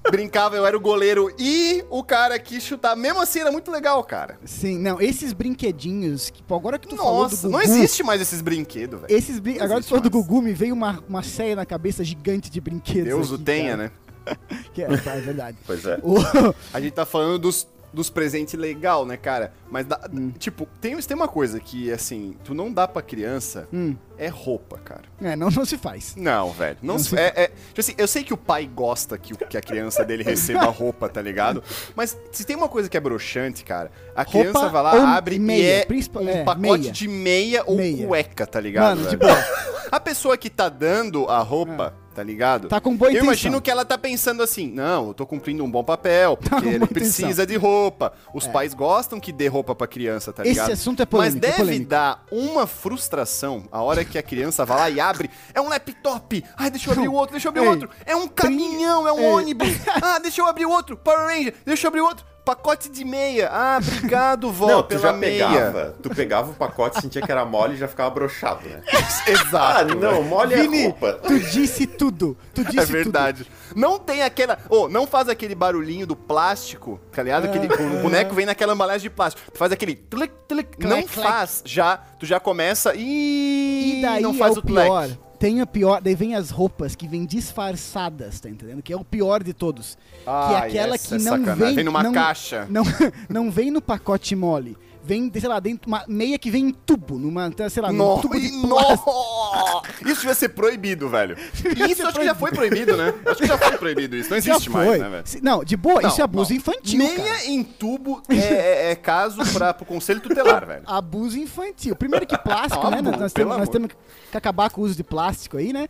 Brincava, 0.10 0.56
eu 0.56 0.66
era 0.66 0.76
o 0.76 0.80
goleiro 0.80 1.34
e 1.38 1.84
o 1.90 2.04
cara 2.04 2.40
que 2.40 2.62
chutava. 2.62 2.96
Mesmo 2.96 3.20
assim, 3.20 3.40
era 3.42 3.52
muito 3.52 3.70
legal, 3.70 4.04
cara. 4.04 4.40
Sim, 4.46 4.80
não, 4.80 5.02
esses 5.02 5.34
brinquedinhos, 5.34 6.30
que, 6.30 6.42
pô, 6.42 6.56
agora 6.56 6.80
que 6.80 6.88
tu 6.88 6.96
falou 6.96 7.16
do 7.16 7.22
Nossa, 7.24 7.48
Gugu... 7.48 7.52
não 7.52 7.62
existe 7.62 8.02
mais 8.04 8.22
esses 8.22 8.42
brinquedos, 8.42 9.02
velho. 9.02 9.14
Esses 9.14 9.40
brin... 9.40 9.60
Agora 9.60 9.82
que 9.82 9.86
tu 9.88 9.90
falou 9.90 10.04
do 10.04 10.12
mais. 10.12 10.26
Gugu, 10.26 10.42
me 10.42 10.54
veio 10.54 10.74
uma, 10.74 11.04
uma 11.08 11.24
série 11.24 11.56
na 11.56 11.66
cabeça 11.66 12.04
gigante 12.04 12.50
de 12.50 12.62
brinquedos. 12.62 13.06
Deus 13.06 13.32
o 13.32 13.36
aqui, 13.36 13.44
tenha, 13.44 13.72
cara. 13.72 13.84
né? 13.84 13.92
Que 14.74 14.84
é, 14.84 14.98
tá, 14.98 15.16
é 15.16 15.22
verdade. 15.22 15.58
Pois 15.66 15.86
é. 15.86 16.00
O- 16.04 16.16
A 16.74 16.82
gente 16.82 16.94
tá 16.94 17.06
falando 17.06 17.40
dos, 17.40 17.66
dos 17.94 18.10
presentes 18.10 18.54
legal, 18.56 19.06
né, 19.06 19.16
cara? 19.16 19.54
Mas, 19.72 19.86
dá- 19.86 20.02
Hum. 20.14 20.32
tipo, 20.38 20.68
tem, 20.82 20.98
tem 20.98 21.16
uma 21.16 21.30
coisa 21.30 21.60
que, 21.62 21.90
assim, 21.92 22.36
tu 22.44 22.54
não 22.54 22.72
dá 22.74 22.86
pra 22.86 23.02
criança, 23.02 23.70
Hum. 23.72 23.96
é 24.18 24.28
roupa, 24.28 24.78
cara. 24.84 25.04
É, 25.22 25.34
não, 25.36 25.50
não 25.50 25.64
se 25.64 25.78
faz. 25.78 26.14
Não, 26.18 26.52
velho. 26.52 26.78
Não, 26.82 26.96
Não 26.96 27.00
se- 27.00 27.12
se- 27.12 27.16
é, 27.18 27.34
é- 27.44 27.48
tipo 27.48 27.80
assim, 27.80 27.94
eu 27.98 28.06
sei 28.08 28.24
que 28.26 28.34
o 28.34 28.38
pai 28.38 28.66
gosta 28.68 29.18
que, 29.18 29.34
que 29.34 29.58
a 29.58 29.62
criança 29.62 30.04
dele 30.04 30.24
receba 30.28 30.66
roupa, 30.66 31.08
tá 31.08 31.22
ligado? 31.22 31.64
Mas 31.96 32.18
se 32.34 32.44
tem 32.44 32.56
uma 32.58 32.68
coisa 32.68 32.90
que 32.90 32.98
é 32.98 33.00
broxante, 33.00 33.64
cara, 33.64 33.90
a 34.14 34.26
criança 34.26 34.60
Roupa 34.60 34.70
vai 34.74 34.84
lá, 34.84 35.16
abre 35.16 35.40
meia, 35.40 35.62
e 35.62 35.94
é 35.94 36.20
um 36.20 36.30
é, 36.30 36.44
pacote 36.44 36.60
meia. 36.80 36.92
de 36.92 37.08
meia 37.08 37.64
ou 37.66 37.78
Meia. 37.78 38.06
cueca, 38.08 38.46
tá 38.46 38.60
ligado? 38.60 39.00
Mano, 39.00 39.18
boa. 39.18 39.46
A 39.90 40.00
pessoa 40.02 40.38
que 40.38 40.50
tá 40.50 40.68
dando 40.68 41.28
a 41.30 41.40
roupa, 41.40 41.94
tá 42.16 42.24
ligado? 42.24 42.70
Tá 42.70 42.80
com 42.80 42.96
boa 42.96 43.10
Eu 43.10 43.18
intenção. 43.18 43.26
imagino 43.28 43.62
que 43.62 43.70
ela 43.70 43.84
tá 43.86 43.98
pensando 43.98 44.42
assim, 44.42 44.72
não, 44.72 45.10
eu 45.10 45.14
tô 45.14 45.26
cumprindo 45.28 45.64
um 45.64 45.70
bom 45.70 45.84
papel, 45.84 46.38
porque 46.42 46.62
com 46.64 46.70
ele 46.70 46.88
precisa 46.88 47.28
intenção. 47.44 47.46
de 47.46 47.56
roupa. 47.58 48.14
Os 48.34 48.48
pais 48.48 48.74
gostam 48.74 49.20
que 49.20 49.32
dê 49.32 49.48
roupa 49.48 49.76
pra 49.76 49.86
criança, 49.86 50.32
tá 50.32 50.42
Esse 50.44 50.52
ligado? 50.54 50.72
assunto 50.72 51.02
é 51.02 51.06
Mas 51.06 51.10
polêmico, 51.10 51.38
é 51.46 51.50
deve 51.50 51.58
polêmico. 51.58 51.90
dar 51.90 52.24
uma 52.32 52.66
frustração 52.66 53.66
a 53.72 53.82
hora 53.84 54.06
que 54.06 54.18
a 54.18 54.24
criança 54.24 54.64
vai 54.66 54.78
lá 54.78 54.90
e 54.90 55.00
abre. 55.00 55.30
É 55.54 55.60
um 55.60 55.68
laptop. 55.68 56.44
Ai, 56.58 56.72
deixa 56.72 56.90
eu 56.90 56.94
abrir 56.94 57.08
o 57.10 57.14
outro, 57.14 57.32
deixa 57.34 57.48
eu 57.48 57.50
abrir 57.50 57.62
o 57.62 57.70
outro. 57.70 57.90
É 58.06 58.16
um 58.16 58.28
caminhão, 58.28 59.08
é 59.08 59.12
um 59.12 59.20
Ei. 59.20 59.26
ônibus. 59.32 59.68
Ah, 60.02 60.20
deixa 60.20 60.42
eu 60.42 60.46
abrir 60.48 60.66
o 60.66 60.70
outro. 60.72 60.96
Power 60.98 61.28
Ranger, 61.28 61.54
deixa 61.66 61.86
eu 61.86 61.90
abrir 61.90 62.02
o 62.02 62.06
outro. 62.06 62.26
Pacote 62.46 62.90
de 62.90 63.04
meia. 63.04 63.50
Ah, 63.52 63.80
obrigado, 63.82 64.52
vó, 64.52 64.68
Não, 64.68 64.84
tu 64.84 64.90
pela 64.90 65.02
já 65.02 65.14
meia. 65.14 65.48
pegava, 65.48 65.96
tu 66.04 66.10
pegava 66.12 66.52
o 66.52 66.54
pacote, 66.54 67.02
sentia 67.02 67.22
que 67.22 67.32
era 67.32 67.44
mole 67.44 67.74
e 67.74 67.78
já 67.78 67.88
ficava 67.88 68.10
broxado, 68.12 68.68
né? 68.70 68.82
Ah, 69.26 69.32
Exato. 69.32 69.96
não, 69.96 70.22
mole 70.22 70.54
é 70.54 70.58
Vini, 70.62 70.84
roupa. 70.84 71.14
tu 71.14 71.40
disse 71.40 71.88
tudo. 71.88 72.38
Tu 72.54 72.64
disse 72.64 72.78
É 72.80 72.86
verdade. 72.86 73.48
Não 73.76 73.98
tem 73.98 74.22
aquela. 74.22 74.60
Ô, 74.70 74.88
não 74.88 75.08
faz 75.08 75.28
aquele 75.28 75.56
barulhinho 75.56 76.06
do 76.06 76.16
plástico, 76.16 77.00
tá 77.12 77.24
ligado? 77.24 77.46
Aquele, 77.46 77.66
o 77.68 78.02
boneco 78.04 78.36
vem 78.36 78.46
naquela 78.46 78.74
embalagem 78.74 79.02
de 79.02 79.10
plástico. 79.10 79.52
Tu 79.52 79.58
faz 79.58 79.72
aquele. 79.72 79.96
Tlic, 79.96 80.32
tlic, 80.48 80.78
não 80.80 81.02
Clac, 81.02 81.08
clac. 81.14 81.28
faz. 81.32 81.62
Já, 81.66 81.98
tu 81.98 82.26
já 82.28 82.40
começa 82.40 82.94
e. 82.96 83.96
E 83.98 84.02
daí 84.04 84.22
não 84.22 84.34
faz 84.36 84.56
é 84.56 84.60
o, 84.60 84.60
o, 84.60 84.66
tlec. 84.66 85.18
Tem 85.46 85.62
a 85.62 85.68
pior, 85.68 86.02
daí 86.02 86.16
vem 86.16 86.34
as 86.34 86.50
roupas 86.50 86.96
que 86.96 87.08
vêm 87.08 87.24
disfarçadas, 87.24 88.40
tá 88.40 88.50
entendendo? 88.50 88.82
Que 88.82 88.92
é 88.92 88.96
o 88.96 89.06
pior 89.06 89.44
de 89.44 89.54
todos. 89.54 89.96
que 90.24 90.28
é 90.28 90.58
aquela 90.58 90.98
que 90.98 91.14
é 91.14 91.18
não 91.20 91.56
vem, 91.56 91.76
Vem 91.76 91.84
numa 91.84 92.02
não, 92.02 92.12
caixa. 92.12 92.66
Não, 92.68 92.84
não 93.30 93.52
vem 93.52 93.70
no 93.70 93.80
pacote 93.80 94.36
mole. 94.36 94.76
Vem, 95.06 95.32
sei 95.40 95.48
lá, 95.48 95.60
dentro 95.60 95.88
uma 95.88 96.04
meia 96.08 96.38
que 96.40 96.50
vem 96.50 96.70
em 96.70 96.72
tubo, 96.72 97.20
numa, 97.20 97.52
sei 97.70 97.82
lá, 97.82 97.92
num 97.92 98.16
No, 98.16 98.22
tubo 98.22 98.40
de 98.40 98.50
no- 98.52 98.76
Isso 100.06 100.22
devia 100.22 100.34
ser 100.34 100.50
proibido, 100.50 101.08
velho. 101.10 101.38
Isso 101.90 101.96
ser 102.02 102.08
acho 102.08 102.20
que 102.20 102.26
já 102.26 102.36
foi 102.36 102.52
proibido, 102.52 102.98
né? 102.98 103.14
Acho 103.26 103.42
que 103.42 103.48
já 103.48 103.58
foi 103.58 103.78
proibido 103.78 104.16
isso. 104.16 104.30
Não 104.30 104.38
existe 104.38 104.70
mais, 104.70 105.00
né, 105.00 105.10
velho? 105.10 105.24
Se- 105.28 105.42
Não, 105.44 105.64
de 105.64 105.78
boa, 105.78 106.02
Não, 106.02 106.10
isso 106.10 106.22
é 106.22 106.24
abuso 106.24 106.50
não. 106.52 106.58
infantil, 106.58 106.98
Meia 106.98 107.16
cara. 107.24 107.46
em 107.46 107.64
tubo 107.64 108.22
é, 108.30 108.36
é- 108.36 108.92
é 108.92 108.96
caso 108.96 109.42
pra, 109.54 109.74
pro 109.74 109.86
conselho 109.86 110.20
tutelar, 110.22 110.66
velho. 110.66 110.84
Abuso 110.86 111.38
infantil. 111.38 111.96
Primeiro 111.96 112.26
que 112.26 112.38
plástico, 112.38 112.84
Não, 112.84 112.92
né? 112.92 113.00
abuso, 113.00 113.18
Nós, 113.20 113.34
temos, 113.34 113.58
nós 113.58 113.70
temos 113.70 113.90
que 114.32 114.38
acabar 114.38 114.70
com 114.70 114.82
o 114.82 114.84
uso 114.84 114.96
de 114.96 115.04
plástico 115.04 115.58
aí, 115.58 115.72
né? 115.72 115.88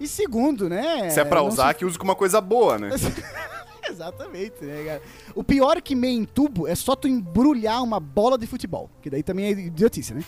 E 0.00 0.08
segundo, 0.08 0.68
né? 0.68 1.10
Se 1.10 1.20
é 1.20 1.24
pra 1.24 1.42
usar, 1.42 1.74
que 1.74 1.84
use 1.84 1.98
com 1.98 2.04
uma 2.04 2.16
coisa 2.16 2.40
boa, 2.40 2.78
né? 2.78 2.90
Exatamente, 3.90 4.64
né, 4.64 4.84
cara? 4.84 5.02
O 5.34 5.42
pior 5.42 5.80
que 5.82 5.94
meia 5.94 6.16
em 6.16 6.24
tubo 6.24 6.68
é 6.68 6.74
só 6.74 6.94
tu 6.94 7.08
embrulhar 7.08 7.82
uma 7.82 7.98
bola 7.98 8.38
de 8.38 8.46
futebol. 8.46 8.88
Que 9.02 9.10
daí 9.10 9.22
também 9.22 9.46
é 9.46 9.50
idiotice, 9.50 10.14
né? 10.14 10.24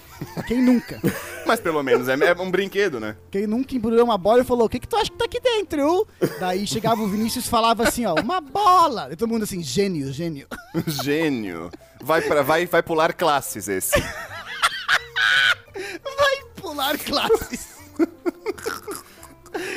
Quem 0.46 0.60
nunca? 0.60 1.00
Mas 1.46 1.60
pelo 1.60 1.82
menos 1.82 2.08
é, 2.08 2.14
é 2.14 2.34
um 2.34 2.50
brinquedo, 2.50 2.98
né? 2.98 3.16
Quem 3.30 3.46
nunca 3.46 3.74
embrulhou 3.74 4.04
uma 4.04 4.18
bola 4.18 4.42
e 4.42 4.44
falou: 4.44 4.66
O 4.66 4.68
que, 4.68 4.80
que 4.80 4.88
tu 4.88 4.96
acha 4.96 5.10
que 5.10 5.16
tá 5.16 5.24
aqui 5.24 5.40
dentro? 5.40 6.06
Daí 6.40 6.66
chegava 6.66 7.02
o 7.02 7.08
Vinícius 7.08 7.46
e 7.46 7.48
falava 7.48 7.86
assim: 7.86 8.04
Ó, 8.06 8.14
uma 8.14 8.40
bola. 8.40 9.08
E 9.12 9.16
todo 9.16 9.28
mundo 9.28 9.44
assim: 9.44 9.62
Gênio, 9.62 10.12
gênio. 10.12 10.46
Gênio. 10.86 11.70
Vai, 12.02 12.20
pra, 12.22 12.42
vai, 12.42 12.66
vai 12.66 12.82
pular 12.82 13.12
classes 13.12 13.68
esse. 13.68 14.00
Vai 15.74 16.44
pular 16.56 16.98
classes. 16.98 17.74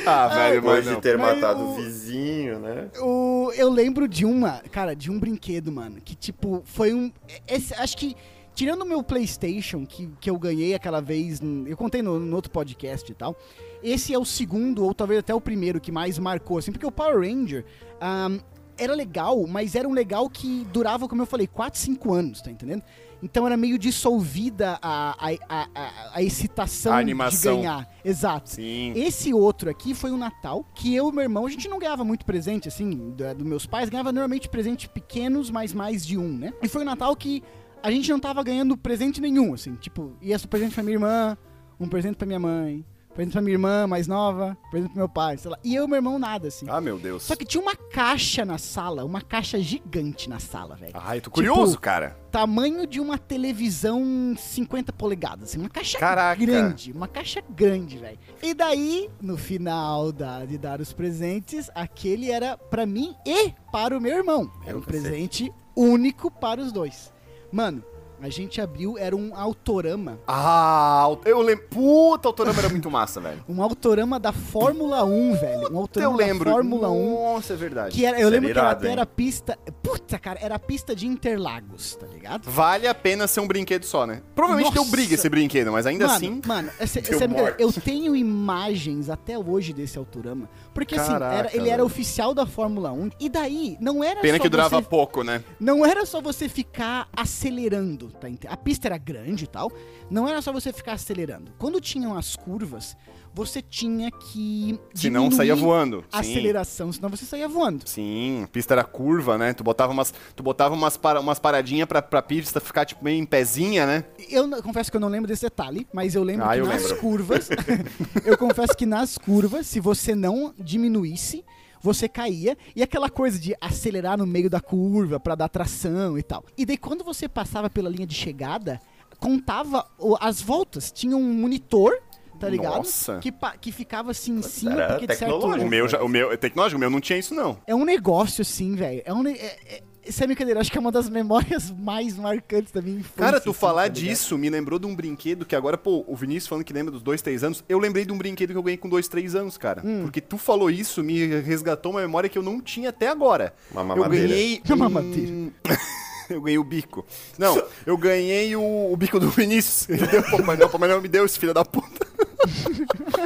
Ah, 0.06 0.28
velho, 0.28 0.60
Depois 0.60 0.84
mas 0.86 0.94
de 0.96 1.00
ter 1.02 1.16
Mas 1.18 1.34
matado 1.40 1.62
o- 1.62 1.74
vizinho, 1.76 2.58
né? 2.58 2.88
O, 3.00 3.52
eu 3.54 3.70
lembro 3.70 4.08
de 4.08 4.24
uma, 4.24 4.60
cara, 4.70 4.94
de 4.94 5.10
um 5.10 5.18
brinquedo, 5.18 5.70
mano, 5.70 6.00
que 6.04 6.14
tipo, 6.14 6.62
foi 6.64 6.92
um. 6.92 7.12
Esse, 7.46 7.72
acho 7.74 7.96
que, 7.96 8.16
tirando 8.54 8.82
o 8.82 8.86
meu 8.86 9.02
PlayStation, 9.02 9.86
que, 9.86 10.08
que 10.20 10.28
eu 10.30 10.38
ganhei 10.38 10.74
aquela 10.74 11.00
vez, 11.00 11.40
eu 11.66 11.76
contei 11.76 12.02
no, 12.02 12.18
no 12.18 12.34
outro 12.36 12.50
podcast 12.50 13.10
e 13.10 13.14
tal, 13.14 13.36
esse 13.82 14.12
é 14.12 14.18
o 14.18 14.24
segundo, 14.24 14.84
ou 14.84 14.92
talvez 14.92 15.20
até 15.20 15.34
o 15.34 15.40
primeiro, 15.40 15.80
que 15.80 15.92
mais 15.92 16.18
marcou, 16.18 16.58
assim, 16.58 16.72
porque 16.72 16.86
o 16.86 16.90
Power 16.92 17.20
Ranger. 17.20 17.64
ahn, 18.00 18.38
era 18.78 18.94
legal, 18.94 19.46
mas 19.46 19.74
era 19.74 19.88
um 19.88 19.92
legal 19.92 20.28
que 20.30 20.66
durava, 20.72 21.08
como 21.08 21.22
eu 21.22 21.26
falei, 21.26 21.46
4, 21.46 21.78
5 21.78 22.12
anos, 22.12 22.40
tá 22.40 22.50
entendendo? 22.50 22.82
Então 23.22 23.46
era 23.46 23.56
meio 23.56 23.78
dissolvida 23.78 24.78
a, 24.80 25.16
a, 25.18 25.32
a, 25.48 25.68
a, 25.74 26.10
a 26.14 26.22
excitação 26.22 26.92
A 26.92 27.02
de 27.02 27.12
ganhar. 27.42 27.92
Exato. 28.04 28.50
Sim. 28.50 28.92
Esse 28.94 29.34
outro 29.34 29.68
aqui 29.68 29.92
foi 29.92 30.12
um 30.12 30.16
Natal 30.16 30.64
que 30.74 30.94
eu 30.94 31.08
e 31.08 31.12
meu 31.12 31.22
irmão, 31.22 31.44
a 31.44 31.50
gente 31.50 31.68
não 31.68 31.78
ganhava 31.78 32.04
muito 32.04 32.24
presente, 32.24 32.68
assim, 32.68 33.10
dos 33.10 33.46
meus 33.46 33.66
pais, 33.66 33.88
ganhava 33.88 34.12
normalmente 34.12 34.48
presentes 34.48 34.86
pequenos, 34.86 35.50
mas 35.50 35.72
mais 35.72 36.06
de 36.06 36.16
um, 36.16 36.28
né? 36.28 36.52
E 36.62 36.68
foi 36.68 36.82
um 36.82 36.84
Natal 36.84 37.14
que 37.16 37.42
a 37.82 37.90
gente 37.90 38.10
não 38.10 38.20
tava 38.20 38.42
ganhando 38.42 38.76
presente 38.76 39.20
nenhum, 39.20 39.52
assim. 39.54 39.74
Tipo, 39.74 40.12
ia 40.22 40.38
ser 40.38 40.46
presente 40.46 40.74
pra 40.74 40.82
minha 40.82 40.94
irmã, 40.94 41.36
um 41.78 41.88
presente 41.88 42.16
pra 42.16 42.26
minha 42.26 42.40
mãe, 42.40 42.84
presente 43.18 43.32
pra 43.32 43.42
minha 43.42 43.54
irmã 43.54 43.84
mais 43.88 44.06
nova, 44.06 44.56
presente 44.70 44.90
pro 44.90 44.98
meu 44.98 45.08
pai, 45.08 45.36
sei 45.38 45.50
lá. 45.50 45.58
E 45.64 45.74
eu 45.74 45.84
e 45.84 45.88
meu 45.88 45.96
irmão 45.96 46.20
nada, 46.20 46.46
assim. 46.46 46.66
Ah, 46.68 46.80
meu 46.80 47.00
Deus. 47.00 47.24
Só 47.24 47.34
que 47.34 47.44
tinha 47.44 47.60
uma 47.60 47.74
caixa 47.74 48.44
na 48.44 48.58
sala, 48.58 49.04
uma 49.04 49.20
caixa 49.20 49.58
gigante 49.58 50.28
na 50.28 50.38
sala, 50.38 50.76
velho. 50.76 50.92
Ai, 50.94 51.20
tô 51.20 51.28
curioso, 51.28 51.72
Tipo, 51.72 51.82
cara. 51.82 52.16
Tamanho 52.30 52.86
de 52.86 53.00
uma 53.00 53.18
televisão 53.18 54.36
50 54.38 54.92
polegadas, 54.92 55.48
assim, 55.50 55.58
uma 55.58 55.68
caixa 55.68 55.98
Caraca. 55.98 56.40
grande, 56.40 56.92
uma 56.92 57.08
caixa 57.08 57.42
grande, 57.50 57.98
velho. 57.98 58.18
E 58.40 58.54
daí, 58.54 59.10
no 59.20 59.36
final 59.36 60.12
da, 60.12 60.44
de 60.44 60.56
dar 60.56 60.80
os 60.80 60.92
presentes, 60.92 61.68
aquele 61.74 62.30
era 62.30 62.56
pra 62.56 62.86
mim 62.86 63.16
e 63.26 63.52
para 63.72 63.98
o 63.98 64.00
meu 64.00 64.16
irmão. 64.16 64.48
Era 64.64 64.78
um 64.78 64.82
presente 64.82 65.52
único 65.74 66.30
para 66.30 66.60
os 66.60 66.70
dois. 66.70 67.12
Mano, 67.50 67.82
a 68.20 68.28
gente 68.28 68.60
abriu, 68.60 68.96
era 68.98 69.14
um 69.14 69.34
autorama. 69.34 70.18
Ah, 70.26 71.06
eu 71.24 71.40
lembro. 71.40 71.66
Puta, 71.68 72.28
o 72.28 72.30
Autorama 72.30 72.58
era 72.58 72.68
muito 72.68 72.90
massa, 72.90 73.20
velho. 73.20 73.44
Um 73.48 73.62
autorama 73.62 74.18
da 74.18 74.32
Fórmula 74.32 75.04
1, 75.04 75.36
velho. 75.36 75.72
Um 75.72 75.78
autorama 75.78 76.12
Eu 76.12 76.16
lembro. 76.16 76.44
da 76.46 76.50
Fórmula 76.52 76.90
1. 76.90 77.14
Nossa, 77.34 77.52
é 77.52 77.56
verdade. 77.56 77.94
Que 77.94 78.04
era, 78.04 78.16
eu 78.18 78.22
Isso 78.22 78.30
lembro 78.30 78.50
era 78.50 78.54
que 78.54 78.58
ela 78.60 78.68
irado, 78.70 78.84
até 78.84 78.92
era 78.92 79.06
pista. 79.06 79.58
Puta, 79.82 80.18
cara, 80.18 80.38
era 80.42 80.54
a 80.56 80.58
pista 80.58 80.94
de 80.96 81.06
Interlagos, 81.06 81.96
tá 81.96 82.06
ligado? 82.06 82.50
Vale 82.50 82.86
a 82.86 82.94
pena 82.94 83.26
ser 83.26 83.40
um 83.40 83.46
brinquedo 83.46 83.84
só, 83.84 84.06
né? 84.06 84.22
Provavelmente 84.34 84.72
deu 84.72 84.82
Nossa. 84.82 84.90
briga 84.96 85.14
esse 85.14 85.28
brinquedo, 85.28 85.70
mas 85.72 85.86
ainda 85.86 86.06
mano, 86.06 86.16
assim. 86.16 86.40
Mano, 86.46 86.70
essa, 86.78 87.00
Deu 87.08 87.14
essa 87.14 87.24
é 87.24 87.54
eu 87.58 87.72
tenho 87.72 88.14
imagens 88.16 89.08
até 89.10 89.38
hoje 89.38 89.72
desse 89.72 89.98
Autorama. 89.98 90.48
Porque 90.74 90.94
assim, 90.96 91.12
Caraca, 91.12 91.34
era- 91.34 91.56
ele 91.56 91.68
era 91.68 91.84
oficial 91.84 92.34
da 92.34 92.46
Fórmula 92.46 92.92
1. 92.92 93.10
E 93.20 93.28
daí, 93.28 93.76
não 93.80 94.02
era 94.02 94.20
Pena 94.20 94.38
só 94.38 94.42
que 94.42 94.48
durava 94.48 94.80
você, 94.80 94.88
pouco, 94.88 95.22
né? 95.22 95.42
Não 95.60 95.84
era 95.84 96.04
só 96.06 96.20
você 96.20 96.48
ficar 96.48 97.08
acelerando, 97.16 98.07
tá 98.10 98.28
A 98.48 98.56
pista 98.56 98.88
era 98.88 98.98
grande 98.98 99.44
e 99.44 99.46
tal. 99.46 99.70
Não 100.10 100.28
era 100.28 100.40
só 100.42 100.52
você 100.52 100.72
ficar 100.72 100.92
acelerando. 100.92 101.52
Quando 101.58 101.80
tinham 101.80 102.16
as 102.16 102.36
curvas, 102.36 102.96
você 103.34 103.62
tinha 103.62 104.10
que. 104.10 104.78
Senão 104.94 105.30
saía 105.30 105.54
voando. 105.54 106.04
A 106.12 106.22
Sim. 106.22 106.32
aceleração, 106.32 106.92
senão 106.92 107.08
você 107.08 107.24
saía 107.24 107.48
voando. 107.48 107.86
Sim, 107.88 108.42
a 108.44 108.48
pista 108.48 108.74
era 108.74 108.84
curva, 108.84 109.38
né? 109.38 109.52
Tu 109.52 109.62
botava 109.62 109.92
umas, 109.92 110.12
tu 110.34 110.42
botava 110.42 110.74
umas, 110.74 110.96
para, 110.96 111.20
umas 111.20 111.38
paradinhas 111.38 111.86
pra, 111.86 112.02
pra 112.02 112.22
pista 112.22 112.60
ficar, 112.60 112.84
tipo, 112.84 113.04
meio 113.04 113.18
em 113.20 113.26
pezinha, 113.26 113.86
né? 113.86 114.04
Eu 114.28 114.48
confesso 114.62 114.90
que 114.90 114.96
eu 114.96 115.00
não 115.00 115.08
lembro 115.08 115.28
desse 115.28 115.42
detalhe, 115.42 115.86
mas 115.92 116.14
eu 116.14 116.22
lembro 116.24 116.44
Ah, 116.46 116.54
que 116.54 116.60
eu 116.60 116.66
nas 116.66 116.82
lembro. 116.82 116.96
curvas. 116.98 117.48
eu 118.24 118.36
confesso 118.36 118.76
que 118.76 118.86
nas 118.86 119.16
curvas, 119.18 119.66
se 119.66 119.78
você 119.80 120.14
não 120.14 120.52
diminuísse, 120.58 121.44
você 121.82 122.08
caía. 122.08 122.56
E 122.74 122.82
aquela 122.82 123.08
coisa 123.08 123.38
de 123.38 123.54
acelerar 123.60 124.18
no 124.18 124.26
meio 124.26 124.50
da 124.50 124.60
curva 124.60 125.18
pra 125.18 125.34
dar 125.34 125.48
tração 125.48 126.18
e 126.18 126.22
tal. 126.22 126.44
E 126.56 126.64
daí 126.64 126.76
quando 126.76 127.04
você 127.04 127.28
passava 127.28 127.68
pela 127.70 127.88
linha 127.88 128.06
de 128.06 128.14
chegada, 128.14 128.80
contava 129.18 129.86
as 130.20 130.40
voltas. 130.40 130.90
Tinha 130.90 131.16
um 131.16 131.32
monitor. 131.32 131.92
Tá 132.38 132.48
ligado? 132.48 132.76
Nossa. 132.76 133.18
Que, 133.18 133.34
que 133.60 133.72
ficava 133.72 134.12
assim 134.12 134.38
em 134.38 134.42
cima, 134.42 134.74
era 134.74 134.88
porque 134.90 135.08
de 135.08 135.16
certo. 135.16 135.44
O 135.44 135.68
meu, 135.68 135.88
já, 135.88 136.00
o 136.00 136.08
meu, 136.08 136.38
tecnológico, 136.38 136.76
o 136.76 136.78
meu 136.78 136.88
não 136.88 137.00
tinha 137.00 137.18
isso, 137.18 137.34
não. 137.34 137.58
É 137.66 137.74
um 137.74 137.84
negócio 137.84 138.42
assim, 138.42 138.76
velho. 138.76 139.02
É 139.04 139.12
um. 139.12 139.26
É, 139.26 139.32
é, 139.32 139.82
sem 140.10 140.26
brincadeira, 140.26 140.60
acho 140.60 140.70
que 140.70 140.78
é 140.78 140.80
uma 140.80 140.92
das 140.92 141.08
memórias 141.08 141.70
mais 141.78 142.16
marcantes 142.16 142.72
da 142.72 142.80
minha 142.82 142.98
infância. 143.00 143.16
Cara, 143.16 143.40
tu 143.40 143.50
assim, 143.50 143.58
falar 143.58 143.82
tá 143.82 143.88
disso 143.88 144.36
me 144.38 144.48
lembrou 144.50 144.78
de 144.78 144.86
um 144.86 144.94
brinquedo 144.94 145.44
que 145.44 145.54
agora, 145.56 145.76
pô, 145.76 146.04
o 146.06 146.16
Vinícius 146.16 146.48
falando 146.48 146.64
que 146.64 146.72
lembra 146.72 146.92
dos 146.92 147.02
dois, 147.02 147.22
três 147.22 147.44
anos. 147.44 147.64
Eu 147.68 147.78
lembrei 147.78 148.04
de 148.04 148.12
um 148.12 148.18
brinquedo 148.18 148.50
que 148.50 148.56
eu 148.56 148.62
ganhei 148.62 148.76
com 148.76 148.88
dois, 148.88 149.08
três 149.08 149.34
anos, 149.34 149.56
cara. 149.56 149.82
Hum. 149.84 150.02
Porque 150.02 150.20
tu 150.20 150.38
falou 150.38 150.70
isso, 150.70 151.02
me 151.02 151.26
resgatou 151.40 151.92
uma 151.92 152.00
memória 152.00 152.28
que 152.28 152.38
eu 152.38 152.42
não 152.42 152.60
tinha 152.60 152.90
até 152.90 153.08
agora. 153.08 153.54
Uma 153.70 153.82
eu 153.82 153.86
mamadeira. 153.86 154.28
ganhei. 154.28 154.62
Uma 154.68 154.74
um- 154.74 154.78
mamadeira. 154.78 155.52
eu 156.30 156.40
ganhei 156.42 156.58
o 156.58 156.64
bico. 156.64 157.06
Não, 157.38 157.62
eu 157.86 157.96
ganhei 157.96 158.54
o, 158.54 158.92
o 158.92 158.96
bico 158.96 159.18
do 159.18 159.30
Vinícius. 159.30 159.88
Ele 159.88 160.06
deu, 160.06 160.22
pô, 160.22 160.42
mas 160.42 160.58
não, 160.58 160.68
pô, 160.68 160.78
mas 160.78 160.90
não 160.90 161.00
me 161.00 161.08
deu 161.08 161.24
esse 161.24 161.38
filho 161.38 161.54
da 161.54 161.64
puta. 161.64 162.06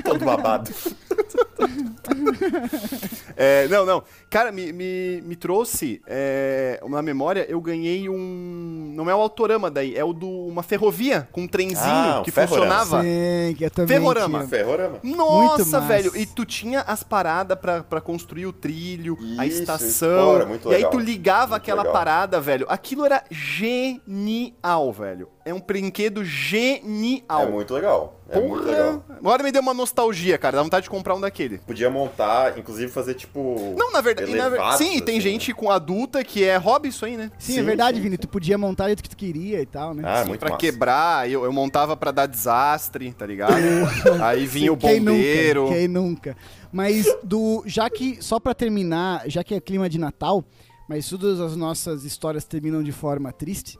Todo 0.04 0.24
babado. 0.24 0.70
É, 3.36 3.66
não, 3.68 3.84
não. 3.84 4.02
Cara, 4.30 4.50
me, 4.52 4.72
me, 4.72 5.20
me 5.22 5.36
trouxe 5.36 6.00
é, 6.06 6.80
na 6.88 7.02
memória, 7.02 7.46
eu 7.48 7.60
ganhei 7.60 8.08
um. 8.08 8.92
Não 8.94 9.08
é 9.08 9.14
o 9.14 9.20
Autorama 9.20 9.70
daí, 9.70 9.94
é 9.96 10.04
o 10.04 10.12
do 10.12 10.28
uma 10.28 10.62
ferrovia 10.62 11.28
com 11.32 11.42
um 11.42 11.48
trenzinho 11.48 11.80
Ah, 11.84 12.22
que 12.24 12.30
Ferrorama. 12.30 12.74
funcionava. 12.80 13.02
Sim, 13.02 13.54
que 13.56 13.64
eu 13.64 13.70
também 13.70 13.96
Ferrorama. 13.98 14.38
tinha. 14.38 14.48
Ferrorama. 14.48 14.98
Nossa, 15.02 15.80
velho. 15.80 16.12
E 16.16 16.26
tu 16.26 16.44
tinha 16.44 16.80
as 16.80 17.02
paradas 17.02 17.58
pra, 17.58 17.82
pra 17.82 18.00
construir 18.00 18.46
o 18.46 18.52
trilho, 18.52 19.16
a 19.38 19.46
Isso, 19.46 19.60
estação. 19.60 20.26
fora, 20.32 20.46
muito 20.46 20.70
e 20.70 20.74
aí 20.74 20.88
tu 20.90 20.98
ligava 20.98 21.42
Muito 21.52 21.56
aquela 21.62 21.82
legal. 21.82 21.92
parada, 21.92 22.40
velho. 22.40 22.66
Aquilo 22.68 23.04
era 23.04 23.22
genial, 23.30 24.92
velho. 24.92 25.28
É 25.44 25.52
um 25.52 25.60
brinquedo 25.60 26.24
genial. 26.24 27.42
É 27.42 27.46
muito 27.46 27.74
legal. 27.74 28.20
É 28.28 28.40
muito 28.40 28.64
legal. 28.64 29.04
Agora 29.10 29.42
me 29.42 29.50
deu 29.52 29.60
uma 29.60 29.74
nostalgia, 29.74 30.38
cara. 30.38 30.56
Dá 30.56 30.62
vontade 30.62 30.84
de 30.84 30.90
comprar 30.90 31.14
um 31.14 31.20
daquele. 31.20 31.51
Podia 31.58 31.90
montar, 31.90 32.58
inclusive 32.58 32.90
fazer 32.90 33.14
tipo. 33.14 33.74
Não, 33.78 33.90
na 33.92 34.00
verdade. 34.00 34.30
e 34.30 34.34
na 34.34 34.48
ver- 34.48 34.60
Sim, 34.76 35.00
tem 35.00 35.18
assim, 35.18 35.20
gente 35.20 35.52
com 35.52 35.70
adulta 35.70 36.22
que 36.24 36.44
é 36.44 36.56
hobby 36.56 36.88
isso 36.88 37.04
aí, 37.04 37.16
né? 37.16 37.30
Sim, 37.38 37.52
é 37.54 37.56
Sim, 37.56 37.62
verdade, 37.64 37.96
sim, 37.98 38.02
Vini. 38.02 38.16
Tu 38.18 38.28
podia 38.28 38.56
montar 38.58 38.84
do 38.84 38.88
jeito 38.88 39.02
que 39.02 39.08
tu 39.10 39.16
queria 39.16 39.60
e 39.60 39.66
tal, 39.66 39.94
né? 39.94 40.02
Ah, 40.06 40.22
Sim, 40.22 40.28
muito 40.28 40.40
pra 40.40 40.50
massa. 40.50 40.60
quebrar, 40.60 41.30
eu, 41.30 41.44
eu 41.44 41.52
montava 41.52 41.96
pra 41.96 42.10
dar 42.10 42.26
desastre, 42.26 43.12
tá 43.12 43.26
ligado? 43.26 43.52
aí 44.22 44.46
vinha 44.46 44.72
o 44.72 44.76
Quem 44.76 44.98
bombeiro. 45.00 45.62
Nunca, 45.64 45.74
quem 45.74 45.88
nunca. 45.88 46.36
Mas 46.72 47.06
do. 47.22 47.62
Já 47.66 47.88
que. 47.90 48.18
Só 48.22 48.40
pra 48.40 48.54
terminar, 48.54 49.22
já 49.28 49.44
que 49.44 49.54
é 49.54 49.60
clima 49.60 49.88
de 49.88 49.98
Natal, 49.98 50.44
mas 50.88 51.08
todas 51.08 51.40
as 51.40 51.56
nossas 51.56 52.04
histórias 52.04 52.44
terminam 52.44 52.82
de 52.82 52.92
forma 52.92 53.30
triste. 53.32 53.78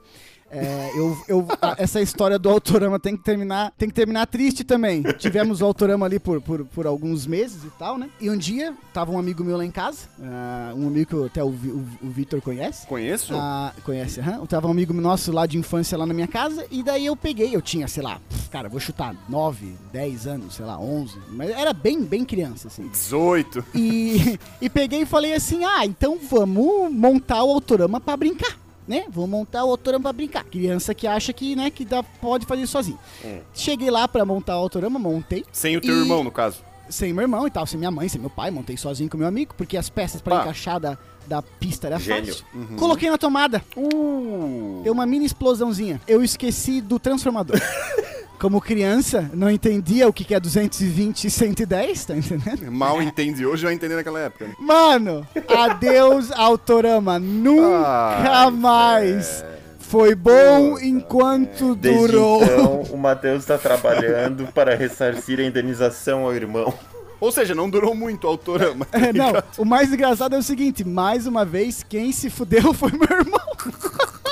É, 0.53 0.91
eu, 0.95 1.17
eu- 1.27 1.47
essa 1.77 1.99
história 2.01 2.37
do 2.37 2.49
Autorama 2.49 2.99
tem 2.99 3.17
que 3.17 3.23
terminar 3.23 3.71
tem 3.77 3.87
que 3.89 3.95
terminar 3.95 4.27
triste 4.27 4.63
também. 4.63 5.01
Tivemos 5.17 5.61
o 5.61 5.65
Autorama 5.65 6.05
ali 6.05 6.19
por, 6.19 6.39
por, 6.41 6.63
por 6.65 6.85
alguns 6.87 7.25
meses 7.25 7.63
e 7.63 7.69
tal, 7.79 7.97
né? 7.97 8.09
E 8.21 8.29
um 8.29 8.37
dia, 8.37 8.73
tava 8.93 9.11
um 9.11 9.17
amigo 9.19 9.43
meu 9.43 9.57
lá 9.57 9.65
em 9.65 9.71
casa, 9.71 10.07
ah, 10.21 10.73
um 10.75 10.87
amigo 10.87 11.21
que 11.21 11.25
até 11.27 11.43
o, 11.43 11.47
o, 11.47 11.87
o 12.03 12.09
Vitor 12.09 12.41
conhece. 12.41 12.85
Conheço? 12.87 13.33
Ah, 13.35 13.73
conhece, 13.83 14.19
aham. 14.19 14.45
Tava 14.45 14.67
um 14.67 14.71
amigo 14.71 14.93
nosso 14.93 15.31
lá 15.31 15.45
de 15.45 15.57
infância 15.57 15.97
lá 15.97 16.05
na 16.05 16.13
minha 16.13 16.27
casa, 16.27 16.65
e 16.69 16.83
daí 16.83 17.05
eu 17.05 17.15
peguei, 17.15 17.55
eu 17.55 17.61
tinha, 17.61 17.87
sei 17.87 18.03
lá, 18.03 18.19
cara, 18.51 18.69
vou 18.69 18.79
chutar 18.79 19.15
9, 19.27 19.73
10 19.91 20.27
anos, 20.27 20.55
sei 20.55 20.65
lá, 20.65 20.77
11, 20.79 21.17
mas 21.31 21.49
era 21.49 21.73
bem, 21.73 22.01
bem 22.03 22.23
criança, 22.23 22.67
assim. 22.67 22.87
18. 22.87 23.65
E, 23.73 24.39
e 24.61 24.69
peguei 24.69 25.01
e 25.01 25.05
falei 25.05 25.33
assim, 25.33 25.63
ah, 25.63 25.85
então 25.85 26.17
vamos 26.29 26.91
montar 26.91 27.43
o 27.43 27.51
Autorama 27.51 27.99
pra 27.99 28.15
brincar, 28.15 28.55
né? 28.87 29.05
Vou 29.09 29.27
montar 29.27 29.63
o 29.65 29.69
Autorama 29.71 30.03
pra 30.03 30.13
brincar. 30.13 30.43
Criança 30.45 30.93
que 30.93 31.07
acha 31.07 31.31
que, 31.33 31.55
né, 31.55 31.69
que 31.69 31.85
dá, 31.85 32.01
pode 32.03 32.45
fazer 32.45 32.65
sozinho. 32.67 32.99
Hum. 33.23 33.39
Cheguei 33.53 33.89
lá 33.91 34.07
pra 34.07 34.25
montar 34.25 34.57
o 34.57 34.61
Autorama, 34.61 34.97
montei, 34.99 35.45
Sem 35.51 35.77
o 35.77 35.81
teu 35.81 35.95
E- 35.95 35.99
irmão, 35.99 36.23
no 36.23 36.31
caso. 36.31 36.57
sem 36.89 37.13
meu 37.13 37.23
irmão 37.23 37.47
e 37.47 37.51
tal, 37.51 37.65
sem 37.65 37.77
minha 37.79 37.91
mãe, 37.91 38.07
sem 38.09 38.19
meu 38.21 38.29
pai, 38.29 38.51
montei 38.51 38.75
sozinho 38.77 39.09
com 39.09 39.17
meu 39.17 39.27
amigo, 39.27 39.53
porque 39.57 39.77
as 39.77 39.89
peças 39.89 40.21
pra 40.21 40.35
Pá. 40.37 40.41
encaixar 40.43 40.79
da, 40.79 40.97
da 41.25 41.41
pista 41.41 41.87
era 41.87 41.97
Gênio. 41.99 42.33
fácil. 42.35 42.45
Coloquei 42.77 43.09
na 43.09 43.17
tomada, 43.17 43.63
Uh. 43.75 44.81
Deu 44.83 44.93
uma 44.93 45.05
mini 45.05 45.25
explosãozinha. 45.25 45.99
Eu 46.07 46.23
esqueci 46.23 46.81
do 46.81 46.99
transformador. 46.99 47.57
Como 48.39 48.59
criança, 48.59 49.29
não 49.33 49.49
entendia 49.49 50.07
o 50.07 50.11
que 50.13 50.23
que 50.25 50.35
é 50.35 50.39
220 50.39 51.25
e 51.25 51.29
110, 51.29 52.05
tá 52.05 52.15
entendendo? 52.15 52.69
Mal 52.71 53.01
entende 53.01 53.45
hoje, 53.45 53.65
eu 53.65 53.71
entendi 53.71 53.95
naquela 53.95 54.19
época. 54.19 54.47
né? 54.47 54.55
Mano, 54.59 55.25
adeus 55.47 56.29
Autorama. 56.35 57.17
Nunca 57.19 58.43
Ai, 58.45 58.51
mais. 58.51 59.45
Foi 59.79 60.13
bom 60.15 60.77
enquanto 60.79 61.75
Desde 61.75 61.99
durou. 62.11 62.43
então, 62.43 62.81
o 62.91 62.97
Matheus 62.97 63.43
está 63.43 63.57
trabalhando 63.57 64.47
para 64.53 64.75
ressarcir 64.75 65.39
a 65.39 65.43
indenização 65.43 66.25
ao 66.25 66.33
irmão. 66.35 66.73
Ou 67.21 67.31
seja, 67.31 67.55
não 67.55 67.69
durou 67.69 67.95
muito 67.95 68.25
o 68.25 68.27
autorama. 68.27 68.83
tá 68.85 68.97
É, 68.99 69.13
não, 69.13 69.31
o 69.57 69.63
mais 69.63 69.93
engraçado 69.93 70.35
é 70.35 70.37
o 70.37 70.43
seguinte, 70.43 70.83
mais 70.83 71.25
uma 71.25 71.45
vez, 71.45 71.81
quem 71.87 72.11
se 72.11 72.29
fudeu 72.29 72.73
foi 72.73 72.91
meu 72.91 73.17
irmão. 73.19 73.39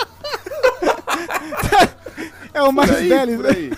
é 2.54 2.62
o 2.64 2.72
mais 2.72 2.92
aí, 2.92 3.10
velho, 3.10 3.40
né? 3.40 3.50
aí. 3.50 3.72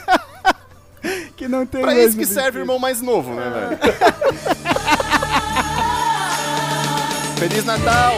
que 1.36 1.48
não 1.48 1.66
tem 1.66 1.82
Pra 1.82 1.98
isso 1.98 2.18
que 2.18 2.26
serve 2.26 2.60
o 2.60 2.62
irmão 2.62 2.80
mais 2.80 3.02
novo, 3.02 3.34
né, 3.34 3.50
velho? 3.50 3.80
Feliz 7.38 7.66
Natal! 7.66 8.18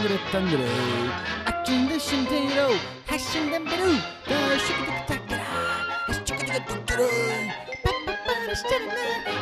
싱그레딴그레 0.00 0.64
아낀 1.44 1.88
듯신 1.88 2.24
대로 2.24 2.72
하신단 3.06 3.64
배로 3.64 3.84
더 4.24 4.58
쉽게 4.58 5.06
딱 5.06 5.26
따라 5.26 5.44
다시 6.06 6.24
쫓겨들게 6.24 6.64
뚝 6.64 6.86
따라 6.86 7.04
빠빠빠라 7.84 8.54
시작했네 8.54 9.39